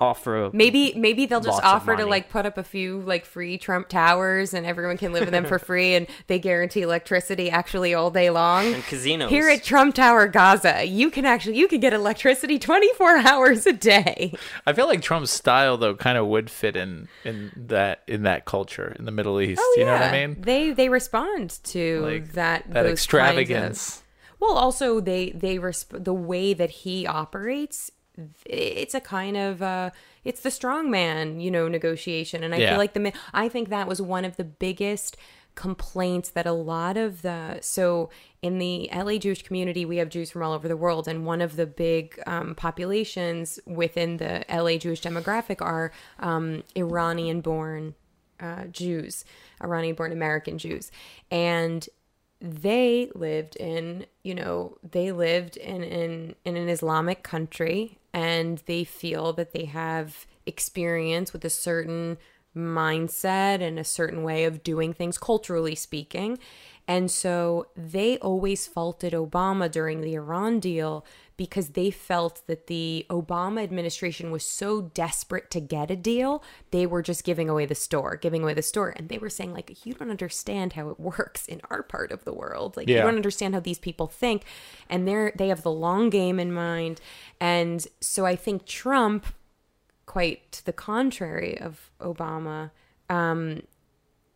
offer. 0.00 0.44
A, 0.44 0.50
Maybe 0.52 0.92
maybe 0.94 1.26
they'll 1.26 1.40
just 1.40 1.62
Lots 1.62 1.66
of 1.66 1.72
offer 1.82 1.96
to 1.96 2.06
like 2.06 2.30
put 2.30 2.46
up 2.46 2.56
a 2.56 2.62
few 2.62 3.00
like 3.00 3.24
free 3.24 3.58
Trump 3.58 3.88
towers 3.88 4.54
and 4.54 4.64
everyone 4.64 4.96
can 4.96 5.12
live 5.12 5.24
in 5.24 5.32
them 5.32 5.44
for 5.44 5.58
free 5.68 5.94
and 5.94 6.06
they 6.28 6.38
guarantee 6.38 6.82
electricity 6.82 7.50
actually 7.50 7.94
all 7.94 8.10
day 8.10 8.30
long. 8.30 8.74
and 8.74 8.84
casinos. 8.84 9.28
Here 9.30 9.48
at 9.48 9.64
Trump 9.64 9.94
Tower 9.96 10.28
Gaza, 10.28 10.84
you 10.84 11.10
can 11.10 11.24
actually 11.24 11.56
you 11.58 11.66
can 11.68 11.80
get 11.80 11.92
electricity 11.92 12.58
24 12.58 13.16
hours 13.26 13.66
a 13.66 13.72
day. 13.72 14.34
I 14.66 14.72
feel 14.72 14.86
like 14.86 15.02
Trump's 15.02 15.30
style 15.32 15.76
though 15.76 15.94
kind 15.96 16.16
of 16.16 16.26
would 16.28 16.48
fit 16.50 16.76
in 16.76 17.08
in 17.24 17.50
that 17.56 18.02
in 18.06 18.22
that 18.22 18.44
culture 18.44 18.94
in 18.98 19.04
the 19.04 19.12
Middle 19.12 19.40
East. 19.40 19.60
Oh 19.62 19.74
you 19.76 19.84
yeah. 19.84 19.86
know 19.94 20.00
what 20.00 20.14
I 20.14 20.26
mean? 20.26 20.40
They 20.40 20.70
they 20.70 20.88
respond 20.88 21.58
to 21.64 22.00
Like, 22.02 22.32
that 22.32 22.70
That 22.72 22.86
extravagance. 22.86 23.96
Of, 23.98 24.02
well, 24.40 24.52
also 24.52 25.00
they 25.00 25.30
they 25.30 25.58
resp- 25.58 26.04
the 26.04 26.14
way 26.14 26.54
that 26.54 26.70
he 26.70 27.06
operates. 27.06 27.90
It's 28.46 28.94
a 28.94 29.00
kind 29.00 29.36
of 29.36 29.62
uh, 29.62 29.90
it's 30.24 30.40
the 30.40 30.48
strongman, 30.50 31.40
you 31.42 31.50
know, 31.50 31.68
negotiation, 31.68 32.42
and 32.44 32.54
I 32.54 32.58
Yeah. 32.58 32.70
feel 32.70 32.78
like 32.78 32.94
the 32.94 33.12
I 33.32 33.48
think 33.48 33.68
that 33.68 33.86
was 33.86 34.00
one 34.02 34.24
of 34.24 34.36
the 34.36 34.44
biggest 34.44 35.16
complaints 35.54 36.30
that 36.30 36.46
a 36.46 36.52
lot 36.52 36.96
of 36.96 37.22
the 37.22 37.58
so 37.60 38.10
in 38.42 38.58
the 38.58 38.88
LA 38.94 39.16
Jewish 39.18 39.42
community 39.42 39.84
we 39.84 39.96
have 39.96 40.08
Jews 40.08 40.30
from 40.30 40.44
all 40.44 40.52
over 40.52 40.68
the 40.68 40.76
world. 40.76 41.08
And 41.08 41.26
one 41.26 41.40
of 41.40 41.56
the 41.56 41.66
big 41.66 42.20
um, 42.28 42.54
populations 42.54 43.58
within 43.66 44.18
the 44.18 44.44
LA 44.48 44.76
Jewish 44.78 45.02
demographic 45.02 45.60
are 45.60 45.90
um, 46.20 46.62
Iranian 46.76 47.40
born 47.40 47.94
uh, 48.40 48.66
Jews 48.66 49.24
Iranian 49.62 49.96
born 49.96 50.12
American 50.12 50.58
Jews. 50.58 50.92
And 51.30 51.88
they 52.40 53.10
lived 53.16 53.56
in 53.56 54.06
you 54.22 54.34
know 54.36 54.78
they 54.88 55.10
lived 55.10 55.56
in 55.56 55.82
in 55.82 56.36
in 56.44 56.56
an 56.56 56.68
islamic 56.68 57.24
country 57.24 57.98
and 58.12 58.58
they 58.66 58.84
feel 58.84 59.32
that 59.34 59.52
they 59.52 59.66
have 59.66 60.26
experience 60.46 61.32
with 61.32 61.44
a 61.44 61.50
certain 61.50 62.18
mindset 62.56 63.60
and 63.60 63.78
a 63.78 63.84
certain 63.84 64.22
way 64.22 64.44
of 64.44 64.62
doing 64.62 64.92
things 64.92 65.18
culturally 65.18 65.74
speaking. 65.74 66.38
And 66.86 67.10
so 67.10 67.66
they 67.76 68.18
always 68.18 68.66
faulted 68.66 69.12
obama 69.12 69.70
during 69.70 70.00
the 70.00 70.14
iran 70.14 70.58
deal 70.58 71.04
because 71.38 71.70
they 71.70 71.90
felt 71.90 72.42
that 72.48 72.66
the 72.66 73.06
Obama 73.08 73.62
administration 73.62 74.30
was 74.32 74.44
so 74.44 74.82
desperate 74.82 75.50
to 75.52 75.60
get 75.60 75.88
a 75.90 75.96
deal, 75.96 76.42
they 76.72 76.84
were 76.84 77.00
just 77.00 77.22
giving 77.22 77.48
away 77.48 77.64
the 77.64 77.76
store, 77.76 78.16
giving 78.16 78.42
away 78.42 78.52
the 78.52 78.60
store. 78.60 78.92
And 78.94 79.08
they 79.08 79.18
were 79.18 79.30
saying, 79.30 79.54
like, 79.54 79.86
you 79.86 79.94
don't 79.94 80.10
understand 80.10 80.74
how 80.74 80.90
it 80.90 80.98
works 81.00 81.46
in 81.46 81.62
our 81.70 81.82
part 81.82 82.10
of 82.10 82.24
the 82.24 82.32
world. 82.34 82.76
Like, 82.76 82.88
you 82.88 82.96
don't 82.96 83.16
understand 83.16 83.54
how 83.54 83.60
these 83.60 83.78
people 83.78 84.08
think. 84.08 84.42
And 84.90 85.06
they're 85.06 85.32
they 85.36 85.48
have 85.48 85.62
the 85.62 85.70
long 85.70 86.10
game 86.10 86.40
in 86.40 86.52
mind. 86.52 87.00
And 87.40 87.86
so 88.00 88.26
I 88.26 88.34
think 88.34 88.66
Trump, 88.66 89.26
quite 90.06 90.50
to 90.52 90.66
the 90.66 90.72
contrary 90.72 91.58
of 91.58 91.92
Obama, 92.00 92.72
um, 93.08 93.62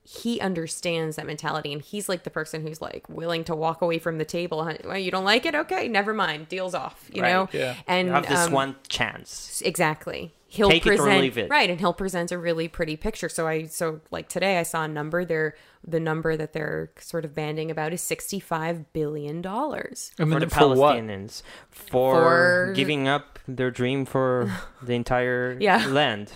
he 0.04 0.40
understands 0.40 1.14
that 1.16 1.26
mentality 1.26 1.72
and 1.72 1.80
he's 1.82 2.08
like 2.08 2.24
the 2.24 2.30
person 2.30 2.66
who's 2.66 2.80
like 2.80 3.08
willing 3.08 3.44
to 3.44 3.54
walk 3.54 3.80
away 3.82 3.98
from 3.98 4.18
the 4.18 4.24
table 4.24 4.68
well, 4.84 4.98
you 4.98 5.10
don't 5.12 5.24
like 5.24 5.46
it 5.46 5.54
okay 5.54 5.86
never 5.86 6.12
mind 6.12 6.48
deal's 6.48 6.74
off 6.74 7.08
you 7.12 7.22
Right. 7.22 7.32
know 7.32 7.48
Yeah. 7.52 7.76
and 7.86 8.08
You 8.08 8.14
have 8.14 8.28
this 8.28 8.46
um, 8.46 8.52
one 8.52 8.76
chance. 8.88 9.62
exactly 9.64 10.32
he'll 10.48 10.68
Take 10.68 10.84
it 10.86 10.90
or 10.90 10.96
present 10.96 11.20
leave 11.20 11.38
it. 11.38 11.48
right 11.48 11.70
and 11.70 11.78
he'll 11.78 11.92
present 11.94 12.32
a 12.32 12.36
really 12.38 12.66
pretty 12.68 12.96
picture 12.96 13.28
so 13.28 13.46
i 13.46 13.64
so 13.66 14.00
like 14.10 14.28
today 14.28 14.58
i 14.58 14.64
saw 14.64 14.82
a 14.84 14.88
number 14.88 15.24
there 15.24 15.54
the 15.86 16.00
number 16.00 16.36
that 16.36 16.52
they're 16.52 16.90
sort 16.98 17.24
of 17.24 17.34
banding 17.34 17.70
about 17.70 17.92
is 17.92 18.02
65 18.02 18.92
billion 18.92 19.40
dollars 19.40 20.10
I 20.18 20.22
For 20.24 20.26
mean, 20.26 20.38
the 20.40 20.48
for 20.50 20.68
what? 20.74 20.96
Palestinians, 20.96 21.42
for, 21.70 22.14
For- 22.14 22.72
giving 22.74 23.06
up 23.08 23.38
their 23.48 23.70
dream 23.70 24.04
for 24.04 24.52
the 24.82 24.94
entire 24.94 25.56
Yeah. 25.60 25.86
land. 25.86 26.32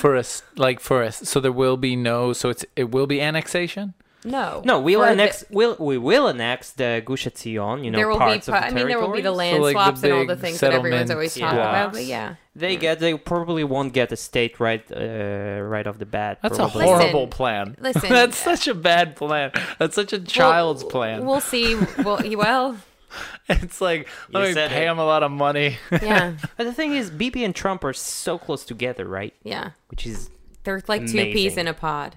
For 0.00 0.16
us, 0.16 0.42
like 0.56 0.80
for 0.80 1.02
us. 1.02 1.16
So 1.28 1.40
there 1.40 1.52
will 1.52 1.76
be 1.76 1.96
no. 1.96 2.32
So 2.32 2.48
it's 2.50 2.64
it 2.76 2.90
will 2.90 3.06
be 3.06 3.20
annexation. 3.20 3.94
no 4.24 4.62
No, 4.64 4.78
we'll 4.80 5.00
For 5.00 5.06
the- 5.06 5.12
annex. 5.12 5.44
We'll, 5.50 5.76
we 5.80 5.98
will 5.98 6.28
annex 6.28 6.70
the 6.72 7.02
Gush 7.04 7.24
Etzion. 7.26 7.84
You 7.84 7.90
know, 7.90 7.98
there 7.98 8.08
will 8.08 8.18
be 8.18 8.32
parts 8.32 8.48
pa- 8.48 8.54
of 8.56 8.62
the 8.62 8.66
i 8.68 8.70
mean 8.74 8.86
there 8.88 9.00
will 9.00 9.08
be 9.20 9.20
the 9.20 9.34
territories. 9.34 9.38
land 9.38 9.56
So, 9.56 9.62
like, 9.62 9.74
the 9.74 9.80
swaps 9.82 10.02
and 10.04 10.12
all 10.12 10.26
the 10.26 10.34
big 10.36 10.42
things 10.44 10.60
that 10.60 10.72
everyone's 10.72 11.08
settlement 11.08 11.10
always 11.16 11.36
Yeah. 11.36 11.44
talking 11.46 11.58
about 11.60 11.90
blocks. 11.92 11.96
but 11.98 12.04
yeah 12.16 12.34
They 12.54 12.76
get. 12.76 12.98
They 13.00 13.14
probably 13.32 13.64
won't 13.64 13.92
get 14.00 14.12
a 14.12 14.16
state 14.16 14.54
right, 14.60 14.84
uh, 14.92 15.62
right 15.74 15.86
off 15.88 15.96
the 15.98 16.10
bat. 16.18 16.38
That's 16.42 16.58
probably. 16.58 16.84
a 16.84 16.86
horrible 16.86 17.26
Listen, 17.26 17.36
plan. 17.38 17.66
listen, 17.80 18.10
That's 18.18 18.36
such 18.50 18.64
a 18.68 18.74
bad 18.90 19.16
plan. 19.16 19.50
That's 19.78 19.94
such 20.00 20.12
a 20.12 20.20
child's 20.20 20.82
Well, 20.84 20.90
plan. 20.94 21.16
we'll 21.26 21.40
see 21.54 21.68
well 22.06 22.20
well 22.46 22.76
it's 23.48 23.80
like 23.80 24.08
let 24.30 24.48
You 24.48 24.54
me 24.54 24.68
pay 24.68 24.84
it. 24.84 24.90
him 24.90 24.98
a 24.98 25.04
lot 25.04 25.22
of 25.22 25.30
money. 25.30 25.76
yeah 25.90 26.34
But 26.56 26.64
the 26.64 26.72
thing 26.72 26.92
is, 26.94 27.10
Bibi 27.10 27.44
and 27.44 27.54
Trump 27.54 27.84
are 27.84 27.92
so 27.92 28.38
close 28.38 28.64
together, 28.64 29.06
right? 29.06 29.34
yeah 29.42 29.70
Which 29.88 30.06
is 30.06 30.30
they're 30.64 30.82
like 30.88 31.06
two 31.06 31.24
peas 31.32 31.56
in 31.56 31.66
a 31.68 31.74
pod 31.74 32.16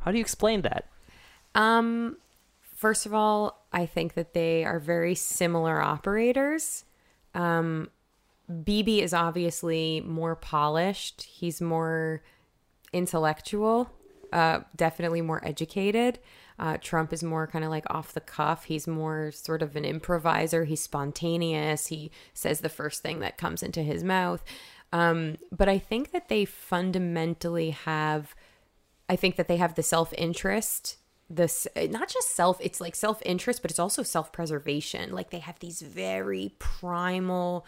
how 0.00 0.10
do 0.10 0.18
you 0.18 0.22
explain 0.22 0.62
that? 0.62 0.88
Um, 1.54 2.16
first 2.74 3.06
of 3.06 3.14
all, 3.14 3.64
I 3.72 3.86
think 3.86 4.14
that 4.14 4.34
they 4.34 4.64
are 4.64 4.80
very 4.80 5.14
similar 5.14 5.80
operators. 5.80 6.84
Um, 7.36 7.88
Bibi 8.64 9.00
is 9.00 9.14
obviously 9.14 10.00
more 10.04 10.34
polished. 10.34 11.22
He's 11.22 11.60
more 11.60 12.20
intellectual, 12.92 13.90
uh, 14.32 14.60
definitely 14.74 15.20
more 15.22 15.40
educated. 15.46 16.18
Uh, 16.62 16.76
Trump 16.80 17.12
is 17.12 17.24
more 17.24 17.48
kind 17.48 17.64
of 17.64 17.72
like 17.72 17.84
off 17.90 18.14
the 18.14 18.20
cuff. 18.20 18.64
He's 18.64 18.86
more 18.86 19.32
sort 19.32 19.62
of 19.62 19.74
an 19.74 19.84
improviser. 19.84 20.62
He's 20.62 20.80
spontaneous. 20.80 21.88
He 21.88 22.12
says 22.34 22.60
the 22.60 22.68
first 22.68 23.02
thing 23.02 23.18
that 23.18 23.36
comes 23.36 23.64
into 23.64 23.82
his 23.82 24.04
mouth. 24.04 24.44
Um, 24.92 25.38
but 25.50 25.68
I 25.68 25.78
think 25.78 26.12
that 26.12 26.28
they 26.28 26.44
fundamentally 26.44 27.70
have 27.70 28.36
I 29.08 29.16
think 29.16 29.36
that 29.36 29.48
they 29.48 29.56
have 29.56 29.74
the 29.74 29.82
self 29.82 30.14
interest, 30.16 30.96
this 31.28 31.66
not 31.76 32.08
just 32.08 32.34
self, 32.34 32.58
it's 32.60 32.80
like 32.80 32.94
self 32.94 33.20
interest, 33.26 33.60
but 33.60 33.70
it's 33.70 33.80
also 33.80 34.02
self 34.04 34.32
preservation. 34.32 35.12
Like 35.12 35.30
they 35.30 35.40
have 35.40 35.58
these 35.58 35.82
very 35.82 36.54
primal 36.58 37.66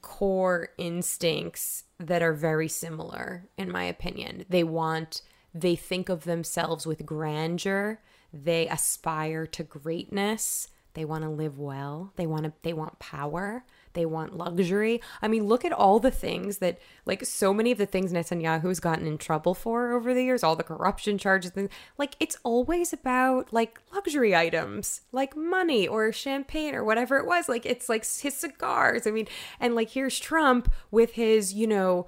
core 0.00 0.70
instincts 0.78 1.84
that 1.98 2.22
are 2.22 2.32
very 2.32 2.68
similar, 2.68 3.44
in 3.58 3.70
my 3.70 3.84
opinion. 3.84 4.46
They 4.48 4.64
want, 4.64 5.20
they 5.54 5.76
think 5.76 6.08
of 6.08 6.24
themselves 6.24 6.86
with 6.86 7.04
grandeur, 7.04 8.00
they 8.32 8.68
aspire 8.68 9.46
to 9.46 9.62
greatness. 9.62 10.68
They 10.94 11.04
want 11.04 11.22
to 11.22 11.30
live 11.30 11.58
well. 11.58 12.12
They 12.16 12.26
want 12.26 12.44
to 12.44 12.52
they 12.62 12.72
want 12.72 12.98
power. 12.98 13.64
They 13.92 14.06
want 14.06 14.36
luxury. 14.36 15.00
I 15.20 15.28
mean, 15.28 15.46
look 15.46 15.64
at 15.64 15.72
all 15.72 15.98
the 15.98 16.10
things 16.10 16.58
that 16.58 16.78
like 17.06 17.24
so 17.24 17.52
many 17.52 17.72
of 17.72 17.78
the 17.78 17.86
things 17.86 18.12
Netanyahu's 18.12 18.80
gotten 18.80 19.06
in 19.06 19.18
trouble 19.18 19.54
for 19.54 19.92
over 19.92 20.14
the 20.14 20.22
years, 20.22 20.42
all 20.42 20.56
the 20.56 20.62
corruption 20.62 21.18
charges 21.18 21.52
and 21.56 21.68
like 21.98 22.14
it's 22.20 22.36
always 22.42 22.92
about 22.92 23.52
like 23.52 23.80
luxury 23.92 24.34
items, 24.34 25.02
like 25.12 25.36
money 25.36 25.86
or 25.86 26.12
champagne 26.12 26.74
or 26.74 26.84
whatever 26.84 27.18
it 27.18 27.26
was. 27.26 27.48
Like 27.48 27.66
it's 27.66 27.88
like 27.88 28.02
his 28.04 28.36
cigars. 28.36 29.06
I 29.06 29.10
mean, 29.10 29.26
and 29.58 29.74
like 29.74 29.90
here's 29.90 30.18
Trump 30.18 30.72
with 30.90 31.12
his, 31.12 31.54
you 31.54 31.66
know, 31.66 32.06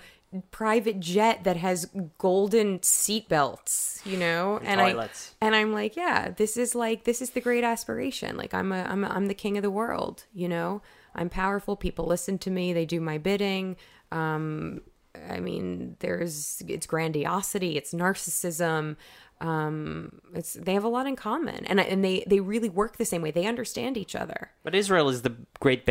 private 0.50 1.00
jet 1.00 1.44
that 1.44 1.56
has 1.56 1.90
golden 2.18 2.82
seat 2.82 3.28
belts, 3.28 4.00
you 4.04 4.16
know, 4.16 4.58
and 4.62 4.80
toilets. 4.80 5.34
I 5.40 5.46
and 5.46 5.54
I'm 5.54 5.72
like, 5.72 5.96
yeah, 5.96 6.30
this 6.30 6.56
is 6.56 6.74
like 6.74 7.04
this 7.04 7.20
is 7.20 7.30
the 7.30 7.40
great 7.40 7.64
aspiration. 7.64 8.36
Like 8.36 8.54
I'm 8.54 8.72
a 8.72 8.82
I'm 8.84 9.04
a, 9.04 9.08
I'm 9.08 9.26
the 9.26 9.34
king 9.34 9.56
of 9.56 9.62
the 9.62 9.70
world, 9.70 10.24
you 10.32 10.48
know. 10.48 10.82
I'm 11.14 11.28
powerful. 11.28 11.76
People 11.76 12.06
listen 12.06 12.38
to 12.38 12.50
me. 12.50 12.72
They 12.72 12.86
do 12.86 13.00
my 13.00 13.18
bidding. 13.18 13.76
Um, 14.10 14.80
I 15.28 15.40
mean, 15.40 15.96
there's 16.00 16.62
it's 16.66 16.86
grandiosity, 16.86 17.76
it's 17.76 17.92
narcissism. 17.92 18.96
Um, 19.40 20.20
it's 20.34 20.54
they 20.54 20.74
have 20.74 20.84
a 20.84 20.88
lot 20.88 21.06
in 21.06 21.16
common, 21.16 21.66
and 21.66 21.80
and 21.80 22.04
they 22.04 22.24
they 22.26 22.40
really 22.40 22.68
work 22.68 22.96
the 22.96 23.04
same 23.04 23.22
way. 23.22 23.30
They 23.30 23.46
understand 23.46 23.96
each 23.96 24.14
other. 24.14 24.52
But 24.62 24.74
Israel 24.74 25.08
is 25.08 25.22
the 25.22 25.34
great 25.60 25.84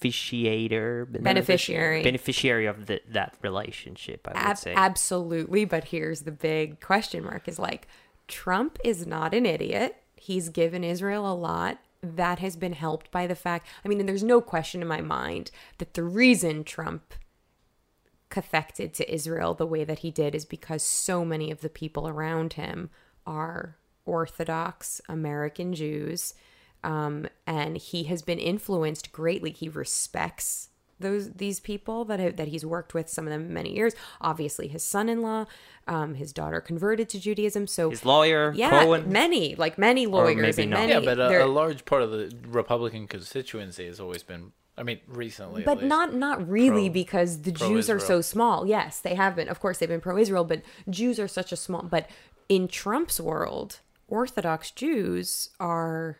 beneficiator, 0.00 1.22
Beneficiary. 1.22 2.02
beneficiary 2.02 2.66
of 2.66 2.86
the, 2.86 3.00
that 3.10 3.34
relationship. 3.42 4.26
I 4.26 4.30
would 4.32 4.50
Ab- 4.50 4.58
say. 4.58 4.74
absolutely, 4.74 5.64
but 5.64 5.84
here's 5.84 6.22
the 6.22 6.32
big 6.32 6.80
question 6.80 7.24
mark: 7.24 7.48
is 7.48 7.58
like 7.58 7.86
Trump 8.28 8.78
is 8.84 9.06
not 9.06 9.34
an 9.34 9.46
idiot. 9.46 9.96
He's 10.16 10.48
given 10.48 10.84
Israel 10.84 11.30
a 11.30 11.34
lot. 11.34 11.78
That 12.02 12.38
has 12.38 12.56
been 12.56 12.72
helped 12.72 13.10
by 13.10 13.26
the 13.26 13.34
fact. 13.34 13.66
I 13.84 13.88
mean, 13.88 14.00
and 14.00 14.08
there's 14.08 14.24
no 14.24 14.40
question 14.40 14.80
in 14.80 14.88
my 14.88 15.00
mind 15.02 15.50
that 15.78 15.94
the 15.94 16.02
reason 16.02 16.64
Trump 16.64 17.14
cathected 18.30 18.92
to 18.94 19.12
Israel 19.12 19.54
the 19.54 19.66
way 19.66 19.84
that 19.84 19.98
he 20.00 20.10
did 20.10 20.34
is 20.34 20.44
because 20.44 20.82
so 20.82 21.24
many 21.24 21.50
of 21.50 21.60
the 21.60 21.68
people 21.68 22.06
around 22.08 22.54
him 22.54 22.88
are 23.26 23.76
Orthodox 24.06 25.00
American 25.08 25.74
Jews. 25.74 26.34
Um, 26.82 27.26
and 27.46 27.76
he 27.76 28.04
has 28.04 28.22
been 28.22 28.38
influenced 28.38 29.12
greatly. 29.12 29.50
He 29.50 29.68
respects 29.68 30.68
those 31.00 31.32
these 31.32 31.60
people 31.60 32.04
that 32.04 32.20
have, 32.20 32.36
that 32.36 32.48
he's 32.48 32.64
worked 32.64 32.94
with 32.94 33.08
some 33.08 33.26
of 33.26 33.30
them 33.32 33.52
many 33.52 33.74
years. 33.74 33.94
Obviously, 34.20 34.68
his 34.68 34.82
son-in-law, 34.82 35.46
um, 35.88 36.14
his 36.14 36.32
daughter 36.32 36.60
converted 36.60 37.08
to 37.10 37.18
Judaism. 37.20 37.66
So 37.66 37.90
His 37.90 38.04
lawyer, 38.04 38.52
yeah, 38.54 38.84
Cohen. 38.84 39.10
many 39.10 39.54
like 39.54 39.78
many 39.78 40.06
lawyers 40.06 40.56
maybe 40.56 40.62
and 40.62 40.70
not. 40.70 40.80
many. 40.80 40.92
yeah, 40.92 41.00
but 41.00 41.18
a, 41.18 41.44
a 41.44 41.46
large 41.46 41.84
part 41.84 42.02
of 42.02 42.10
the 42.10 42.34
Republican 42.48 43.06
constituency 43.06 43.86
has 43.86 43.98
always 44.00 44.22
been. 44.22 44.52
I 44.78 44.82
mean, 44.82 45.00
recently, 45.08 45.62
at 45.62 45.66
but 45.66 45.78
least. 45.78 45.88
not 45.88 46.14
not 46.14 46.48
really 46.48 46.88
Pro- 46.88 46.94
because 46.94 47.42
the 47.42 47.52
Jews 47.52 47.90
are 47.90 47.98
so 47.98 48.22
small. 48.22 48.66
Yes, 48.66 49.00
they 49.00 49.14
have 49.14 49.36
been. 49.36 49.48
Of 49.48 49.60
course, 49.60 49.78
they've 49.78 49.88
been 49.88 50.00
pro-Israel, 50.00 50.44
but 50.44 50.62
Jews 50.88 51.18
are 51.18 51.28
such 51.28 51.52
a 51.52 51.56
small. 51.56 51.82
But 51.82 52.08
in 52.48 52.66
Trump's 52.66 53.20
world, 53.20 53.80
Orthodox 54.08 54.70
Jews 54.70 55.50
are 55.60 56.18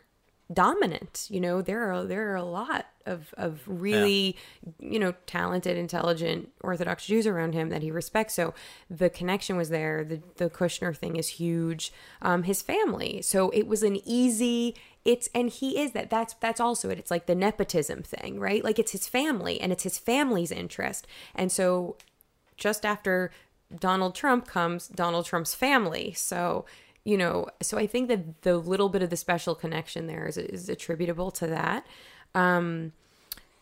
dominant. 0.51 1.27
You 1.29 1.39
know, 1.39 1.61
there 1.61 1.91
are 1.91 2.03
there 2.03 2.31
are 2.31 2.35
a 2.35 2.43
lot 2.43 2.87
of 3.05 3.33
of 3.37 3.61
really 3.65 4.35
you 4.79 4.99
know 4.99 5.13
talented, 5.25 5.77
intelligent 5.77 6.49
Orthodox 6.61 7.05
Jews 7.05 7.27
around 7.27 7.53
him 7.53 7.69
that 7.69 7.81
he 7.81 7.91
respects. 7.91 8.33
So 8.33 8.53
the 8.89 9.09
connection 9.09 9.57
was 9.57 9.69
there. 9.69 10.03
The 10.03 10.21
the 10.37 10.49
Kushner 10.49 10.95
thing 10.95 11.15
is 11.15 11.29
huge. 11.29 11.91
Um, 12.21 12.43
his 12.43 12.61
family. 12.61 13.21
So 13.21 13.49
it 13.51 13.67
was 13.67 13.83
an 13.83 13.99
easy. 14.05 14.75
It's 15.03 15.29
and 15.33 15.49
he 15.49 15.79
is 15.79 15.91
that. 15.91 16.09
That's 16.09 16.33
that's 16.35 16.59
also 16.59 16.89
it. 16.89 16.99
It's 16.99 17.11
like 17.11 17.25
the 17.25 17.35
nepotism 17.35 18.03
thing, 18.03 18.39
right? 18.39 18.63
Like 18.63 18.79
it's 18.79 18.91
his 18.91 19.07
family 19.07 19.59
and 19.59 19.71
it's 19.71 19.83
his 19.83 19.97
family's 19.97 20.51
interest. 20.51 21.07
And 21.35 21.51
so 21.51 21.97
just 22.57 22.85
after 22.85 23.31
Donald 23.79 24.15
Trump 24.15 24.47
comes 24.47 24.87
Donald 24.87 25.25
Trump's 25.25 25.55
family. 25.55 26.13
So, 26.13 26.65
you 27.03 27.17
know, 27.17 27.47
so 27.61 27.77
I 27.77 27.87
think 27.87 28.07
that 28.09 28.43
the 28.43 28.57
little 28.57 28.89
bit 28.89 29.01
of 29.01 29.09
the 29.09 29.17
special 29.17 29.55
connection 29.55 30.07
there 30.07 30.27
is, 30.27 30.37
is 30.37 30.69
attributable 30.69 31.31
to 31.31 31.47
that. 31.47 31.85
Um, 32.35 32.93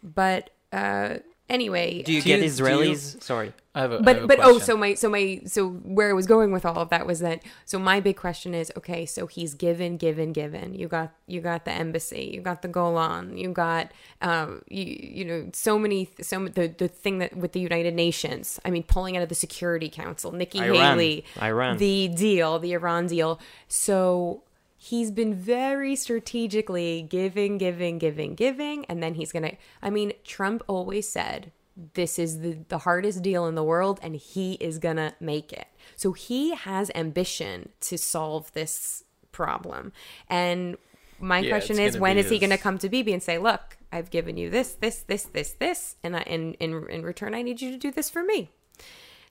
but 0.04 0.50
uh, 0.72 1.18
anyway, 1.50 2.04
Do 2.04 2.14
you 2.14 2.22
Do 2.22 2.28
get 2.28 2.42
you- 2.42 2.42
do 2.42 2.46
you- 2.46 2.52
Israelis? 2.52 3.22
Sorry. 3.24 3.54
I 3.76 3.82
have 3.82 3.92
a, 3.92 3.96
I 3.96 3.98
have 3.98 4.06
but 4.06 4.24
a 4.24 4.28
but 4.28 4.40
oh 4.42 4.58
so 4.60 4.76
my 4.76 4.96
so 4.96 5.10
my 5.10 5.42
so 5.46 5.70
where 5.70 6.10
I 6.10 6.14
was 6.14 6.26
going 6.26 6.52
with 6.52 6.66
all 6.66 6.78
of 6.80 6.90
that 6.90 7.06
was 7.06 7.20
that 7.20 7.44
so 7.66 7.78
my 7.78 8.00
big 8.00 8.18
question 8.18 8.56
is 8.56 8.72
okay 8.76 9.06
so 9.06 9.28
he's 9.28 9.54
given 9.54 9.96
given 9.98 10.34
given 10.34 10.74
you 10.74 10.88
got 10.88 11.12
you 11.28 11.40
got 11.40 11.66
the 11.66 11.72
embassy 11.72 12.32
you 12.34 12.42
got 12.42 12.64
the 12.64 12.68
Golan 12.68 13.38
you 13.38 13.50
got 13.52 13.92
um 14.24 14.64
you 14.70 14.84
you 15.18 15.24
know 15.24 15.50
so 15.54 15.78
many 15.78 16.10
so 16.20 16.48
the 16.48 16.68
the 16.76 16.88
thing 16.88 17.20
that 17.20 17.38
with 17.38 17.52
the 17.52 17.60
United 17.60 17.94
Nations 17.94 18.60
I 18.66 18.72
mean 18.72 18.84
pulling 18.84 19.16
out 19.16 19.24
of 19.24 19.30
the 19.30 19.36
Security 19.36 19.88
Council 19.88 20.32
Nikki 20.32 20.60
Iran. 20.60 20.74
Haley 20.98 21.24
Iran. 21.40 21.78
the 21.78 22.08
deal 22.08 22.58
the 22.58 22.74
Iran 22.74 23.06
deal 23.06 23.40
so 23.68 24.42
he's 24.80 25.12
been 25.12 25.36
very 25.36 25.96
strategically 25.96 27.06
giving 27.08 27.58
giving 27.58 28.00
giving 28.00 28.34
giving 28.34 28.86
and 28.86 29.04
then 29.04 29.16
he's 29.16 29.32
gonna 29.32 29.52
I 29.82 29.90
mean 29.90 30.14
Trump 30.24 30.64
always 30.68 31.08
said 31.08 31.52
this 31.94 32.18
is 32.20 32.40
the, 32.42 32.58
the 32.70 32.80
hardest 32.80 33.22
deal 33.22 33.46
in 33.46 33.56
the 33.56 33.64
world 33.64 34.00
and 34.02 34.16
he 34.16 34.54
is 34.56 34.80
gonna 34.80 35.14
make 35.20 35.54
it. 35.54 35.68
So 35.96 36.14
he 36.14 36.56
has 36.56 36.92
ambition 36.96 37.70
to 37.82 37.98
solve 37.98 38.52
this 38.54 39.04
problem. 39.32 39.94
And 40.30 40.78
my 41.20 41.40
Yeah, 41.40 41.50
question 41.50 41.80
is 41.80 41.98
when 41.98 42.18
is 42.18 42.30
he 42.30 42.40
gonna 42.40 42.58
come 42.58 42.78
to 42.80 42.90
Bibi 42.90 43.14
and 43.14 43.22
say 43.24 43.38
look 43.38 43.78
i've 43.92 44.10
given 44.10 44.38
you 44.38 44.50
this 44.50 44.74
this 44.74 45.00
this 45.02 45.24
this 45.24 45.52
this 45.54 45.96
and 46.04 46.16
I, 46.16 46.22
in, 46.22 46.54
in 46.56 46.88
in 46.90 47.04
return 47.04 47.34
i 47.34 47.42
need 47.42 47.62
you 47.62 47.72
to 47.72 47.78
do 47.78 47.92
this 47.92 48.10
for 48.10 48.24
me 48.24 48.52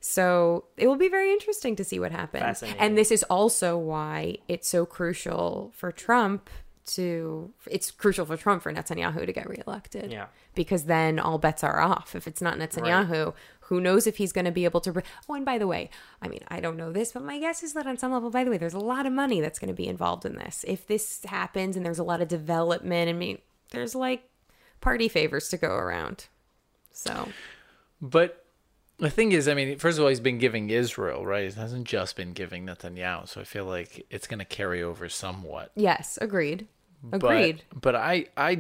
so 0.01 0.65
it 0.77 0.87
will 0.87 0.97
be 0.97 1.09
very 1.09 1.33
interesting 1.33 1.77
to 1.77 1.85
see 1.85 1.99
what 1.99 2.13
happens. 2.13 2.63
And 2.79 2.97
this 2.97 3.11
is 3.11 3.23
also 3.25 3.77
why 3.77 4.39
it's 4.47 4.69
so 4.69 4.87
crucial 4.87 5.73
for 5.75 5.91
Trump 5.93 6.51
to 6.87 7.53
it's 7.71 7.91
crucial 7.91 8.25
for 8.25 8.37
Trump 8.37 8.63
for 8.63 8.73
Netanyahu 8.73 9.27
to 9.27 9.33
get 9.33 9.49
reelected. 9.49 10.11
Yeah. 10.11 10.27
Because 10.55 10.85
then 10.85 11.19
all 11.19 11.39
bets 11.39 11.63
are 11.63 11.81
off. 11.81 12.15
If 12.15 12.27
it's 12.27 12.41
not 12.41 12.57
Netanyahu, 12.57 13.35
who 13.63 13.81
knows 13.81 14.07
if 14.07 14.17
he's 14.17 14.33
going 14.33 14.47
to 14.47 14.51
be 14.51 14.65
able 14.65 14.81
to. 14.81 15.03
Oh, 15.29 15.35
and 15.35 15.45
by 15.45 15.59
the 15.59 15.67
way, 15.67 15.91
I 16.23 16.29
mean, 16.29 16.41
I 16.49 16.61
don't 16.61 16.77
know 16.77 16.91
this, 16.91 17.13
but 17.13 17.23
my 17.23 17.39
guess 17.39 17.63
is 17.63 17.75
that 17.75 17.87
on 17.87 17.99
some 17.99 18.13
level, 18.13 18.31
by 18.31 18.43
the 18.43 18.51
way, 18.51 18.57
there's 18.57 18.75
a 18.75 18.79
lot 18.79 19.05
of 19.05 19.13
money 19.13 19.41
that's 19.41 19.59
going 19.59 19.69
to 19.69 19.75
be 19.75 19.87
involved 19.87 20.25
in 20.25 20.37
this. 20.37 20.65
If 20.67 20.87
this 20.87 21.23
happens 21.25 21.77
and 21.77 21.85
there's 21.85 21.99
a 21.99 22.05
lot 22.05 22.23
of 22.23 22.29
development, 22.29 23.11
I 23.11 23.13
mean, 23.13 23.39
there's 23.71 23.95
like 23.95 24.23
party 24.81 25.09
favors 25.09 25.49
to 25.51 25.59
go 25.59 25.75
around. 25.75 26.27
So, 26.93 27.29
But 28.01 28.47
the 28.99 29.11
thing 29.11 29.33
is, 29.33 29.49
I 29.49 29.55
mean, 29.55 29.79
first 29.79 29.99
of 29.99 30.03
all, 30.03 30.09
he's 30.09 30.21
been 30.21 30.39
giving 30.39 30.71
Israel, 30.71 31.25
right? 31.25 31.45
It 31.45 31.55
hasn't 31.55 31.87
just 31.87 32.17
been 32.17 32.33
giving 32.33 32.67
Netanyahu. 32.67 33.29
So 33.29 33.41
I 33.41 33.45
feel 33.45 33.65
like 33.65 34.07
it's 34.11 34.27
going 34.27 34.41
to 34.41 34.45
carry 34.45 34.83
over 34.83 35.09
somewhat. 35.09 35.71
yes, 35.75 36.19
agreed. 36.21 36.67
But- 37.03 37.17
Agreed. 37.19 37.63
But, 37.81 37.95
I, 37.95 38.27
I 38.37 38.59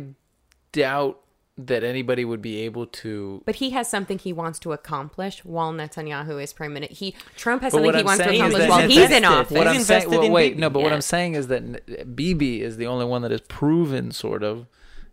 doubt 0.72 1.20
that 1.56 1.82
anybody 1.82 2.24
would 2.24 2.40
be 2.40 2.58
able 2.60 2.86
to. 2.86 3.42
But 3.44 3.56
he 3.56 3.70
has 3.70 3.90
something 3.90 4.16
he 4.18 4.32
wants 4.32 4.60
to 4.60 4.72
accomplish 4.72 5.44
while 5.44 5.72
Netanyahu 5.72 6.40
is 6.40 6.52
prime 6.52 6.72
minister. 6.72 6.94
He 6.94 7.16
Trump 7.36 7.62
has 7.62 7.72
something 7.72 7.92
he 7.92 7.98
I'm 7.98 8.04
wants 8.06 8.22
to 8.22 8.32
accomplish 8.32 8.68
while 8.68 8.88
he's 8.88 9.10
in 9.10 9.24
office. 9.24 9.58
What 9.58 9.66
I'm 9.66 9.80
saying, 9.80 10.08
well, 10.08 10.22
in 10.22 10.30
wait, 10.30 10.50
Bibi. 10.50 10.60
no, 10.60 10.70
but 10.70 10.84
what 10.84 10.92
I'm 10.92 11.00
saying 11.00 11.34
is 11.34 11.48
that 11.48 12.14
Bibi 12.14 12.62
is 12.62 12.76
the 12.76 12.86
only 12.86 13.06
one 13.06 13.22
that 13.22 13.32
has 13.32 13.40
proven, 13.40 14.12
sort 14.12 14.44
of, 14.44 14.66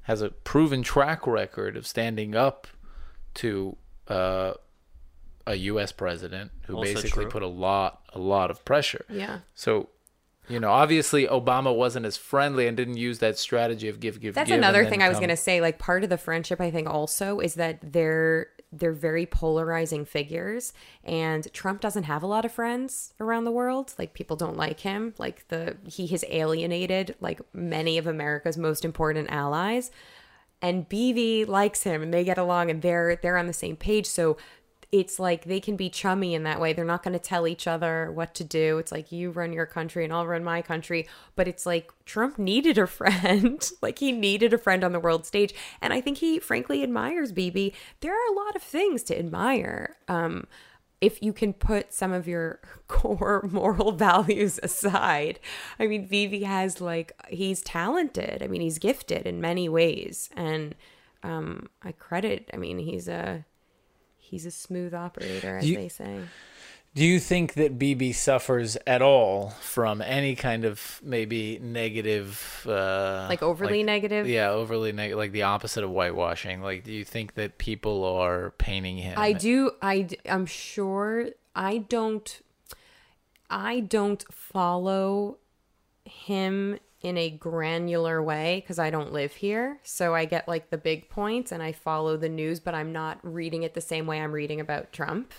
has 0.03 0.21
a 0.21 0.29
proven 0.29 0.83
track 0.83 1.25
record 1.25 1.75
of 1.75 1.87
standing 1.87 2.35
up 2.35 2.67
to 3.35 3.75
uh, 4.07 4.53
a 5.47 5.55
U.S. 5.55 5.91
president 5.91 6.51
who 6.65 6.77
Also 6.77 6.93
basically 6.93 7.23
true. 7.23 7.31
put 7.31 7.43
a 7.43 7.47
lot, 7.47 8.01
a 8.13 8.19
lot 8.19 8.49
of 8.51 8.63
pressure. 8.65 9.05
yeah. 9.09 9.39
So, 9.53 9.89
you 10.47 10.59
know, 10.59 10.69
obviously 10.69 11.25
Obama 11.27 11.75
wasn't 11.75 12.05
as 12.05 12.17
friendly 12.17 12.67
and 12.67 12.77
didn't 12.77 12.97
use 12.97 13.17
that 13.19 13.37
strategy 13.37 13.87
of 13.89 13.99
give, 13.99 14.19
give, 14.19 14.35
That's 14.35 14.47
give. 14.47 14.55
and 14.55 14.63
another 14.63 14.83
then 14.83 14.91
thing 14.91 15.01
I 15.01 15.09
was 15.09 15.17
going 15.17 15.29
to 15.29 15.37
say. 15.37 15.59
Like 15.61 15.79
part 15.79 16.03
of 16.03 16.09
the 16.09 16.17
friendship, 16.17 16.61
I 16.61 16.69
think 16.71 16.87
also 16.89 17.39
is 17.39 17.55
that 17.55 17.79
they're 17.81 18.47
they're 18.71 18.91
very 18.91 19.25
polarizing 19.25 20.03
figures, 20.05 20.73
and 21.03 21.51
Trump 21.53 21.79
doesn't 21.79 22.03
have 22.03 22.21
a 22.23 22.27
lot 22.27 22.43
of 22.45 22.51
friends 22.51 23.13
around 23.19 23.45
the 23.45 23.51
world. 23.51 23.93
Like 23.97 24.13
people 24.13 24.35
don't 24.35 24.57
like 24.57 24.81
him. 24.81 25.13
Like 25.17 25.47
the 25.47 25.77
he 25.85 26.07
has 26.07 26.25
alienated 26.29 27.15
like 27.21 27.39
many 27.53 27.97
of 27.97 28.05
America's 28.05 28.57
most 28.57 28.83
important 28.83 29.29
allies, 29.31 29.91
and 30.61 30.87
Bibi 30.89 31.45
likes 31.45 31.83
him, 31.83 32.03
and 32.03 32.13
they 32.13 32.23
get 32.23 32.37
along, 32.37 32.69
and 32.69 32.81
they're 32.81 33.15
they're 33.15 33.37
on 33.37 33.47
the 33.47 33.53
same 33.53 33.77
page. 33.77 34.05
So 34.05 34.37
it's 34.99 35.19
like 35.19 35.43
they 35.43 35.59
can 35.59 35.75
be 35.75 35.89
chummy 35.89 36.33
in 36.33 36.43
that 36.43 36.61
way. 36.61 36.71
They're 36.71 36.85
not 36.85 37.03
going 37.03 37.13
to 37.13 37.19
tell 37.19 37.47
each 37.47 37.67
other 37.67 38.09
what 38.13 38.33
to 38.35 38.45
do. 38.45 38.77
It's 38.77 38.93
like 38.93 39.11
you 39.11 39.29
run 39.29 39.51
your 39.51 39.65
country 39.65 40.05
and 40.05 40.13
I'll 40.13 40.25
run 40.25 40.43
my 40.43 40.61
country. 40.61 41.05
But 41.35 41.49
it's 41.49 41.65
like 41.65 41.91
Trump 42.05 42.39
needed 42.39 42.77
a 42.77 42.87
friend. 42.87 43.69
like 43.81 43.99
he 43.99 44.13
needed 44.13 44.53
a 44.53 44.57
friend 44.57 44.85
on 44.85 44.93
the 44.93 44.99
world 44.99 45.25
stage. 45.25 45.53
And 45.81 45.91
I 45.91 45.99
think 45.99 46.19
he 46.19 46.39
frankly 46.39 46.81
admires 46.81 47.33
Bibi. 47.33 47.73
There 47.99 48.13
are 48.13 48.33
a 48.33 48.35
lot 48.35 48.55
of 48.55 48.61
things 48.63 49.03
to 49.03 49.19
admire. 49.19 49.97
Um, 50.07 50.47
if 51.01 51.21
you 51.21 51.33
can 51.33 51.51
put 51.51 51.93
some 51.93 52.13
of 52.13 52.25
your 52.25 52.61
core 52.87 53.45
moral 53.51 53.91
values 53.91 54.61
aside. 54.63 55.41
I 55.77 55.87
mean, 55.87 56.07
Bibi 56.07 56.43
has 56.43 56.79
like, 56.79 57.11
he's 57.27 57.61
talented. 57.61 58.41
I 58.41 58.47
mean, 58.47 58.61
he's 58.61 58.79
gifted 58.79 59.27
in 59.27 59.41
many 59.41 59.67
ways. 59.67 60.29
And 60.37 60.73
um, 61.21 61.67
I 61.83 61.91
credit, 61.91 62.49
I 62.53 62.57
mean, 62.57 62.79
he's 62.79 63.09
a, 63.09 63.43
he's 64.29 64.45
a 64.45 64.51
smooth 64.51 64.93
operator, 64.93 65.57
as 65.57 65.69
You- 65.69 65.77
they 65.77 65.89
say. 65.89 66.19
Do 66.93 67.03
you 67.03 67.19
think 67.19 67.55
that 67.55 67.77
Bibi 67.77 68.13
suffers 68.13 68.77
at 68.87 69.01
all 69.01 69.49
from 69.59 70.01
any 70.01 70.33
kind 70.33 70.63
of 70.63 71.01
maybe 71.03 71.59
negative, 71.59 72.65
uh, 72.65 73.25
Like 73.27 73.43
overly 73.43 73.83
negative? 73.83 74.29
Yeah, 74.29 74.51
overly 74.51 74.93
negative, 74.93 75.17
like 75.17 75.33
the 75.33 75.41
opposite 75.41 75.83
of 75.83 75.89
whitewashing. 75.89 76.61
Like, 76.61 76.85
do 76.85 76.93
you 76.93 77.03
think 77.03 77.33
that 77.33 77.57
people 77.57 78.05
are 78.05 78.51
painting 78.51 78.95
him? 78.97 79.15
I 79.17 79.33
do. 79.33 79.71
I 79.81 80.07
I'm 80.25 80.45
sure. 80.45 81.31
I 81.53 81.79
don't. 81.79 82.41
I 83.49 83.81
don't 83.81 84.23
follow 84.31 85.39
him 86.05 86.79
in 87.05 87.17
a 87.19 87.29
granular 87.29 88.21
way 88.23 88.61
because 88.61 88.79
I 88.79 88.89
don't 88.89 89.13
live 89.13 89.33
here. 89.35 89.77
So 89.83 90.15
I 90.15 90.25
get 90.25 90.47
like 90.47 90.71
the 90.71 90.77
big 90.77 91.07
points 91.07 91.51
and 91.51 91.61
I 91.61 91.71
follow 91.71 92.17
the 92.17 92.29
news, 92.29 92.59
but 92.59 92.73
I'm 92.73 92.91
not 92.91 93.19
reading 93.21 93.61
it 93.61 93.75
the 93.75 93.81
same 93.81 94.07
way 94.07 94.19
I'm 94.19 94.31
reading 94.31 94.59
about 94.59 94.91
Trump. 94.91 95.31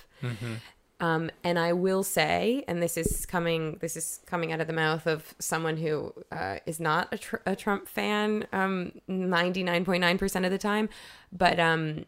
Um, 1.00 1.28
and 1.42 1.58
I 1.58 1.72
will 1.72 2.04
say, 2.04 2.64
and 2.68 2.80
this 2.80 2.96
is 2.96 3.26
coming, 3.26 3.78
this 3.80 3.96
is 3.96 4.20
coming 4.26 4.52
out 4.52 4.60
of 4.60 4.68
the 4.68 4.72
mouth 4.72 5.08
of 5.08 5.34
someone 5.40 5.76
who 5.76 6.14
uh, 6.30 6.58
is 6.66 6.78
not 6.78 7.08
a, 7.12 7.18
tr- 7.18 7.44
a 7.44 7.56
Trump 7.56 7.88
fan, 7.88 8.46
um, 8.52 8.92
ninety 9.08 9.62
nine 9.64 9.84
point 9.84 10.00
nine 10.00 10.18
percent 10.18 10.44
of 10.46 10.52
the 10.52 10.58
time, 10.58 10.88
but 11.32 11.58
um, 11.58 12.06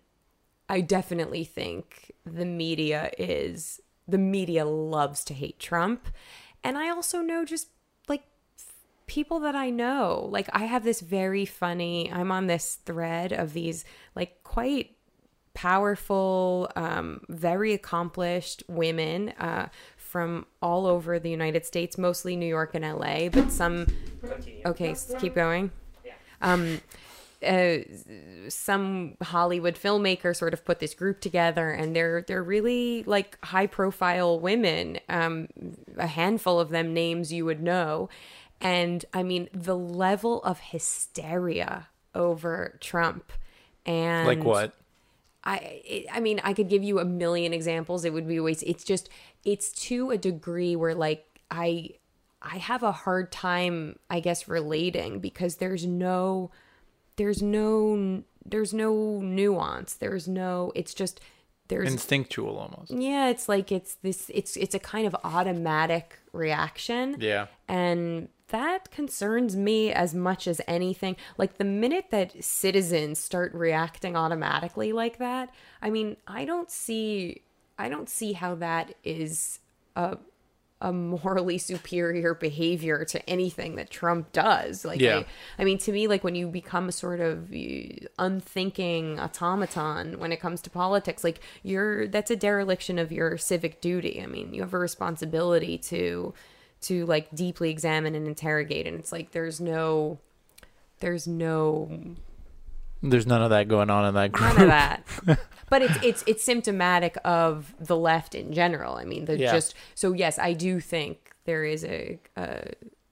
I 0.69 0.81
definitely 0.81 1.45
think 1.45 2.13
the 2.25 2.47
media 2.47 3.11
is 3.19 3.81
the 4.07 4.19
media 4.19 4.65
loves 4.65 5.23
to 5.25 5.35
hate 5.35 5.59
Trump, 5.59 6.09
and 6.65 6.79
I 6.79 6.89
also 6.89 7.21
know 7.21 7.45
just 7.45 7.69
people 9.09 9.41
that 9.41 9.57
I 9.57 9.71
know. 9.71 10.29
Like 10.31 10.49
I 10.53 10.67
have 10.67 10.85
this 10.85 11.01
very 11.01 11.45
funny. 11.45 12.13
I'm 12.13 12.31
on 12.31 12.47
this 12.47 12.77
thread 12.85 13.33
of 13.33 13.53
these 13.53 13.85
like 14.15 14.45
quite 14.45 14.95
powerful, 15.55 16.71
um, 16.77 17.23
very 17.29 17.73
accomplished 17.73 18.63
women 18.69 19.31
uh, 19.41 19.69
from 19.97 20.47
all 20.63 20.87
over 20.87 21.19
the 21.19 21.31
United 21.31 21.67
States, 21.67 21.99
mostly 21.99 22.37
New 22.37 22.47
York 22.47 22.75
and 22.75 22.85
LA, 22.85 23.29
but 23.29 23.51
some. 23.51 23.87
Okay, 24.65 24.95
keep 25.19 25.35
going. 25.35 25.73
Um, 26.41 26.81
uh, 27.47 27.79
some 28.49 29.17
Hollywood 29.23 29.77
filmmaker 29.77 30.35
sort 30.35 30.53
of 30.53 30.65
put 30.65 30.81
this 30.81 30.95
group 30.95 31.21
together, 31.21 31.71
and 31.71 31.95
they're 31.95 32.23
they're 32.27 32.43
really 32.43 33.05
like 33.05 33.39
high 33.45 33.67
profile 33.67 34.41
women. 34.41 34.99
Um, 35.09 35.49
a 35.97 36.07
handful 36.07 36.59
of 36.59 36.71
them 36.71 36.93
names 36.93 37.33
you 37.33 37.45
would 37.45 37.63
know, 37.63 38.09
and 38.61 39.05
I 39.13 39.23
mean 39.23 39.49
the 39.53 39.77
level 39.77 40.43
of 40.43 40.59
hysteria 40.61 41.89
over 42.15 42.77
Trump 42.81 43.33
and 43.87 44.27
Like 44.27 44.43
what? 44.45 44.75
I 45.45 45.57
it, 45.85 46.07
I 46.13 46.21
mean 46.21 46.41
I 46.45 46.53
could 46.53 46.69
give 46.69 46.83
you 46.83 46.99
a 46.99 47.05
million 47.05 47.53
examples. 47.53 48.05
It 48.05 48.13
would 48.13 48.27
be 48.29 48.37
a 48.37 48.43
waste. 48.43 48.65
It's 48.67 48.85
just 48.85 49.09
it's 49.45 49.71
to 49.87 50.11
a 50.11 50.19
degree 50.19 50.77
where 50.77 50.95
like 50.95 51.25
I 51.51 51.91
I 52.43 52.59
have 52.59 52.83
a 52.83 52.93
hard 52.93 53.31
time 53.33 53.99
I 54.11 54.21
guess 54.21 54.49
relating 54.49 55.21
because 55.21 55.57
there's 55.57 55.87
no 55.87 56.51
there's 57.17 57.43
no 57.43 58.23
there's 58.45 58.75
no 58.75 59.21
nuance. 59.21 59.95
There's 59.95 60.27
no 60.29 60.73
it's 60.75 60.95
just 60.95 61.21
there's 61.69 61.91
Instinctual 61.93 62.59
almost. 62.59 62.91
yeah, 62.91 63.29
it's 63.29 63.49
like 63.49 63.71
it's 63.71 63.95
this 63.97 64.31
it's 64.35 64.57
it's 64.57 64.75
a 64.75 64.79
kind 64.79 65.07
of 65.07 65.15
automatic 65.23 66.19
reaction 66.33 67.17
Yeah. 67.21 67.47
and 67.69 68.29
that 68.49 68.91
concerns 68.91 69.57
me 69.57 69.93
as 69.93 70.15
much 70.15 70.47
as 70.47 70.61
anything. 70.67 71.17
Like 71.37 71.59
the 71.59 71.65
minute 71.65 72.07
that 72.11 72.43
citizens 72.43 73.19
start 73.19 73.55
reacting 73.55 74.17
automatically 74.17 74.93
like 74.93 75.19
that, 75.19 75.51
I 75.83 75.91
mean, 75.91 76.17
I 76.27 76.45
don't 76.45 76.71
see 76.71 77.43
I 77.79 77.89
don't 77.89 78.09
see 78.09 78.33
how 78.33 78.57
that 78.57 78.95
is 79.05 79.61
a 79.97 80.19
a 80.81 80.93
morally 80.93 81.59
superior 81.71 82.35
behavior 82.35 83.05
to 83.05 83.29
anything 83.29 83.77
that 83.77 83.91
Trump 83.91 84.33
does. 84.33 84.85
Like 84.85 85.01
Yeah. 85.01 85.19
I, 85.19 85.63
I 85.63 85.65
mean 85.65 85.79
to 85.79 85.93
me 85.93 86.07
like 86.07 86.25
when 86.25 86.35
you 86.35 86.49
become 86.49 86.89
a 86.89 86.93
sort 86.93 87.21
of 87.21 87.53
unthinking 88.19 89.19
automaton 89.19 90.19
when 90.19 90.33
it 90.33 90.41
comes 90.41 90.61
to 90.63 90.71
politics, 90.71 91.25
like 91.25 91.41
you're 91.63 92.07
that's 92.09 92.31
a 92.31 92.37
dereliction 92.37 92.99
of 92.99 93.13
your 93.13 93.37
civic 93.39 93.81
duty. 93.81 94.21
I 94.23 94.27
mean, 94.27 94.55
you 94.55 94.63
have 94.63 94.75
a 94.75 94.79
responsibility 94.79 95.79
to 95.79 96.35
to 96.83 97.05
like 97.07 97.29
deeply 97.35 97.71
examine 97.71 98.15
and 98.15 98.27
interrogate 98.27 98.87
and 98.87 98.99
it's 98.99 99.13
like 99.13 99.33
there's 99.33 99.61
no 99.61 100.19
there's 101.01 101.27
no 101.27 101.91
There's 103.03 103.27
none 103.27 103.43
of 103.43 103.51
that 103.51 103.69
going 103.69 103.91
on 103.91 104.05
in 104.07 104.15
that 104.15 104.33
group. 104.33 104.55
none 104.55 104.63
of 104.63 104.69
that. 104.69 105.39
But 105.71 105.83
it's 105.83 105.99
it's 106.03 106.25
it's 106.27 106.45
symptomatic 106.45 107.17
of 107.27 107.75
the 107.79 107.95
left 107.97 108.35
in 108.35 108.55
general. 108.55 108.95
I 108.97 109.05
mean 109.05 109.27
the 109.27 109.39
Yeah. 109.39 109.53
just 109.53 109.75
so 109.95 110.13
yes 110.15 110.39
i 110.39 110.55
do 110.55 110.81
think 110.81 111.33
there 111.45 111.63
is 111.65 111.85
a, 111.85 112.19
a 112.37 112.71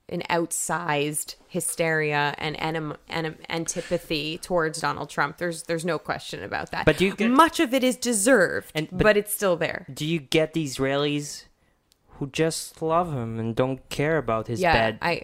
an 0.09 0.23
outsized 0.29 1.35
hysteria 1.49 2.33
and 2.37 2.57
anim, 2.61 2.95
anim, 3.09 3.35
antipathy 3.49 4.37
towards 4.39 4.81
donald 4.81 5.09
trump. 5.11 5.37
There's 5.37 5.63
there's 5.63 5.85
no 5.85 5.99
question 5.99 6.41
about 6.43 6.71
that. 6.71 6.85
But 6.85 6.97
do 6.97 7.05
you 7.05 7.15
get- 7.15 7.29
much 7.29 7.59
of 7.59 7.73
it 7.75 7.83
is 7.83 7.95
deserved 7.95 8.71
And- 8.73 8.89
but, 8.89 9.03
but- 9.03 9.17
it's 9.17 9.33
still 9.33 9.55
there. 9.57 9.85
Do 9.93 10.05
you 10.05 10.19
get 10.19 10.53
these 10.53 10.77
Israelis 10.77 11.43
who 12.17 12.27
just 12.27 12.81
love 12.81 13.13
him 13.13 13.39
and 13.39 13.55
don't 13.55 13.87
care 13.89 14.17
about 14.17 14.47
his 14.47 14.59
yeah 14.59 14.73
bad? 14.73 14.97
i 15.01 15.21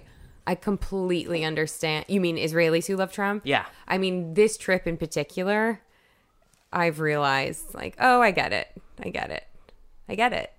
i 0.48 0.56
completely 0.56 1.44
understand 1.44 2.06
you 2.08 2.20
mean 2.20 2.38
israelis 2.38 2.88
who 2.88 2.96
love 2.96 3.12
trump 3.12 3.44
yeah. 3.46 3.66
I 3.88 3.98
mean, 3.98 4.34
this 4.34 4.58
trip 4.58 4.88
in 4.88 4.98
particular, 4.98 5.82
I've 6.72 7.00
realized 7.00 7.74
like, 7.74 7.96
oh, 8.00 8.22
I 8.22 8.32
get 8.32 8.54
it. 8.54 8.70
I 9.04 9.10
get 9.10 9.30
it. 9.30 9.46
I 10.10 10.16
get 10.16 10.34
it. 10.34 10.52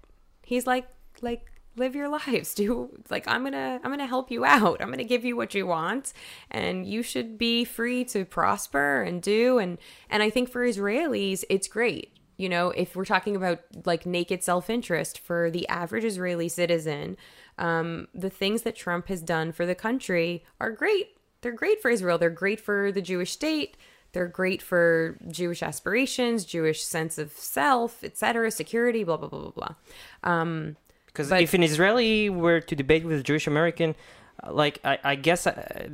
He's 0.42 0.66
like 0.66 0.86
like 1.20 1.50
live 1.76 1.96
your 1.96 2.08
lives. 2.08 2.54
Do 2.60 2.90
like 3.10 3.26
I'm 3.26 3.42
going 3.42 3.52
to 3.52 3.80
I'm 3.82 3.90
going 3.90 3.98
to 3.98 4.06
help 4.06 4.30
you 4.30 4.44
out. 4.44 4.80
I'm 4.80 4.88
going 4.88 4.98
to 4.98 5.04
give 5.04 5.24
you 5.24 5.36
what 5.36 5.54
you 5.54 5.66
want 5.66 6.12
and 6.50 6.86
you 6.86 7.02
should 7.02 7.38
be 7.38 7.64
free 7.64 8.04
to 8.06 8.24
prosper 8.24 9.02
and 9.02 9.22
do 9.22 9.58
and 9.58 9.78
and 10.08 10.22
I 10.22 10.30
think 10.30 10.48
for 10.50 10.66
Israelis, 10.66 11.44
it's 11.48 11.66
great. 11.66 12.12
You 12.36 12.48
know, 12.48 12.70
if 12.70 12.96
we're 12.96 13.04
talking 13.04 13.36
about 13.36 13.60
like 13.84 14.06
naked 14.06 14.42
self-interest 14.42 15.18
for 15.18 15.50
the 15.50 15.68
average 15.68 16.04
Israeli 16.04 16.48
citizen, 16.48 17.16
um, 17.58 18.08
the 18.14 18.30
things 18.30 18.62
that 18.62 18.74
Trump 18.74 19.08
has 19.08 19.22
done 19.22 19.52
for 19.52 19.66
the 19.66 19.74
country 19.74 20.44
are 20.60 20.72
great 20.72 21.14
they're 21.44 21.52
great 21.52 21.82
for 21.82 21.90
Israel. 21.90 22.16
They're 22.16 22.30
great 22.30 22.58
for 22.58 22.90
the 22.90 23.02
Jewish 23.02 23.30
state. 23.30 23.76
They're 24.12 24.26
great 24.26 24.62
for 24.62 25.18
Jewish 25.28 25.62
aspirations, 25.62 26.46
Jewish 26.46 26.82
sense 26.82 27.18
of 27.18 27.32
self, 27.32 28.02
etc., 28.02 28.50
security, 28.50 29.04
blah 29.04 29.18
blah 29.18 29.28
blah 29.28 29.40
blah 29.40 29.50
blah. 29.50 29.74
Um, 30.22 30.76
Because 31.06 31.30
if 31.30 31.52
an 31.52 31.62
Israeli 31.62 32.30
were 32.30 32.60
to 32.60 32.74
debate 32.74 33.04
with 33.04 33.20
a 33.20 33.22
Jewish 33.22 33.46
American, 33.46 33.94
uh, 34.42 34.52
like 34.54 34.80
I, 34.84 34.98
I 35.04 35.14
guess 35.16 35.46
uh, 35.46 35.88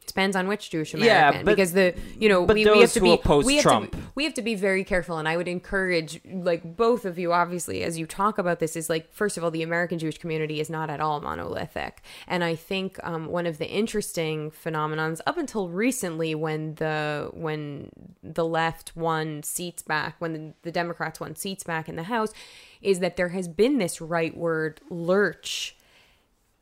he- 0.00 0.06
depends 0.06 0.36
on 0.36 0.48
which 0.48 0.70
Jewish 0.70 0.94
Yeah, 0.94 1.28
American, 1.28 1.44
but- 1.44 1.52
because 1.56 1.72
the 1.72 1.94
you 2.18 2.28
know 2.28 2.42
we, 2.42 2.64
we 2.64 2.80
have 2.80 2.92
to 2.92 3.00
be 3.00 3.18
we 3.44 3.54
have 3.56 3.62
Trump. 3.62 3.92
To, 3.92 3.98
we 4.14 4.24
have 4.24 4.34
to 4.34 4.42
be 4.42 4.54
very 4.54 4.84
careful, 4.84 5.18
and 5.18 5.28
I 5.28 5.36
would 5.36 5.48
encourage 5.48 6.20
like 6.24 6.76
both 6.76 7.04
of 7.04 7.18
you, 7.18 7.32
obviously, 7.32 7.82
as 7.82 7.98
you 7.98 8.06
talk 8.06 8.38
about 8.38 8.58
this, 8.58 8.76
is 8.76 8.88
like 8.88 9.12
first 9.12 9.36
of 9.36 9.44
all, 9.44 9.50
the 9.50 9.62
American 9.62 9.98
Jewish 9.98 10.18
community 10.18 10.60
is 10.60 10.70
not 10.70 10.90
at 10.90 11.00
all 11.00 11.20
monolithic, 11.20 12.02
and 12.26 12.42
I 12.44 12.54
think 12.54 12.98
um, 13.02 13.26
one 13.26 13.46
of 13.46 13.58
the 13.58 13.68
interesting 13.68 14.50
phenomenons 14.50 15.20
up 15.26 15.38
until 15.38 15.68
recently, 15.68 16.34
when 16.34 16.74
the 16.76 17.30
when 17.32 17.90
the 18.22 18.44
left 18.44 18.96
won 18.96 19.42
seats 19.42 19.82
back, 19.82 20.16
when 20.18 20.32
the, 20.32 20.52
the 20.62 20.72
Democrats 20.72 21.20
won 21.20 21.36
seats 21.36 21.62
back 21.62 21.88
in 21.88 21.96
the 21.96 22.04
House, 22.04 22.32
is 22.82 23.00
that 23.00 23.16
there 23.16 23.28
has 23.30 23.48
been 23.48 23.78
this 23.78 23.98
rightward 23.98 24.78
lurch 24.90 25.75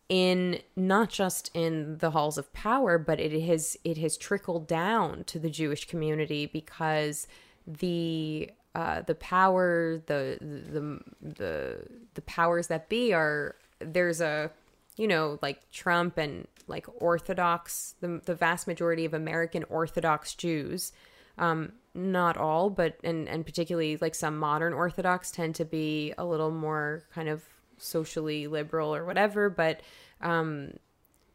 in 0.08 0.60
not 0.76 1.08
just 1.08 1.50
in 1.54 1.98
the 1.98 2.10
halls 2.10 2.36
of 2.36 2.52
power 2.52 2.98
but 2.98 3.18
it 3.18 3.40
has 3.42 3.76
it 3.84 3.96
has 3.96 4.16
trickled 4.16 4.66
down 4.66 5.24
to 5.24 5.38
the 5.38 5.50
Jewish 5.50 5.86
community 5.86 6.46
because 6.46 7.26
the 7.66 8.50
uh, 8.74 9.02
the 9.02 9.14
power 9.14 10.02
the 10.06 10.38
the 10.40 11.00
the 11.22 11.78
the 12.14 12.22
powers 12.22 12.66
that 12.66 12.88
be 12.88 13.12
are 13.12 13.54
there's 13.78 14.20
a 14.20 14.50
you 14.96 15.06
know 15.06 15.38
like 15.42 15.70
Trump 15.70 16.18
and 16.18 16.46
like 16.66 16.86
Orthodox 17.00 17.94
the 18.00 18.20
the 18.24 18.34
vast 18.34 18.66
majority 18.66 19.04
of 19.04 19.14
American 19.14 19.64
Orthodox 19.64 20.34
Jews 20.34 20.92
um 21.38 21.72
not 21.94 22.36
all 22.36 22.68
but 22.68 22.96
and 23.04 23.28
and 23.28 23.46
particularly 23.46 23.96
like 23.96 24.14
some 24.14 24.38
modern 24.38 24.72
Orthodox 24.72 25.30
tend 25.30 25.54
to 25.54 25.64
be 25.64 26.12
a 26.18 26.24
little 26.24 26.50
more 26.50 27.04
kind 27.14 27.28
of 27.28 27.42
socially 27.78 28.46
liberal 28.46 28.94
or 28.94 29.04
whatever 29.04 29.48
but 29.50 29.80
um 30.20 30.72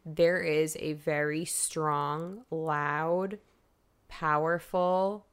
there 0.05 0.41
is 0.41 0.77
a 0.79 0.93
very 0.93 1.45
strong 1.45 2.43
loud 2.49 3.37
powerful 4.07 5.25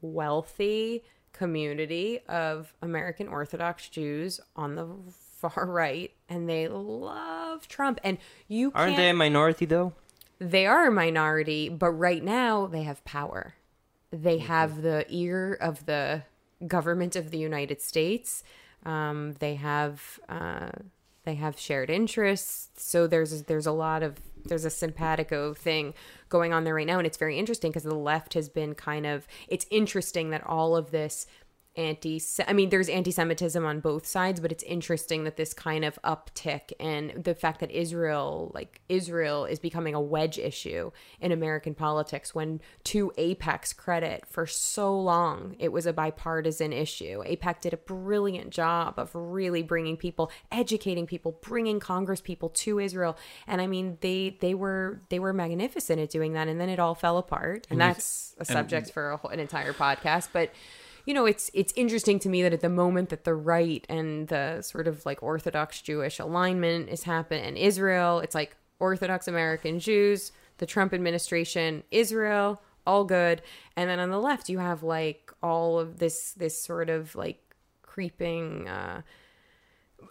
wealthy 0.00 1.02
community 1.32 2.20
of 2.28 2.74
American 2.82 3.26
Orthodox 3.26 3.88
Jews 3.88 4.38
on 4.54 4.74
the 4.74 4.86
far 5.10 5.66
right 5.66 6.12
and 6.28 6.48
they 6.48 6.68
love 6.68 7.66
Trump 7.68 7.98
and 8.04 8.18
you 8.48 8.70
aren't 8.74 8.96
they 8.96 9.08
a 9.08 9.14
minority 9.14 9.64
though? 9.64 9.94
they 10.42 10.66
are 10.66 10.88
a 10.88 10.90
minority, 10.90 11.68
but 11.68 11.90
right 11.90 12.22
now 12.22 12.66
they 12.66 12.82
have 12.82 13.04
power. 13.04 13.54
They 14.10 14.38
have 14.38 14.82
the 14.82 15.06
ear 15.08 15.54
of 15.54 15.86
the 15.86 16.24
government 16.66 17.14
of 17.16 17.30
the 17.30 17.38
United 17.38 17.80
States. 17.80 18.42
Um, 18.84 19.34
they 19.38 19.54
have 19.56 20.18
uh, 20.28 20.70
they 21.24 21.34
have 21.34 21.58
shared 21.58 21.90
interests. 21.90 22.68
So 22.76 23.06
there's 23.06 23.44
there's 23.44 23.66
a 23.66 23.72
lot 23.72 24.02
of 24.02 24.18
there's 24.44 24.64
a 24.64 24.70
simpatico 24.70 25.54
thing 25.54 25.94
going 26.28 26.52
on 26.52 26.64
there 26.64 26.74
right 26.74 26.86
now, 26.86 26.98
and 26.98 27.06
it's 27.06 27.18
very 27.18 27.38
interesting 27.38 27.70
because 27.70 27.84
the 27.84 27.94
left 27.94 28.34
has 28.34 28.48
been 28.48 28.74
kind 28.74 29.06
of. 29.06 29.26
It's 29.48 29.66
interesting 29.70 30.30
that 30.30 30.44
all 30.46 30.76
of 30.76 30.90
this 30.90 31.26
anti 31.76 32.20
I 32.46 32.52
mean 32.52 32.68
there's 32.68 32.88
anti-Semitism 32.88 33.64
on 33.64 33.80
both 33.80 34.06
sides, 34.06 34.40
but 34.40 34.52
it's 34.52 34.62
interesting 34.64 35.24
that 35.24 35.36
this 35.36 35.54
kind 35.54 35.84
of 35.84 35.98
uptick 36.04 36.72
and 36.78 37.24
the 37.24 37.34
fact 37.34 37.60
that 37.60 37.70
Israel 37.70 38.50
like 38.54 38.80
Israel 38.88 39.46
is 39.46 39.58
becoming 39.58 39.94
a 39.94 40.00
wedge 40.00 40.38
issue 40.38 40.90
in 41.20 41.32
American 41.32 41.74
politics 41.74 42.34
when 42.34 42.60
to 42.84 43.12
AIPAC's 43.16 43.72
credit 43.72 44.24
for 44.26 44.46
so 44.46 44.98
long 44.98 45.56
it 45.58 45.72
was 45.72 45.86
a 45.86 45.92
bipartisan 45.92 46.72
issue. 46.72 47.22
AIPAC 47.24 47.60
did 47.62 47.72
a 47.72 47.78
brilliant 47.78 48.50
job 48.50 48.98
of 48.98 49.10
really 49.14 49.62
bringing 49.62 49.96
people, 49.96 50.30
educating 50.50 51.06
people, 51.06 51.38
bringing 51.40 51.80
Congress 51.80 52.20
people 52.20 52.50
to 52.50 52.78
Israel. 52.80 53.16
And 53.46 53.62
I 53.62 53.66
mean 53.66 53.96
they 54.02 54.36
they 54.40 54.52
were 54.54 55.00
they 55.08 55.18
were 55.18 55.32
magnificent 55.32 56.00
at 56.00 56.10
doing 56.10 56.34
that 56.34 56.48
and 56.48 56.60
then 56.60 56.68
it 56.68 56.78
all 56.78 56.94
fell 56.94 57.16
apart. 57.16 57.66
And 57.70 57.80
that's 57.80 58.34
a 58.38 58.44
subject 58.44 58.90
for 58.90 59.12
a 59.12 59.16
whole, 59.16 59.30
an 59.30 59.40
entire 59.40 59.72
podcast, 59.72 60.28
but 60.32 60.50
you 61.04 61.14
know 61.14 61.26
it's 61.26 61.50
it's 61.54 61.72
interesting 61.76 62.18
to 62.18 62.28
me 62.28 62.42
that 62.42 62.52
at 62.52 62.60
the 62.60 62.68
moment 62.68 63.08
that 63.08 63.24
the 63.24 63.34
right 63.34 63.86
and 63.88 64.28
the 64.28 64.62
sort 64.62 64.86
of 64.86 65.04
like 65.04 65.22
orthodox 65.22 65.80
jewish 65.80 66.18
alignment 66.18 66.88
is 66.88 67.02
happening 67.04 67.44
in 67.44 67.56
israel 67.56 68.20
it's 68.20 68.34
like 68.34 68.56
orthodox 68.78 69.26
american 69.28 69.78
jews 69.78 70.32
the 70.58 70.66
trump 70.66 70.92
administration 70.92 71.82
israel 71.90 72.60
all 72.86 73.04
good. 73.04 73.42
And 73.76 73.88
then 73.88 74.00
on 74.00 74.10
the 74.10 74.18
left 74.18 74.48
you 74.48 74.58
have 74.58 74.82
like 74.82 75.32
all 75.42 75.78
of 75.78 75.98
this 75.98 76.32
this 76.32 76.60
sort 76.60 76.90
of 76.90 77.14
like 77.14 77.54
creeping 77.82 78.68
uh 78.68 79.02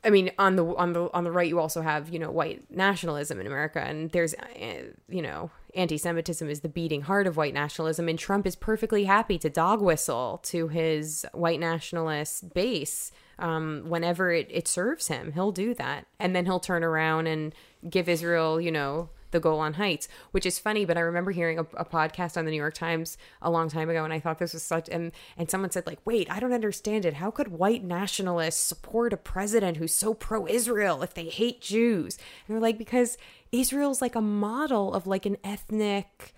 I 0.05 0.09
mean, 0.09 0.31
on 0.39 0.55
the 0.55 0.65
on 0.65 0.93
the 0.93 1.11
on 1.13 1.25
the 1.25 1.31
right, 1.31 1.47
you 1.47 1.59
also 1.59 1.81
have 1.81 2.09
you 2.09 2.17
know 2.17 2.31
white 2.31 2.63
nationalism 2.71 3.41
in 3.41 3.45
America, 3.45 3.81
and 3.81 4.09
there's 4.11 4.33
uh, 4.33 4.93
you 5.09 5.21
know 5.21 5.51
anti-Semitism 5.75 6.49
is 6.49 6.61
the 6.61 6.69
beating 6.69 7.01
heart 7.01 7.27
of 7.27 7.37
white 7.37 7.53
nationalism, 7.53 8.07
and 8.07 8.17
Trump 8.17 8.45
is 8.45 8.55
perfectly 8.55 9.05
happy 9.05 9.37
to 9.39 9.49
dog 9.49 9.81
whistle 9.81 10.39
to 10.43 10.67
his 10.67 11.25
white 11.33 11.59
nationalist 11.59 12.53
base 12.53 13.11
um, 13.39 13.83
whenever 13.87 14.31
it, 14.31 14.47
it 14.49 14.67
serves 14.67 15.07
him. 15.07 15.31
He'll 15.33 15.51
do 15.51 15.73
that, 15.75 16.05
and 16.19 16.35
then 16.35 16.45
he'll 16.45 16.59
turn 16.59 16.83
around 16.83 17.27
and 17.27 17.53
give 17.89 18.07
Israel, 18.07 18.61
you 18.61 18.71
know, 18.71 19.09
the 19.31 19.39
Golan 19.39 19.73
Heights, 19.73 20.07
which 20.31 20.45
is 20.45 20.59
funny. 20.59 20.85
But 20.85 20.97
I 20.97 21.01
remember 21.01 21.31
hearing 21.31 21.59
a, 21.59 21.63
a, 21.75 21.85
podcast 21.85 22.37
on 22.37 22.45
the 22.45 22.51
New 22.51 22.57
York 22.57 22.73
Times 22.73 23.17
a 23.41 23.49
long 23.49 23.69
time 23.69 23.89
ago, 23.89 24.03
and 24.03 24.13
I 24.13 24.19
thought 24.19 24.39
this 24.39 24.53
was 24.53 24.63
such 24.63 24.89
and 24.89 25.11
and 25.37 25.49
someone 25.49 25.71
said 25.71 25.87
like, 25.87 25.99
"Wait, 26.05 26.29
I 26.29 26.39
don't 26.39 26.53
understand 26.53 27.05
it. 27.05 27.15
How 27.15 27.31
could 27.31 27.49
white 27.49 27.83
nationalists 27.83 28.61
support 28.61 29.13
a 29.13 29.17
president 29.17 29.77
who's 29.77 29.93
so 29.93 30.13
pro-Israel 30.13 31.01
if 31.01 31.13
they 31.13 31.25
hate 31.25 31.61
Jews?" 31.61 32.17
And 32.47 32.55
they're 32.55 32.61
like, 32.61 32.77
because 32.77 33.17
Israel's 33.51 34.01
like 34.01 34.15
a 34.15 34.21
model 34.21 34.93
of 34.93 35.07
like 35.07 35.25
an 35.25 35.37
ethnic 35.43 36.33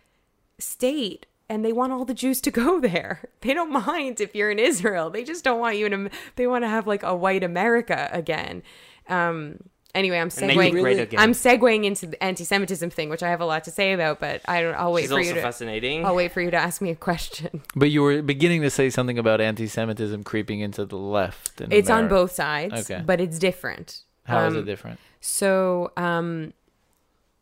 state 0.60 1.26
and 1.50 1.64
they 1.64 1.74
want 1.74 1.94
all 1.94 2.06
the 2.06 2.14
Jews 2.14 2.41
to 2.41 2.52
go 2.52 2.80
there. 2.80 3.30
They 3.41 3.54
don't 3.54 3.74
mind 3.74 4.22
if 4.22 4.34
you're 4.34 4.52
in 4.52 4.58
Israel. 4.58 5.10
They 5.10 5.26
just 5.26 5.44
don't 5.44 5.60
want 5.60 5.76
you 5.76 5.86
in. 5.86 6.10
They 6.38 6.48
want 6.48 6.64
to 6.64 6.70
have 6.70 6.88
like 6.88 7.04
a 7.04 7.14
white 7.14 7.44
America 7.44 8.10
again. 8.14 8.64
Um, 9.10 9.60
Anyway, 9.96 10.18
I'm 10.18 10.30
segueing. 10.30 10.74
Really, 10.74 11.18
I'm 11.18 11.34
segueing 11.34 11.86
into 11.86 12.08
the 12.08 12.24
anti-Semitism 12.24 12.89
thing, 12.89 13.10
which 13.10 13.22
I 13.22 13.30
have 13.30 13.41
a 13.41 13.46
lot 13.46 13.64
to 13.66 13.72
say 13.72 13.94
about, 13.94 14.20
but 14.20 14.41
I 14.46 14.62
don't. 14.62 14.74
I'll 14.74 14.91
wait 14.91 15.04
She's 15.04 15.12
for 15.12 15.22
you 15.22 15.36
to. 15.36 15.41
fascinating. 15.41 16.04
I'll 16.04 16.16
wait 16.16 16.32
for 16.32 16.41
you 16.41 16.50
to 16.50 16.58
ask 16.58 16.82
me 16.82 16.89
a 16.89 16.96
question. 16.96 17.62
But 17.76 17.91
you 17.91 18.02
were 18.02 18.22
beginning 18.24 18.64
to 18.64 18.70
say 18.70 18.89
something 18.89 19.20
about 19.20 19.39
anti-Semitism 19.39 20.24
creeping 20.24 20.62
into 20.62 20.86
the 20.86 20.98
left. 20.98 21.62
it's 21.62 21.89
America. 21.89 21.94
on 21.94 22.08
both 22.08 22.32
sides, 22.32 22.89
okay. 22.89 23.04
but 23.06 23.22
it's 23.22 23.38
different. 23.38 24.02
How 24.26 24.39
um, 24.39 24.48
is 24.48 24.56
it 24.56 24.66
different? 24.66 25.00
So, 25.22 25.91
um, 25.96 26.54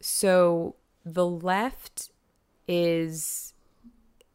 so 0.02 0.76
the 1.06 1.26
left 1.26 2.10
is 2.68 3.54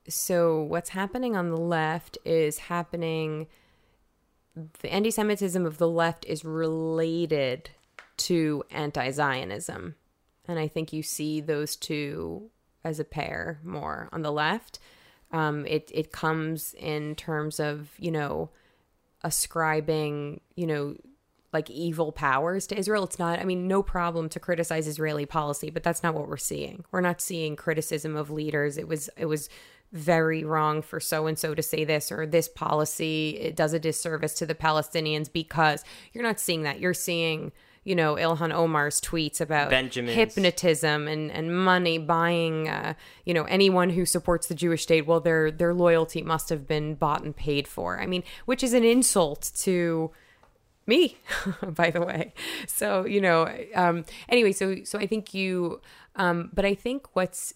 so 0.09 0.62
what's 0.62 0.91
happening 0.91 1.37
on 1.37 1.51
the 1.51 1.57
left 1.57 2.17
is 2.25 2.59
happening 2.59 3.47
the 4.81 4.93
anti-semitism 4.93 5.67
of 5.67 5.79
the 5.79 5.89
left 5.89 6.25
is 6.27 6.45
related 6.45 7.71
to 8.19 8.64
anti 8.71 9.11
Zionism. 9.11 9.95
And 10.49 10.59
I 10.59 10.69
think 10.69 10.93
you 10.93 11.03
see 11.03 11.41
those 11.41 11.77
two 11.77 12.51
as 12.85 13.01
a 13.01 13.05
pair 13.05 13.59
more 13.64 14.09
on 14.12 14.23
the 14.23 14.31
left. 14.31 14.79
Um, 15.33 15.67
it, 15.67 15.91
it 15.93 16.12
comes 16.12 16.75
in 16.79 17.17
terms 17.17 17.59
of, 17.59 17.91
you 17.99 18.12
know, 18.12 18.51
ascribing, 19.23 20.41
you 20.55 20.67
know, 20.67 20.97
like 21.53 21.69
evil 21.71 22.12
powers 22.12 22.67
to 22.69 22.79
Israel. 22.79 23.05
It's 23.05 23.19
not, 23.19 23.41
I 23.41 23.45
mean, 23.45 23.67
no 23.67 23.83
problem 23.83 24.29
to 24.31 24.41
criticize 24.41 24.87
Israeli 24.87 25.27
policy, 25.27 25.71
but 25.71 25.83
that's 25.83 26.03
not 26.03 26.14
what 26.14 26.29
we're 26.29 26.37
seeing. 26.37 26.85
We're 26.93 27.01
not 27.01 27.21
seeing 27.21 27.57
criticism 27.57 28.14
of 28.14 28.31
leaders. 28.31 28.79
It 28.79 28.87
was, 28.87 29.11
it 29.17 29.27
was 29.27 29.49
very 29.93 30.45
wrong 30.45 30.83
for 30.83 31.01
so 31.01 31.27
and 31.27 31.39
so 31.39 31.55
to 31.55 31.62
say 31.62 31.85
this 31.85 32.12
or 32.12 32.27
this 32.27 32.49
policy. 32.49 33.31
It 33.41 33.57
does 33.57 33.73
a 33.73 33.79
disservice 33.79 34.35
to 34.35 34.47
the 34.47 34.55
Palestinians 34.55 35.33
because 35.33 35.83
you're 36.12 36.25
not 36.25 36.41
seeing 36.41 36.62
that. 36.62 36.79
You're 36.79 36.95
seeing, 36.95 37.53
you 37.87 37.95
know 37.95 38.16
Ilhan 38.16 38.53
Omar's 38.53 39.01
tweets 39.01 39.41
about 39.41 39.70
Benjamin's. 39.70 40.16
hypnotism 40.16 41.07
and, 41.07 41.30
and 41.30 41.57
money 41.57 41.99
buying 41.99 42.68
uh, 42.68 42.95
you 43.24 43.32
know 43.32 43.45
anyone 43.45 43.91
who 43.91 44.05
supports 44.05 44.49
the 44.49 44.57
Jewish 44.57 44.82
state 44.82 45.07
well 45.07 45.20
their 45.20 45.53
their 45.53 45.72
loyalty 45.72 46.20
must 46.20 46.49
have 46.49 46.66
been 46.66 46.97
bought 46.97 47.22
and 47.22 47.34
paid 47.34 47.68
for 47.68 48.01
I 48.01 48.07
mean 48.07 48.24
which 48.45 48.64
is 48.64 48.74
an 48.74 48.82
insult 48.82 49.53
to 49.59 50.11
me 50.84 51.16
by 51.62 51.91
the 51.91 52.01
way 52.01 52.34
so 52.66 53.07
you 53.07 53.20
know 53.20 53.49
um 53.76 54.05
anyway 54.28 54.51
so 54.51 54.82
so 54.82 54.99
I 54.99 55.07
think 55.07 55.32
you 55.32 55.80
um 56.16 56.51
but 56.53 56.64
I 56.64 56.74
think 56.74 57.14
what's 57.14 57.55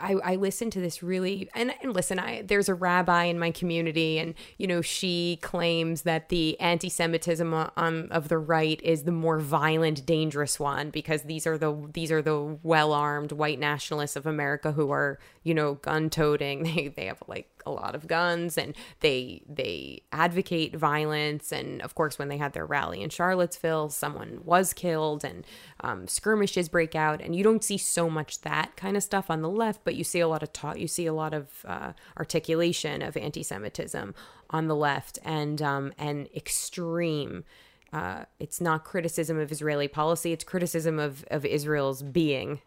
I, 0.00 0.14
I 0.14 0.36
listened 0.36 0.72
to 0.72 0.80
this 0.80 1.02
really 1.02 1.48
and, 1.54 1.72
and 1.82 1.94
listen 1.94 2.18
I 2.18 2.42
there's 2.42 2.68
a 2.68 2.74
rabbi 2.74 3.24
in 3.24 3.38
my 3.38 3.50
community 3.50 4.18
and 4.18 4.34
you 4.58 4.66
know 4.66 4.82
she 4.82 5.38
claims 5.42 6.02
that 6.02 6.28
the 6.28 6.58
anti-Semitism 6.60 7.52
on, 7.54 7.70
um, 7.76 8.08
of 8.10 8.28
the 8.28 8.38
right 8.38 8.80
is 8.82 9.04
the 9.04 9.12
more 9.12 9.38
violent 9.38 10.04
dangerous 10.04 10.58
one 10.60 10.90
because 10.90 11.22
these 11.22 11.46
are 11.46 11.56
the 11.56 11.88
these 11.92 12.12
are 12.12 12.22
the 12.22 12.58
well-armed 12.62 13.32
white 13.32 13.58
nationalists 13.58 14.16
of 14.16 14.26
America 14.26 14.72
who 14.72 14.90
are 14.90 15.18
you 15.42 15.54
know 15.54 15.74
gun 15.74 16.10
toting 16.10 16.62
they 16.64 16.88
they 16.88 17.06
have 17.06 17.22
like 17.26 17.48
a 17.66 17.70
lot 17.70 17.94
of 17.94 18.06
guns 18.06 18.56
and 18.58 18.74
they 19.00 19.42
they 19.48 20.02
advocate 20.12 20.76
violence. 20.76 21.52
And 21.52 21.82
of 21.82 21.94
course 21.94 22.18
when 22.18 22.28
they 22.28 22.36
had 22.36 22.52
their 22.52 22.66
rally 22.66 23.02
in 23.02 23.10
Charlottesville 23.10 23.90
someone 23.90 24.40
was 24.44 24.72
killed 24.72 25.24
and 25.24 25.46
um, 25.80 26.06
skirmishes 26.08 26.68
break 26.68 26.94
out. 26.94 27.20
And 27.20 27.34
you 27.34 27.44
don't 27.44 27.64
see 27.64 27.78
so 27.78 28.10
much 28.10 28.40
that 28.42 28.76
kind 28.76 28.96
of 28.96 29.02
stuff 29.02 29.30
on 29.30 29.42
the 29.42 29.48
left 29.48 29.84
but 29.84 29.94
you 29.94 30.04
see 30.04 30.20
a 30.20 30.28
lot 30.28 30.42
of 30.42 30.52
talk 30.52 30.78
you 30.78 30.88
see 30.88 31.06
a 31.06 31.12
lot 31.12 31.34
of 31.34 31.64
uh, 31.66 31.92
articulation 32.16 33.02
of 33.02 33.16
anti-Semitism 33.16 34.14
on 34.50 34.66
the 34.66 34.76
left. 34.76 35.18
And 35.24 35.60
um, 35.62 35.92
and 35.98 36.28
extreme 36.34 37.44
uh, 37.92 38.24
it's 38.38 38.60
not 38.60 38.84
criticism 38.84 39.38
of 39.38 39.50
Israeli 39.50 39.88
policy. 39.88 40.32
It's 40.32 40.44
criticism 40.44 40.98
of 40.98 41.24
of 41.30 41.44
Israel's 41.44 42.02
being 42.02 42.60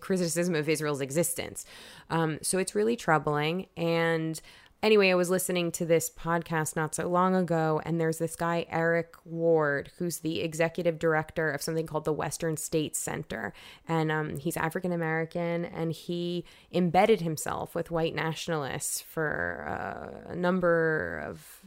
criticism 0.00 0.54
of 0.54 0.68
Israel's 0.68 1.00
existence. 1.00 1.64
Um, 2.10 2.38
so 2.42 2.58
it's 2.58 2.74
really 2.74 2.96
troubling. 2.96 3.66
And 3.76 4.40
anyway, 4.82 5.10
I 5.10 5.14
was 5.14 5.30
listening 5.30 5.72
to 5.72 5.86
this 5.86 6.10
podcast 6.10 6.76
not 6.76 6.94
so 6.94 7.08
long 7.08 7.34
ago, 7.34 7.80
and 7.84 7.98
there's 7.98 8.18
this 8.18 8.36
guy, 8.36 8.66
Eric 8.68 9.14
Ward, 9.24 9.90
who's 9.98 10.18
the 10.18 10.42
executive 10.42 10.98
director 10.98 11.50
of 11.50 11.62
something 11.62 11.86
called 11.86 12.04
the 12.04 12.12
Western 12.12 12.56
States 12.56 12.98
Center. 12.98 13.54
And 13.88 14.12
um, 14.12 14.36
he's 14.36 14.56
African 14.56 14.92
American, 14.92 15.64
and 15.64 15.92
he 15.92 16.44
embedded 16.70 17.22
himself 17.22 17.74
with 17.74 17.90
white 17.90 18.14
nationalists 18.14 19.00
for 19.00 19.64
uh, 19.66 20.32
a 20.32 20.36
number 20.36 21.22
of 21.26 21.60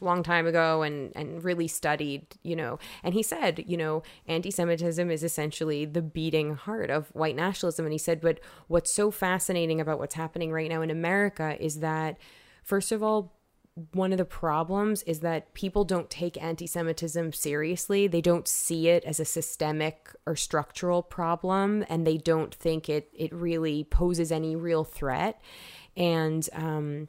long 0.00 0.22
time 0.22 0.46
ago 0.46 0.82
and 0.82 1.12
and 1.14 1.42
really 1.44 1.68
studied 1.68 2.26
you 2.42 2.56
know 2.56 2.78
and 3.02 3.14
he 3.14 3.22
said 3.22 3.62
you 3.66 3.76
know 3.76 4.02
anti-semitism 4.26 5.10
is 5.10 5.22
essentially 5.22 5.84
the 5.84 6.02
beating 6.02 6.54
heart 6.54 6.90
of 6.90 7.08
white 7.14 7.36
nationalism 7.36 7.84
and 7.86 7.92
he 7.92 7.98
said 7.98 8.20
but 8.20 8.40
what's 8.68 8.92
so 8.92 9.10
fascinating 9.10 9.80
about 9.80 9.98
what's 9.98 10.14
happening 10.14 10.52
right 10.52 10.68
now 10.68 10.82
in 10.82 10.90
america 10.90 11.56
is 11.60 11.80
that 11.80 12.16
first 12.62 12.92
of 12.92 13.02
all 13.02 13.32
one 13.92 14.12
of 14.12 14.18
the 14.18 14.24
problems 14.24 15.02
is 15.02 15.20
that 15.20 15.52
people 15.52 15.84
don't 15.84 16.08
take 16.08 16.40
anti 16.40 16.66
Semitism 16.66 17.32
seriously. 17.32 18.06
They 18.06 18.20
don't 18.20 18.46
see 18.46 18.88
it 18.88 19.04
as 19.04 19.18
a 19.18 19.24
systemic 19.24 20.10
or 20.26 20.36
structural 20.36 21.02
problem, 21.02 21.84
and 21.88 22.06
they 22.06 22.16
don't 22.16 22.54
think 22.54 22.88
it, 22.88 23.10
it 23.12 23.32
really 23.34 23.82
poses 23.82 24.30
any 24.30 24.54
real 24.54 24.84
threat. 24.84 25.40
And 25.96 26.48
um, 26.52 27.08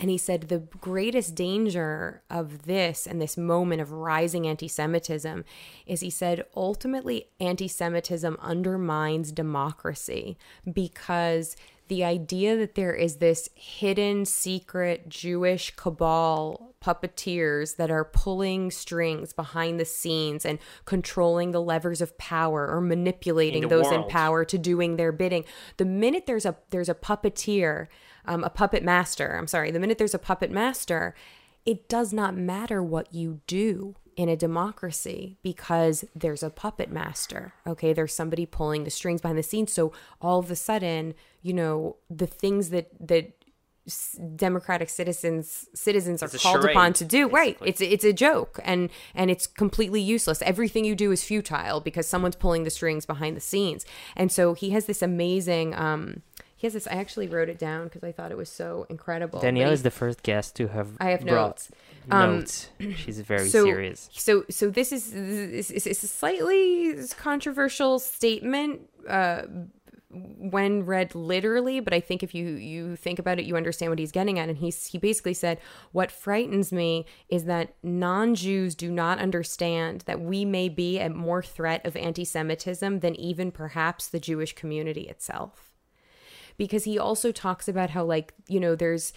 and 0.00 0.10
he 0.10 0.18
said 0.18 0.42
the 0.42 0.60
greatest 0.80 1.34
danger 1.34 2.22
of 2.30 2.62
this 2.62 3.06
and 3.06 3.20
this 3.20 3.36
moment 3.36 3.80
of 3.80 3.92
rising 3.92 4.46
anti 4.46 4.68
Semitism 4.68 5.44
is 5.86 6.00
he 6.00 6.10
said 6.10 6.44
ultimately 6.56 7.28
anti 7.40 7.68
Semitism 7.68 8.36
undermines 8.40 9.32
democracy 9.32 10.38
because 10.72 11.56
the 11.88 12.04
idea 12.04 12.56
that 12.56 12.74
there 12.74 12.94
is 12.94 13.16
this 13.16 13.48
hidden 13.54 14.24
secret 14.24 15.08
Jewish 15.08 15.74
cabal 15.74 16.74
puppeteers 16.82 17.76
that 17.76 17.90
are 17.90 18.04
pulling 18.04 18.70
strings 18.70 19.32
behind 19.32 19.80
the 19.80 19.84
scenes 19.84 20.44
and 20.46 20.58
controlling 20.84 21.50
the 21.50 21.62
levers 21.62 22.00
of 22.00 22.16
power 22.18 22.68
or 22.68 22.80
manipulating 22.80 23.64
in 23.64 23.68
those 23.68 23.86
world. 23.86 24.04
in 24.04 24.10
power 24.10 24.44
to 24.44 24.58
doing 24.58 24.96
their 24.96 25.12
bidding. 25.12 25.44
The 25.78 25.86
minute 25.86 26.26
there's 26.26 26.46
a 26.46 26.56
there's 26.70 26.88
a 26.88 26.94
puppeteer 26.94 27.88
um, 28.28 28.44
a 28.44 28.50
puppet 28.50 28.84
master. 28.84 29.36
I'm 29.36 29.48
sorry, 29.48 29.70
the 29.70 29.80
minute 29.80 29.98
there's 29.98 30.14
a 30.14 30.18
puppet 30.18 30.50
master, 30.50 31.14
it 31.64 31.88
does 31.88 32.12
not 32.12 32.36
matter 32.36 32.82
what 32.82 33.12
you 33.12 33.40
do 33.46 33.96
in 34.16 34.28
a 34.28 34.36
democracy 34.36 35.38
because 35.42 36.04
there's 36.14 36.42
a 36.42 36.50
puppet 36.50 36.90
master. 36.90 37.54
Okay, 37.66 37.92
there's 37.92 38.14
somebody 38.14 38.46
pulling 38.46 38.84
the 38.84 38.90
strings 38.90 39.20
behind 39.20 39.38
the 39.38 39.42
scenes. 39.42 39.72
So 39.72 39.92
all 40.20 40.38
of 40.40 40.50
a 40.50 40.56
sudden, 40.56 41.14
you 41.40 41.52
know, 41.52 41.96
the 42.10 42.26
things 42.26 42.70
that 42.70 42.90
that 43.00 43.32
democratic 44.36 44.90
citizens 44.90 45.66
citizens 45.74 46.22
are 46.22 46.28
called 46.28 46.60
charade, 46.60 46.76
upon 46.76 46.92
to 46.92 47.06
do 47.06 47.26
basically. 47.26 47.40
right 47.40 47.58
it's 47.64 47.80
it's 47.80 48.04
a 48.04 48.12
joke 48.12 48.60
and 48.62 48.90
and 49.14 49.30
it's 49.30 49.46
completely 49.46 49.98
useless 49.98 50.42
everything 50.42 50.84
you 50.84 50.94
do 50.94 51.10
is 51.10 51.24
futile 51.24 51.80
because 51.80 52.06
someone's 52.06 52.36
pulling 52.36 52.64
the 52.64 52.70
strings 52.70 53.06
behind 53.06 53.34
the 53.34 53.40
scenes 53.40 53.86
and 54.14 54.30
so 54.30 54.52
he 54.52 54.70
has 54.70 54.84
this 54.84 55.00
amazing 55.00 55.74
um 55.74 56.20
he 56.58 56.66
has 56.66 56.74
this. 56.74 56.88
I 56.88 56.94
actually 56.94 57.28
wrote 57.28 57.48
it 57.48 57.56
down 57.56 57.84
because 57.84 58.02
I 58.02 58.10
thought 58.10 58.32
it 58.32 58.36
was 58.36 58.48
so 58.48 58.84
incredible. 58.90 59.38
Danielle 59.38 59.70
is 59.70 59.84
the 59.84 59.92
first 59.92 60.24
guest 60.24 60.56
to 60.56 60.66
have. 60.66 60.88
I 61.00 61.10
have 61.10 61.24
notes. 61.24 61.70
Notes. 62.08 62.70
Um, 62.80 62.94
She's 62.94 63.20
very 63.20 63.48
so, 63.48 63.64
serious. 63.64 64.08
So, 64.12 64.44
so 64.50 64.68
this 64.68 64.90
is 64.90 65.12
this 65.12 65.70
is 65.70 65.86
a 65.86 66.08
slightly 66.08 66.96
controversial 67.16 68.00
statement. 68.00 68.90
Uh, 69.08 69.42
when 70.10 70.84
read 70.84 71.14
literally, 71.14 71.78
but 71.78 71.92
I 71.92 72.00
think 72.00 72.24
if 72.24 72.34
you 72.34 72.46
you 72.46 72.96
think 72.96 73.20
about 73.20 73.38
it, 73.38 73.44
you 73.44 73.56
understand 73.56 73.92
what 73.92 74.00
he's 74.00 74.10
getting 74.10 74.40
at. 74.40 74.48
And 74.48 74.58
he's 74.58 74.86
he 74.86 74.98
basically 74.98 75.34
said, 75.34 75.60
"What 75.92 76.10
frightens 76.10 76.72
me 76.72 77.06
is 77.28 77.44
that 77.44 77.74
non-Jews 77.84 78.74
do 78.74 78.90
not 78.90 79.20
understand 79.20 80.02
that 80.06 80.20
we 80.20 80.44
may 80.44 80.68
be 80.68 80.98
at 80.98 81.14
more 81.14 81.42
threat 81.42 81.86
of 81.86 81.94
anti-Semitism 81.94 82.98
than 82.98 83.14
even 83.14 83.52
perhaps 83.52 84.08
the 84.08 84.18
Jewish 84.18 84.54
community 84.54 85.02
itself." 85.02 85.67
Because 86.58 86.84
he 86.84 86.98
also 86.98 87.32
talks 87.32 87.68
about 87.68 87.90
how 87.90 88.04
like 88.04 88.34
you 88.46 88.60
know 88.60 88.74
there's 88.74 89.14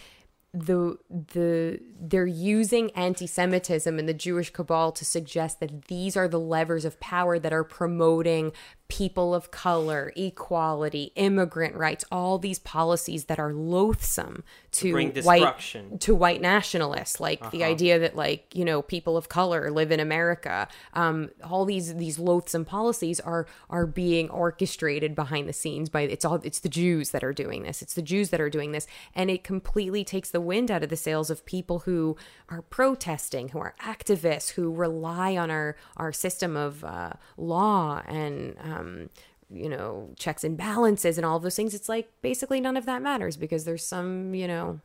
the 0.54 0.98
the 1.08 1.80
they're 1.98 2.26
using 2.26 2.90
anti-Semitism 2.90 3.98
and 3.98 4.08
the 4.08 4.14
Jewish 4.14 4.50
cabal 4.50 4.92
to 4.92 5.04
suggest 5.04 5.60
that 5.60 5.86
these 5.86 6.16
are 6.16 6.28
the 6.28 6.40
levers 6.40 6.84
of 6.84 7.00
power 7.00 7.38
that 7.38 7.52
are 7.52 7.64
promoting 7.64 8.52
people 8.92 9.34
of 9.34 9.50
color, 9.50 10.12
equality, 10.16 11.12
immigrant 11.14 11.74
rights, 11.74 12.04
all 12.12 12.38
these 12.38 12.58
policies 12.58 13.24
that 13.24 13.38
are 13.38 13.54
loathsome 13.54 14.44
to, 14.70 14.92
bring 14.92 15.14
white 15.22 15.64
to 16.00 16.14
white 16.14 16.42
nationalists, 16.42 17.18
like 17.18 17.50
the 17.52 17.64
idea 17.64 17.98
that 17.98 18.14
like 18.16 18.54
you 18.54 18.66
know 18.66 18.82
people 18.82 19.16
of 19.16 19.30
color 19.30 19.70
live 19.70 19.90
in 19.90 19.98
America. 19.98 20.68
Um, 20.92 21.30
all 21.42 21.64
these 21.64 21.94
these 21.94 22.18
loathsome 22.18 22.66
policies 22.66 23.18
are 23.18 23.46
are 23.70 23.86
being 23.86 24.28
orchestrated 24.28 25.14
behind 25.14 25.48
the 25.48 25.54
scenes 25.54 25.88
by 25.88 26.02
it's 26.02 26.26
all 26.26 26.34
it's 26.44 26.60
the 26.60 26.68
Jews 26.68 27.12
that 27.12 27.24
are 27.24 27.32
doing 27.32 27.62
this. 27.62 27.80
It's 27.80 27.94
the 27.94 28.02
Jews 28.02 28.28
that 28.28 28.42
are 28.42 28.50
doing 28.50 28.72
this, 28.72 28.86
and 29.14 29.30
it 29.30 29.42
completely 29.42 30.04
takes 30.04 30.30
the 30.30 30.40
wind 30.40 30.70
out 30.70 30.82
of 30.82 30.90
the 30.90 30.96
sails 30.98 31.30
of 31.30 31.46
people 31.46 31.80
who 31.80 32.14
are 32.50 32.60
protesting, 32.60 33.48
who 33.48 33.58
are 33.58 33.74
activists, 33.82 34.50
who 34.50 34.70
rely 34.70 35.34
on 35.34 35.50
our 35.50 35.76
our 35.96 36.12
system 36.12 36.58
of 36.58 36.84
uh, 36.84 37.14
law 37.38 38.02
and. 38.06 38.54
Um, 38.62 38.81
Um, 38.82 39.10
you 39.54 39.68
know, 39.68 40.10
checks 40.16 40.44
and 40.44 40.56
balances 40.56 41.18
and 41.18 41.26
all 41.26 41.36
of 41.36 41.42
those 41.42 41.54
things. 41.56 41.74
It's 41.74 41.88
like 41.88 42.08
basically 42.22 42.60
none 42.60 42.76
of 42.76 42.86
that 42.86 43.02
matters 43.02 43.36
because 43.36 43.64
there's 43.66 43.84
some, 43.84 44.34
you 44.34 44.48
know, 44.48 44.80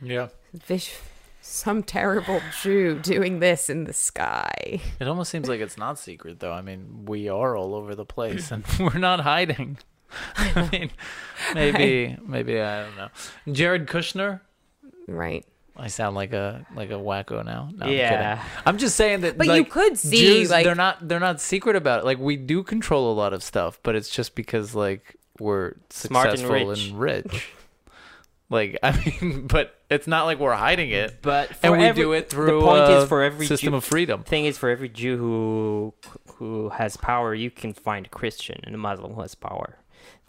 Yeah. 0.00 0.28
fish, 0.60 0.96
some 1.40 1.84
terrible 1.84 2.40
Jew 2.62 2.98
doing 2.98 3.38
this 3.38 3.70
in 3.70 3.84
the 3.84 3.92
sky. 3.92 4.80
It 4.98 5.06
almost 5.06 5.30
seems 5.30 5.48
like 5.48 5.60
it's 5.60 5.78
not 5.78 6.00
secret, 6.00 6.40
though. 6.40 6.52
I 6.52 6.62
mean, 6.62 7.04
we 7.06 7.28
are 7.28 7.56
all 7.56 7.74
over 7.76 7.94
the 7.94 8.04
place, 8.04 8.50
and 8.50 8.64
we're 8.80 8.98
not 8.98 9.20
hiding. 9.20 9.78
I 10.36 10.68
mean, 10.72 10.90
maybe, 11.54 12.16
maybe 12.26 12.60
I 12.60 12.82
don't 12.84 12.96
know. 12.96 13.08
Jared 13.52 13.86
Kushner. 13.86 14.40
Right. 15.06 15.44
I 15.76 15.88
sound 15.88 16.14
like 16.16 16.32
a 16.32 16.66
like 16.74 16.90
a 16.90 16.94
wacko 16.94 17.44
now. 17.44 17.70
No, 17.74 17.86
I'm 17.86 17.92
Yeah. 17.92 18.36
kidding. 18.36 18.50
I'm 18.66 18.78
just 18.78 18.94
saying 18.96 19.22
that. 19.22 19.38
But 19.38 19.46
you 19.48 19.64
could 19.64 19.98
see, 19.98 20.16
Jews, 20.18 20.50
like- 20.50 20.64
they're 20.64 20.74
not 20.74 21.08
they're 21.08 21.18
not 21.20 21.40
secret 21.40 21.76
about 21.76 22.00
it. 22.00 22.04
Like 22.04 22.18
we 22.18 22.36
do 22.36 22.62
control 22.62 23.10
a 23.12 23.14
lot 23.14 23.32
of 23.32 23.42
stuff, 23.42 23.78
but 23.82 23.94
it's 23.94 24.10
just 24.10 24.34
because 24.34 24.74
like 24.74 25.16
we're 25.40 25.74
Smart 25.90 26.28
and 26.28 26.38
successful 26.38 26.68
rich. 26.68 26.88
and 26.88 27.00
rich. 27.00 27.52
like 28.50 28.78
I 28.82 28.92
mean, 29.22 29.46
but 29.46 29.74
it's 29.88 30.06
not 30.06 30.24
like 30.26 30.38
we're 30.38 30.52
hiding 30.54 30.90
it. 30.90 31.22
But 31.22 31.50
and 31.62 31.72
we 31.78 31.84
every- 31.84 32.02
do 32.02 32.12
it 32.12 32.28
through 32.28 32.60
the 32.60 32.66
point 32.66 32.90
is 32.90 33.08
for 33.08 33.22
every 33.22 33.46
system 33.46 33.70
Jew, 33.72 33.76
of 33.76 33.84
freedom. 33.84 34.22
thing 34.24 34.44
is 34.44 34.58
for 34.58 34.68
every 34.68 34.88
Jew 34.90 35.16
who 35.16 35.94
who 36.36 36.68
has 36.70 36.96
power, 36.98 37.34
you 37.34 37.50
can 37.50 37.72
find 37.72 38.04
a 38.06 38.08
Christian 38.10 38.60
and 38.64 38.74
a 38.74 38.78
Muslim 38.78 39.14
who 39.14 39.22
has 39.22 39.34
power. 39.34 39.78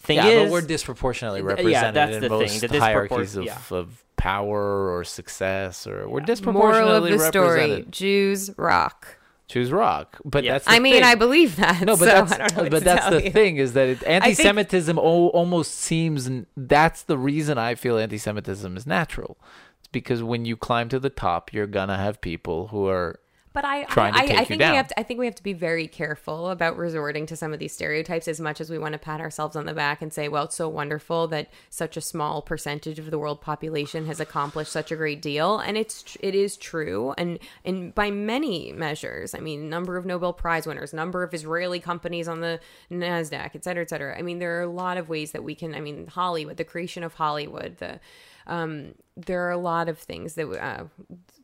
Thing 0.03 0.17
yeah, 0.17 0.27
is, 0.27 0.43
but 0.43 0.51
we're 0.51 0.61
disproportionately 0.61 1.39
Yeah, 1.41 1.45
represented 1.47 1.93
that's 1.95 2.15
in 2.17 2.21
the 2.21 2.29
thing, 2.29 2.39
most 2.39 2.61
the 2.67 2.79
hierarchies 2.79 3.35
of, 3.37 3.45
yeah. 3.45 3.57
of 3.71 4.03
power 4.17 4.93
or 4.95 5.03
success, 5.03 5.87
or 5.87 6.07
we're 6.09 6.19
disproportionately 6.19 6.83
Moral 6.91 7.03
of 7.05 7.19
the 7.19 7.19
story. 7.27 7.85
Jews 7.89 8.51
rock. 8.57 9.17
Choose 9.47 9.71
rock, 9.71 10.19
but 10.25 10.43
Yeah. 10.43 10.53
that's. 10.53 10.65
The 10.65 10.71
I 10.71 10.79
mean, 10.79 10.93
thing. 10.95 11.03
I 11.03 11.15
believe 11.15 11.57
that. 11.57 11.81
No, 11.81 11.95
but 11.95 11.99
so 11.99 12.05
that's 12.05 12.31
I 12.33 12.37
don't 12.37 12.55
know 12.57 12.63
what 12.63 12.71
but 12.71 12.83
that's 12.83 13.09
the 13.09 13.23
you. 13.25 13.31
thing 13.31 13.57
is 13.57 13.73
that 13.73 13.87
it, 13.89 14.03
anti-Semitism 14.03 14.97
o- 14.97 15.27
almost 15.29 15.75
seems 15.75 16.27
n- 16.27 16.47
that's 16.57 17.03
the 17.03 17.17
reason 17.17 17.57
I 17.57 17.75
feel 17.75 17.97
anti-Semitism 17.97 18.75
is 18.77 18.87
natural. 18.87 19.37
It's 19.79 19.89
because 19.89 20.23
when 20.23 20.45
you 20.45 20.55
climb 20.57 20.89
to 20.89 20.99
the 20.99 21.09
top, 21.09 21.53
you're 21.53 21.67
gonna 21.67 21.97
have 21.97 22.19
people 22.21 22.67
who 22.69 22.87
are 22.87 23.19
But 23.53 23.65
I, 23.65 23.83
trying 23.83 24.15
I, 24.15 24.17
I, 24.17 24.25
take 24.25 24.37
I 24.37 24.39
you 24.39 24.45
think 24.47 24.59
down. 24.59 24.71
we 24.71 24.77
have 24.77 24.87
to. 24.87 24.99
I 24.99 25.03
think 25.03 25.19
we 25.19 25.25
have 25.27 25.35
to 25.35 25.43
be 25.43 25.53
very 25.53 25.87
careful 25.87 26.49
about 26.49 26.75
resorting 26.75 27.27
to 27.27 27.35
some 27.35 27.53
of 27.53 27.59
these 27.59 27.71
stereotypes 27.71 28.27
as 28.27 28.39
much 28.39 28.59
as 28.59 28.71
we 28.71 28.79
want 28.79 28.93
to 28.93 28.99
pat 28.99 29.21
ourselves 29.21 29.55
on 29.55 29.67
the 29.67 29.73
back 29.73 30.01
and 30.01 30.11
say, 30.11 30.27
"Well, 30.27 30.45
it's 30.45 30.55
so 30.55 30.67
wonderful 30.67 31.27
that 31.27 31.49
such 31.69 31.95
a 31.95 32.01
small 32.01 32.41
percentage 32.41 32.97
of 32.97 33.11
the 33.11 33.19
world 33.19 33.41
population 33.41 34.07
has 34.07 34.19
accomplished 34.19 34.71
such 34.71 34.91
a 34.91 34.95
great 34.95 35.21
deal." 35.21 35.59
And 35.59 35.77
it's 35.77 36.17
it 36.19 36.33
is 36.33 36.57
true, 36.57 37.13
and 37.17 37.37
and 37.63 37.93
by 37.93 38.09
many 38.09 38.71
measures, 38.71 39.35
I 39.35 39.39
mean, 39.39 39.69
number 39.69 39.97
of 39.97 40.05
Nobel 40.05 40.33
Prize 40.33 40.65
winners, 40.65 40.91
number 40.91 41.21
of 41.21 41.33
Israeli 41.33 41.79
companies 41.79 42.27
on 42.27 42.41
the 42.41 42.59
Nasdaq, 42.91 43.51
et 43.53 43.63
cetera, 43.63 43.83
et 43.83 43.89
cetera. 43.89 44.17
I 44.17 44.23
mean, 44.23 44.39
there 44.39 44.57
are 44.57 44.63
a 44.63 44.67
lot 44.67 44.97
of 44.97 45.09
ways 45.09 45.31
that 45.31 45.43
we 45.43 45.53
can. 45.53 45.75
I 45.75 45.79
mean, 45.79 46.07
Hollywood, 46.07 46.57
the 46.57 46.63
creation 46.63 47.03
of 47.03 47.13
Hollywood, 47.13 47.77
the 47.77 47.99
um, 48.47 48.95
there 49.15 49.47
are 49.47 49.51
a 49.51 49.57
lot 49.57 49.87
of 49.89 49.99
things 49.99 50.33
that 50.33 50.49
uh, 50.49 50.85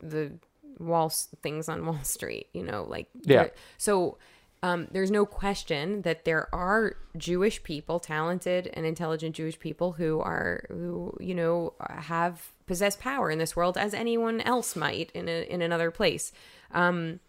the 0.02 0.32
wall 0.80 1.10
things 1.42 1.68
on 1.68 1.84
Wall 1.86 2.02
Street, 2.02 2.48
you 2.52 2.62
know, 2.62 2.84
like 2.88 3.08
Yeah. 3.22 3.48
So 3.78 4.18
um, 4.62 4.88
there's 4.90 5.10
no 5.10 5.24
question 5.24 6.02
that 6.02 6.24
there 6.24 6.54
are 6.54 6.96
Jewish 7.16 7.62
people, 7.62 7.98
talented 7.98 8.70
and 8.74 8.84
intelligent 8.84 9.34
Jewish 9.34 9.58
people 9.58 9.92
who 9.92 10.20
are 10.20 10.64
who 10.68 11.14
you 11.20 11.34
know 11.34 11.74
have 11.88 12.52
possess 12.66 12.96
power 12.96 13.30
in 13.30 13.38
this 13.38 13.56
world 13.56 13.78
as 13.78 13.94
anyone 13.94 14.40
else 14.42 14.76
might 14.76 15.10
in 15.12 15.28
a, 15.28 15.42
in 15.44 15.62
another 15.62 15.90
place. 15.90 16.32
Um, 16.72 17.20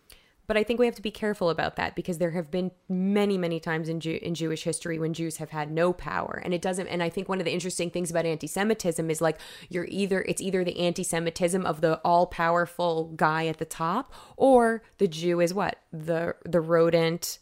but 0.47 0.57
I 0.57 0.63
think 0.63 0.79
we 0.79 0.85
have 0.85 0.95
to 0.95 1.01
be 1.01 1.11
careful 1.11 1.49
about 1.49 1.75
that 1.75 1.95
because 1.95 2.17
there 2.17 2.31
have 2.31 2.51
been 2.51 2.71
many, 2.89 3.37
many 3.37 3.59
times 3.59 3.87
in, 3.87 3.99
Jew- 3.99 4.19
in 4.21 4.35
Jewish 4.35 4.63
history 4.63 4.99
when 4.99 5.13
Jews 5.13 5.37
have 5.37 5.51
had 5.51 5.71
no 5.71 5.93
power, 5.93 6.41
and 6.43 6.53
it 6.53 6.61
doesn't. 6.61 6.87
And 6.87 7.01
I 7.01 7.09
think 7.09 7.29
one 7.29 7.39
of 7.39 7.45
the 7.45 7.53
interesting 7.53 7.89
things 7.89 8.11
about 8.11 8.25
anti-Semitism 8.25 9.09
is 9.09 9.21
like 9.21 9.39
you're 9.69 9.87
either 9.89 10.21
it's 10.21 10.41
either 10.41 10.63
the 10.63 10.79
anti-Semitism 10.79 11.65
of 11.65 11.81
the 11.81 11.99
all-powerful 12.03 13.13
guy 13.15 13.47
at 13.47 13.57
the 13.59 13.65
top, 13.65 14.13
or 14.37 14.83
the 14.97 15.07
Jew 15.07 15.39
is 15.39 15.53
what 15.53 15.77
the 15.91 16.35
the 16.45 16.61
rodent, 16.61 17.39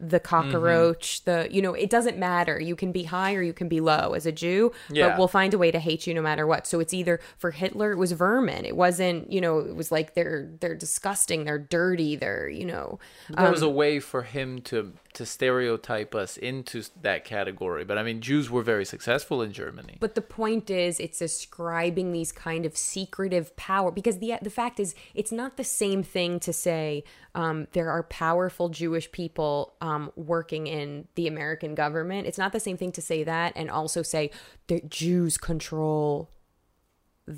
the 0.00 0.18
mm-hmm. 0.18 0.50
cockroach, 0.50 1.24
the 1.24 1.48
you 1.50 1.60
know 1.60 1.74
it 1.74 1.90
doesn't 1.90 2.18
matter. 2.18 2.58
You 2.58 2.74
can 2.74 2.90
be 2.92 3.04
high 3.04 3.34
or 3.34 3.42
you 3.42 3.52
can 3.52 3.68
be 3.68 3.80
low 3.80 4.14
as 4.14 4.26
a 4.26 4.32
Jew, 4.32 4.72
Yeah. 4.90 5.08
but 5.08 5.18
we'll 5.18 5.28
find 5.28 5.52
a 5.52 5.58
way 5.58 5.70
to 5.70 5.78
hate 5.78 6.06
you 6.06 6.14
no 6.14 6.22
matter 6.22 6.46
what. 6.46 6.66
So 6.66 6.80
it's 6.80 6.94
either 6.94 7.20
for 7.36 7.50
Hitler 7.50 7.92
it 7.92 7.96
was 7.96 8.12
vermin. 8.12 8.64
It 8.64 8.76
wasn't 8.76 9.30
you 9.30 9.40
know 9.40 9.58
it 9.58 9.76
was 9.76 9.92
like 9.92 10.14
they're 10.14 10.50
they're 10.60 10.74
disgusting, 10.74 11.44
they're 11.44 11.58
dirty, 11.58 12.16
they're 12.16 12.48
you 12.48 12.64
know 12.64 12.98
that 13.28 13.50
was 13.50 13.62
a 13.62 13.68
um, 13.68 13.74
way 13.74 14.00
for 14.00 14.22
him 14.22 14.60
to 14.62 14.92
to 15.12 15.26
stereotype 15.26 16.14
us 16.14 16.36
into 16.36 16.84
that 17.02 17.24
category. 17.24 17.84
But 17.84 17.98
I 17.98 18.02
mean, 18.02 18.20
Jews 18.20 18.50
were 18.50 18.62
very 18.62 18.84
successful 18.84 19.42
in 19.42 19.52
Germany. 19.52 19.96
But 20.00 20.14
the 20.14 20.22
point 20.22 20.70
is, 20.70 21.00
it's 21.00 21.20
ascribing 21.20 22.12
these 22.12 22.32
kind 22.32 22.64
of 22.64 22.76
secretive 22.76 23.54
power 23.56 23.90
because 23.90 24.18
the 24.18 24.34
the 24.40 24.50
fact 24.50 24.80
is, 24.80 24.94
it's 25.14 25.32
not 25.32 25.56
the 25.56 25.64
same 25.64 26.02
thing 26.02 26.40
to 26.40 26.52
say 26.52 27.04
um, 27.34 27.66
there 27.72 27.90
are 27.90 28.02
powerful 28.04 28.68
Jewish 28.68 29.10
people 29.12 29.74
um, 29.80 30.10
working 30.16 30.66
in 30.66 31.06
the 31.14 31.26
American 31.26 31.74
government. 31.74 32.26
It's 32.26 32.38
not 32.38 32.52
the 32.52 32.60
same 32.60 32.76
thing 32.76 32.92
to 32.92 33.02
say 33.02 33.24
that 33.24 33.52
and 33.56 33.70
also 33.70 34.02
say 34.02 34.30
that 34.68 34.90
Jews 34.90 35.38
control 35.38 36.30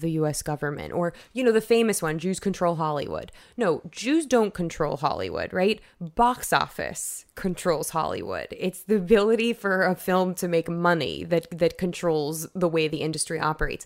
the 0.01 0.13
US 0.13 0.43
government 0.43 0.93
or 0.93 1.13
you 1.33 1.45
know 1.45 1.53
the 1.53 1.61
famous 1.61 2.01
one 2.01 2.19
Jews 2.19 2.41
control 2.41 2.77
Hollywood. 2.77 3.31
No, 3.57 3.83
Jews 3.91 4.27
don't 4.27 4.55
control 4.55 4.97
Hollywood, 4.97 5.53
right? 5.53 5.81
Box 6.01 6.53
office 6.53 7.27
controls 7.35 7.91
Hollywood. 7.91 8.49
It's 8.53 8.83
the 8.83 8.97
ability 8.97 9.53
for 9.53 9.85
a 9.85 9.95
film 9.95 10.35
to 10.37 10.49
make 10.49 10.69
money 10.69 11.25
that 11.25 11.47
that 11.59 11.79
controls 11.79 12.49
the 12.55 12.69
way 12.69 12.89
the 12.89 13.03
industry 13.03 13.39
operates. 13.39 13.85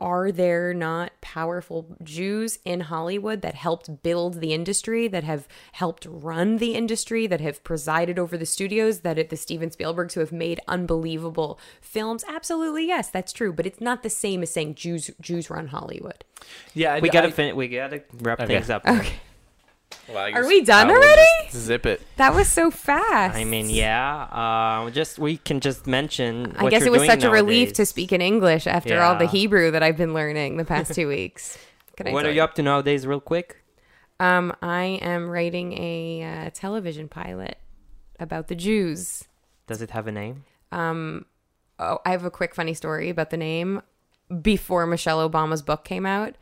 Are 0.00 0.32
there 0.32 0.72
not 0.72 1.12
powerful 1.20 1.96
Jews 2.02 2.58
in 2.64 2.80
Hollywood 2.80 3.42
that 3.42 3.54
helped 3.54 4.02
build 4.02 4.40
the 4.40 4.54
industry, 4.54 5.08
that 5.08 5.24
have 5.24 5.46
helped 5.72 6.06
run 6.08 6.56
the 6.56 6.74
industry, 6.74 7.26
that 7.26 7.40
have 7.40 7.62
presided 7.64 8.18
over 8.18 8.36
the 8.38 8.46
studios, 8.46 9.00
that 9.00 9.18
at 9.18 9.28
the 9.28 9.36
Steven 9.36 9.70
Spielbergs 9.70 10.14
who 10.14 10.20
have 10.20 10.32
made 10.32 10.60
unbelievable 10.66 11.58
films? 11.80 12.24
Absolutely, 12.28 12.86
yes, 12.86 13.10
that's 13.10 13.32
true. 13.32 13.52
But 13.52 13.66
it's 13.66 13.80
not 13.80 14.02
the 14.02 14.10
same 14.10 14.42
as 14.42 14.50
saying 14.50 14.76
Jews 14.76 15.10
Jews 15.20 15.50
run 15.50 15.68
Hollywood. 15.68 16.24
yeah, 16.74 16.94
I, 16.94 17.00
we 17.00 17.10
gotta 17.10 17.28
I- 17.28 17.32
fin- 17.32 17.56
we 17.56 17.68
gotta 17.68 18.02
wrap 18.20 18.40
Okay. 18.40 18.54
things 18.54 18.70
up. 18.70 18.86
Okay. 18.88 19.14
Well, 20.12 20.34
Are 20.34 20.46
we 20.46 20.62
done 20.62 20.90
I 20.90 20.94
already? 20.94 21.50
Zip 21.50 21.86
it. 21.86 22.02
That 22.16 22.34
was 22.34 22.48
so 22.48 22.70
fast. 22.70 23.36
I 23.36 23.44
mean, 23.44 23.70
yeah. 23.70 24.24
Uh, 24.24 24.90
just 24.90 25.18
we 25.18 25.36
can 25.36 25.60
just 25.60 25.86
mention. 25.86 26.54
I 26.56 26.68
guess 26.68 26.80
you're 26.80 26.88
it 26.88 26.90
was 26.90 27.00
doing 27.00 27.10
such 27.10 27.24
a 27.24 27.30
relief 27.30 27.72
to 27.74 27.86
speak 27.86 28.12
in 28.12 28.20
English 28.20 28.66
after 28.66 29.00
all 29.00 29.16
the 29.16 29.26
Hebrew 29.26 29.70
that 29.70 29.82
I've 29.82 29.96
been 29.96 30.14
learning 30.14 30.56
the 30.56 30.64
past 30.64 30.94
two 30.94 31.08
weeks. 31.08 31.58
Can 31.96 32.12
What 32.12 32.22
tell 32.22 32.30
are 32.30 32.34
you 32.34 32.42
up 32.42 32.54
to 32.54 32.62
nowadays, 32.62 33.06
real 33.06 33.20
quick? 33.20 33.62
Um, 34.18 34.54
I 34.62 34.98
am 35.02 35.28
writing 35.28 35.72
a 35.74 36.22
uh, 36.46 36.50
television 36.54 37.08
pilot 37.08 37.58
about 38.18 38.48
the 38.48 38.54
Jews. 38.54 39.24
Does 39.66 39.82
it 39.82 39.90
have 39.90 40.06
a 40.06 40.12
name? 40.12 40.44
Um, 40.72 41.26
oh, 41.78 41.98
I 42.04 42.10
have 42.10 42.24
a 42.24 42.30
quick 42.30 42.54
funny 42.54 42.74
story 42.74 43.10
about 43.10 43.30
the 43.30 43.36
name. 43.36 43.82
Before 44.42 44.86
Michelle 44.86 45.28
Obama's 45.28 45.62
book 45.62 45.84
came 45.84 46.06
out, 46.06 46.36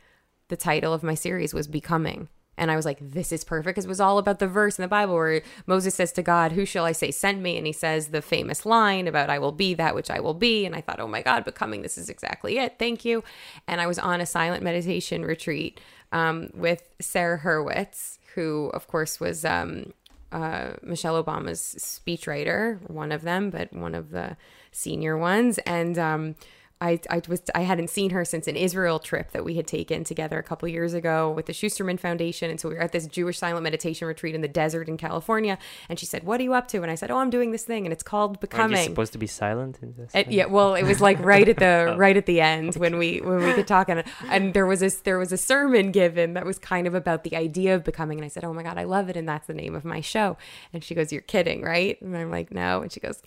the 0.49 0.57
title 0.57 0.93
of 0.93 1.03
my 1.03 1.15
series 1.15 1.53
was 1.53 1.67
Becoming. 1.67 2.29
And 2.59 2.69
I 2.69 2.75
was 2.75 2.85
like, 2.85 2.97
this 3.01 3.31
is 3.31 3.43
perfect 3.43 3.75
because 3.75 3.85
it 3.85 3.89
was 3.89 4.01
all 4.01 4.17
about 4.17 4.39
the 4.39 4.47
verse 4.47 4.77
in 4.77 4.83
the 4.83 4.87
Bible 4.87 5.15
where 5.15 5.41
Moses 5.65 5.95
says 5.95 6.11
to 6.13 6.21
God, 6.21 6.51
Who 6.51 6.65
shall 6.65 6.85
I 6.85 6.91
say 6.91 7.09
send 7.09 7.41
me? 7.41 7.57
And 7.57 7.65
he 7.65 7.73
says 7.73 8.09
the 8.09 8.21
famous 8.21 8.65
line 8.65 9.07
about, 9.07 9.29
I 9.29 9.39
will 9.39 9.51
be 9.51 9.73
that 9.75 9.95
which 9.95 10.11
I 10.11 10.19
will 10.19 10.33
be. 10.33 10.65
And 10.65 10.75
I 10.75 10.81
thought, 10.81 10.99
oh 10.99 11.07
my 11.07 11.21
God, 11.21 11.45
becoming, 11.45 11.81
this 11.81 11.97
is 11.97 12.09
exactly 12.09 12.57
it. 12.57 12.75
Thank 12.77 13.05
you. 13.05 13.23
And 13.67 13.79
I 13.81 13.87
was 13.87 13.97
on 13.97 14.21
a 14.21 14.25
silent 14.25 14.63
meditation 14.63 15.23
retreat 15.23 15.79
um, 16.11 16.49
with 16.53 16.89
Sarah 16.99 17.39
Hurwitz, 17.39 18.17
who, 18.35 18.69
of 18.73 18.87
course, 18.87 19.19
was 19.19 19.45
um, 19.45 19.93
uh, 20.31 20.71
Michelle 20.83 21.21
Obama's 21.23 21.75
speechwriter, 21.79 22.87
one 22.89 23.11
of 23.11 23.21
them, 23.21 23.49
but 23.49 23.71
one 23.73 23.95
of 23.95 24.11
the 24.11 24.37
senior 24.71 25.17
ones. 25.17 25.57
And 25.59 25.97
um, 25.97 26.35
I, 26.81 26.99
I 27.09 27.21
was 27.27 27.41
I 27.53 27.61
hadn't 27.61 27.89
seen 27.89 28.11
her 28.11 28.23
since 28.23 28.47
an 28.47 28.55
Israel 28.55 28.99
trip 28.99 29.31
that 29.31 29.43
we 29.43 29.55
had 29.55 29.67
taken 29.67 30.05
together 30.05 30.39
a 30.39 30.43
couple 30.43 30.67
years 30.69 30.93
ago 30.93 31.29
with 31.29 31.45
the 31.45 31.51
Schusterman 31.51 31.99
Foundation, 31.99 32.49
and 32.49 32.57
so 32.57 32.69
we 32.69 32.75
were 32.75 32.81
at 32.81 32.93
this 32.93 33.05
Jewish 33.05 33.37
silent 33.37 33.63
meditation 33.63 34.07
retreat 34.07 34.33
in 34.33 34.39
the 34.39 34.47
desert 34.47 34.87
in 34.87 34.95
California. 34.95 35.57
And 35.89 35.99
she 35.99 36.05
said, 36.05 36.23
"What 36.23 36.39
are 36.39 36.43
you 36.43 36.53
up 36.53 36.69
to?" 36.69 36.81
And 36.81 36.89
I 36.89 36.95
said, 36.95 37.11
"Oh, 37.11 37.17
I'm 37.17 37.29
doing 37.29 37.51
this 37.51 37.65
thing, 37.65 37.85
and 37.85 37.91
it's 37.91 38.03
called 38.03 38.31
Are 38.31 38.33
you 38.35 38.39
Becoming." 38.39 38.85
supposed 38.85 39.11
to 39.11 39.17
be 39.17 39.27
silent 39.27 39.79
in 39.81 39.93
this? 39.97 40.11
And, 40.13 40.31
yeah, 40.31 40.45
well, 40.45 40.75
it 40.75 40.83
was 40.83 41.01
like 41.01 41.19
right 41.19 41.49
at 41.49 41.57
the 41.57 41.65
oh. 41.93 41.97
right 41.97 42.15
at 42.15 42.25
the 42.25 42.39
end 42.39 42.75
when 42.75 42.97
we 42.97 43.19
when 43.19 43.43
we 43.43 43.53
could 43.53 43.67
talk 43.67 43.89
and 43.89 44.05
and 44.29 44.53
there 44.53 44.65
was 44.65 44.79
this 44.79 45.01
there 45.01 45.19
was 45.19 45.33
a 45.33 45.37
sermon 45.37 45.91
given 45.91 46.33
that 46.35 46.45
was 46.45 46.57
kind 46.57 46.87
of 46.87 46.93
about 46.93 47.25
the 47.25 47.35
idea 47.35 47.75
of 47.75 47.83
becoming 47.83 48.19
and 48.19 48.25
I 48.25 48.29
said, 48.29 48.45
"Oh 48.45 48.53
my 48.53 48.63
god, 48.63 48.77
I 48.77 48.85
love 48.85 49.09
it 49.09 49.17
and 49.17 49.27
that's 49.27 49.47
the 49.47 49.53
name 49.53 49.75
of 49.75 49.83
my 49.83 49.99
show." 49.99 50.37
And 50.71 50.81
she 50.81 50.95
goes, 50.95 51.11
"You're 51.11 51.23
kidding, 51.23 51.61
right?" 51.61 52.01
And 52.01 52.15
I'm 52.15 52.31
like, 52.31 52.51
"No." 52.51 52.81
And 52.81 52.89
she 52.89 53.01
goes, 53.01 53.21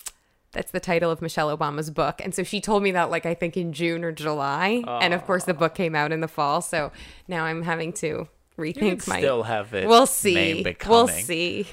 "That's 0.53 0.71
the 0.71 0.81
title 0.81 1.11
of 1.11 1.21
Michelle 1.21 1.57
Obama's 1.57 1.91
book." 1.91 2.21
And 2.23 2.35
so 2.35 2.43
she 2.43 2.61
told 2.61 2.83
me 2.83 2.93
that 2.93 3.11
like 3.11 3.27
I 3.27 3.35
think 3.35 3.57
in 3.57 3.73
June 3.73 4.05
or 4.05 4.13
July, 4.13 4.85
and 4.87 5.13
of 5.15 5.25
course 5.25 5.45
the 5.45 5.55
book 5.55 5.75
came 5.75 5.95
out 5.95 6.13
in 6.13 6.21
the 6.21 6.29
fall. 6.29 6.61
So 6.61 6.93
now 7.29 7.45
I'm 7.45 7.63
having 7.63 7.93
to 7.95 8.29
rethink 8.59 9.09
my 9.09 9.19
still 9.19 9.43
have 9.45 9.75
it. 9.75 9.89
We'll 9.89 10.07
see. 10.07 10.65
We'll 10.87 11.09
see. 11.09 11.67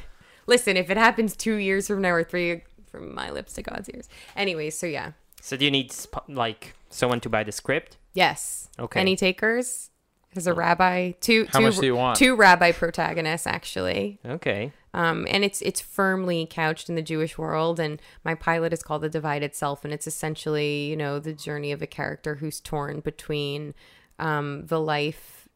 Listen, 0.48 0.78
if 0.78 0.90
it 0.90 0.98
happens 0.98 1.36
two 1.36 1.56
years 1.56 1.88
from 1.88 2.02
now 2.02 2.12
or 2.12 2.24
three 2.24 2.64
from 2.90 3.14
my 3.14 3.30
lips 3.30 3.54
to 3.54 3.62
God's 3.62 3.90
ears. 3.90 4.10
Anyways, 4.36 4.78
so 4.78 4.88
yeah. 4.88 5.12
So 5.42 5.56
do 5.56 5.66
you 5.66 5.72
need 5.72 5.94
like 6.28 6.74
someone 6.90 7.20
to 7.22 7.30
buy 7.30 7.44
the 7.44 7.52
script? 7.52 7.98
Yes. 8.14 8.70
Okay. 8.78 9.00
Any 9.00 9.16
takers? 9.16 9.92
There's 10.34 10.48
a 10.48 10.54
rabbi. 10.54 11.12
Two. 11.22 11.48
How 11.52 11.60
two, 11.60 11.66
much 11.66 11.78
do 11.78 11.86
you 11.86 11.96
want? 11.96 12.18
Two 12.18 12.36
rabbi 12.36 12.72
protagonists, 12.72 13.48
actually. 13.48 14.20
Okay. 14.26 14.72
Um, 14.94 15.28
and 15.30 15.44
it's 15.44 15.62
it's 15.62 15.80
firmly 15.82 16.48
couched 16.50 16.90
in 16.90 16.96
the 16.96 17.02
Jewish 17.02 17.38
world. 17.38 17.80
And 17.80 18.02
my 18.24 18.34
pilot 18.36 18.74
is 18.74 18.82
called 18.84 19.04
the 19.04 19.10
Divided 19.10 19.54
Self, 19.56 19.84
and 19.86 19.94
it's 19.94 20.08
essentially 20.08 20.86
you 20.88 20.96
know 20.96 21.20
the 21.20 21.34
journey 21.34 21.72
of 21.72 21.82
a 21.82 21.88
character 21.88 22.36
who's 22.36 22.60
torn 22.60 23.00
between 23.02 23.76
um, 24.18 24.66
the 24.66 24.80
life, 24.80 25.48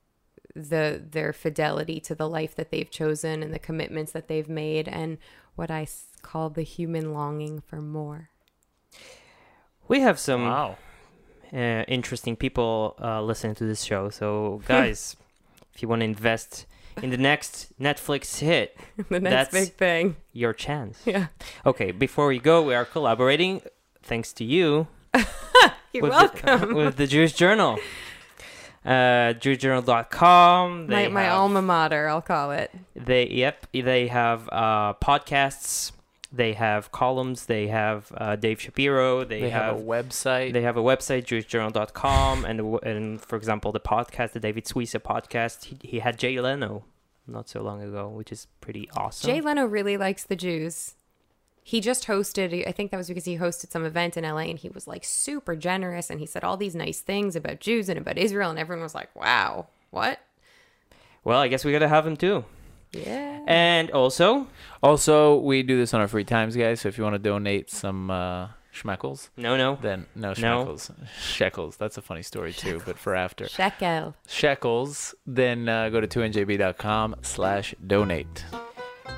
the 0.56 1.04
their 1.04 1.34
fidelity 1.34 2.00
to 2.02 2.14
the 2.16 2.30
life 2.30 2.56
that 2.56 2.70
they've 2.70 2.92
chosen 2.92 3.42
and 3.42 3.54
the 3.54 3.60
commitments 3.60 4.12
that 4.12 4.28
they've 4.28 4.50
made, 4.50 4.88
and 4.88 5.18
what 5.56 5.72
I 5.72 5.88
call 6.22 6.50
the 6.50 6.62
human 6.64 7.14
longing 7.14 7.60
for 7.62 7.82
more. 7.82 8.30
We 9.88 10.00
have 10.02 10.18
some 10.20 10.44
Wow. 10.46 10.78
uh, 11.52 11.84
interesting 11.88 12.36
people 12.36 12.96
uh, 13.02 13.22
listening 13.22 13.56
to 13.56 13.66
this 13.66 13.84
show. 13.84 14.10
So 14.10 14.62
guys, 14.66 15.16
if 15.74 15.82
you 15.82 15.88
want 15.88 16.02
to 16.02 16.06
invest 16.06 16.66
in 17.02 17.10
the 17.10 17.18
next 17.18 17.78
Netflix 17.80 18.40
hit, 18.40 18.78
the 19.10 19.20
next 19.20 19.52
That's- 19.52 19.52
big 19.70 19.74
thing. 19.76 20.16
your 20.32 20.54
chance. 20.54 21.02
Yeah. 21.06 21.28
Okay, 21.66 21.92
before 21.92 22.28
we 22.28 22.40
go, 22.40 22.62
we 22.62 22.76
are 22.76 22.86
collaborating 22.86 23.62
thanks 24.02 24.34
to 24.34 24.44
you 24.44 24.88
You're 25.94 26.04
with 26.04 26.12
welcome. 26.12 26.70
The, 26.70 26.76
with 26.76 26.96
the 26.98 27.08
Jewish 27.08 27.34
Journal. 27.34 27.80
Uh, 28.86 29.32
JewishJournal.com. 29.40 30.88
my, 30.88 31.08
my 31.08 31.24
have, 31.24 31.34
alma 31.40 31.62
mater, 31.62 32.10
I'll 32.10 32.22
call 32.22 32.52
it. 32.52 32.70
They 32.96 33.28
yep. 33.30 33.66
They 33.72 34.08
have 34.08 34.50
uh, 34.52 34.96
podcasts. 34.96 35.94
They 36.36 36.54
have 36.54 36.92
columns. 36.92 37.46
They 37.46 37.68
have 37.68 38.12
uh, 38.18 38.36
Dave 38.36 38.60
Shapiro. 38.60 39.24
They, 39.24 39.42
They 39.42 39.50
have, 39.52 39.76
have, 39.76 39.78
a 39.78 39.84
website. 39.84 40.52
they 40.52 40.64
have 40.64 40.78
a 40.78 40.82
website 40.82 41.26
JewishJournal.com 41.26 42.44
and 42.46 42.58
the 42.60 42.64
w- 42.64 42.80
and 42.84 43.22
for 43.22 43.36
example 43.36 43.72
the 43.72 43.80
podcast 43.80 44.32
the 44.32 44.40
David 44.40 44.66
Suissa 44.66 45.00
podcast 45.00 45.66
he, 45.66 45.78
he 45.88 46.00
had 46.00 46.18
Jay 46.18 46.40
Leno 46.42 46.86
not 47.28 47.48
so 47.48 47.62
long 47.62 47.84
ago 47.84 48.08
which 48.10 48.32
is 48.32 48.48
pretty 48.62 48.90
awesome. 48.98 49.30
Jay 49.30 49.42
Leno 49.42 49.66
really 49.66 49.96
likes 49.96 50.24
the 50.24 50.36
Jews. 50.36 50.96
He 51.66 51.80
just 51.80 52.08
hosted, 52.08 52.68
I 52.68 52.72
think 52.74 52.90
that 52.92 52.98
was 52.98 53.08
because 53.08 53.24
he 53.26 53.38
hosted 53.38 53.70
some 53.70 53.86
event 53.86 54.18
in 54.18 54.24
LA 54.26 54.40
and 54.50 54.58
he 54.60 54.70
was 54.70 54.88
like 54.88 55.04
super 55.06 55.56
generous 55.56 56.10
and 56.10 56.20
he 56.20 56.26
said 56.26 56.44
all 56.44 56.58
these 56.58 56.76
nice 56.76 57.00
things 57.00 57.36
about 57.36 57.60
Jews 57.60 57.88
and 57.90 57.98
about 58.00 58.18
Israel 58.18 58.50
and 58.50 58.58
everyone 58.60 58.84
was 58.84 58.96
like, 58.96 59.16
wow, 59.16 59.68
what? 59.92 60.20
well, 61.24 61.40
I 61.40 61.48
guess 61.48 61.64
we 61.64 61.72
gotta 61.72 61.88
have 61.88 62.06
him 62.08 62.18
too. 62.18 62.44
Yeah. 62.94 63.42
And 63.48 63.92
also, 63.92 64.48
also, 64.82 65.38
we 65.40 65.64
do 65.64 65.78
this 65.78 65.94
on 65.94 66.02
our 66.02 66.08
free 66.08 66.24
times, 66.24 66.56
guys. 66.56 66.82
So 66.82 66.90
if 66.90 66.98
you 66.98 67.04
want 67.04 67.16
to 67.16 67.20
donate 67.20 67.70
some 67.70 68.10
uh, 68.12 68.48
schmeckles, 68.74 69.30
no, 69.38 69.58
no, 69.58 69.78
then 69.82 70.06
no 70.16 70.30
No. 70.30 70.34
schmeckles, 70.66 70.92
shekels. 71.20 71.78
That's 71.78 71.98
a 71.98 72.02
funny 72.02 72.22
story 72.24 72.54
too, 72.54 72.82
but 72.86 72.98
for 72.98 73.16
after 73.16 73.48
Shekel. 73.48 74.16
shekels, 74.28 75.16
then 75.26 75.68
uh, 75.70 75.90
go 75.90 76.00
to 76.02 76.08
2njb.com 76.08 77.16
slash 77.22 77.74
donate. 77.86 78.46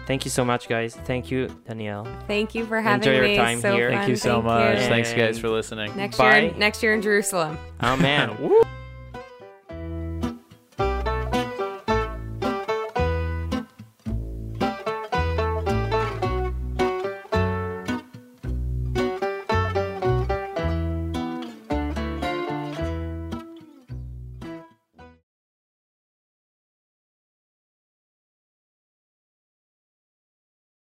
thank 0.08 0.26
you 0.26 0.32
so 0.32 0.44
much, 0.46 0.68
guys. 0.70 0.96
Thank 1.06 1.30
you, 1.32 1.48
Danielle. 1.68 2.08
Thank 2.28 2.56
you 2.56 2.66
for 2.66 2.82
having 2.82 3.08
Enjoy 3.08 3.16
your 3.20 3.28
me. 3.28 3.36
time 3.38 3.60
so 3.60 3.76
here. 3.76 3.90
fun. 3.92 3.98
Thank 4.00 4.10
you 4.10 4.16
so 4.16 4.34
Thank 4.34 4.46
much. 4.46 4.80
you. 4.82 4.88
Thanks, 4.88 5.14
guys, 5.14 5.40
for 5.40 5.50
listening. 5.50 5.96
Next 5.96 6.18
Bye. 6.18 6.40
year, 6.40 6.54
next 6.58 6.82
year 6.84 6.94
in 6.94 7.02
Jerusalem. 7.02 7.58
Oh 7.82 7.96
man. 7.98 8.36
Woo! 8.42 8.62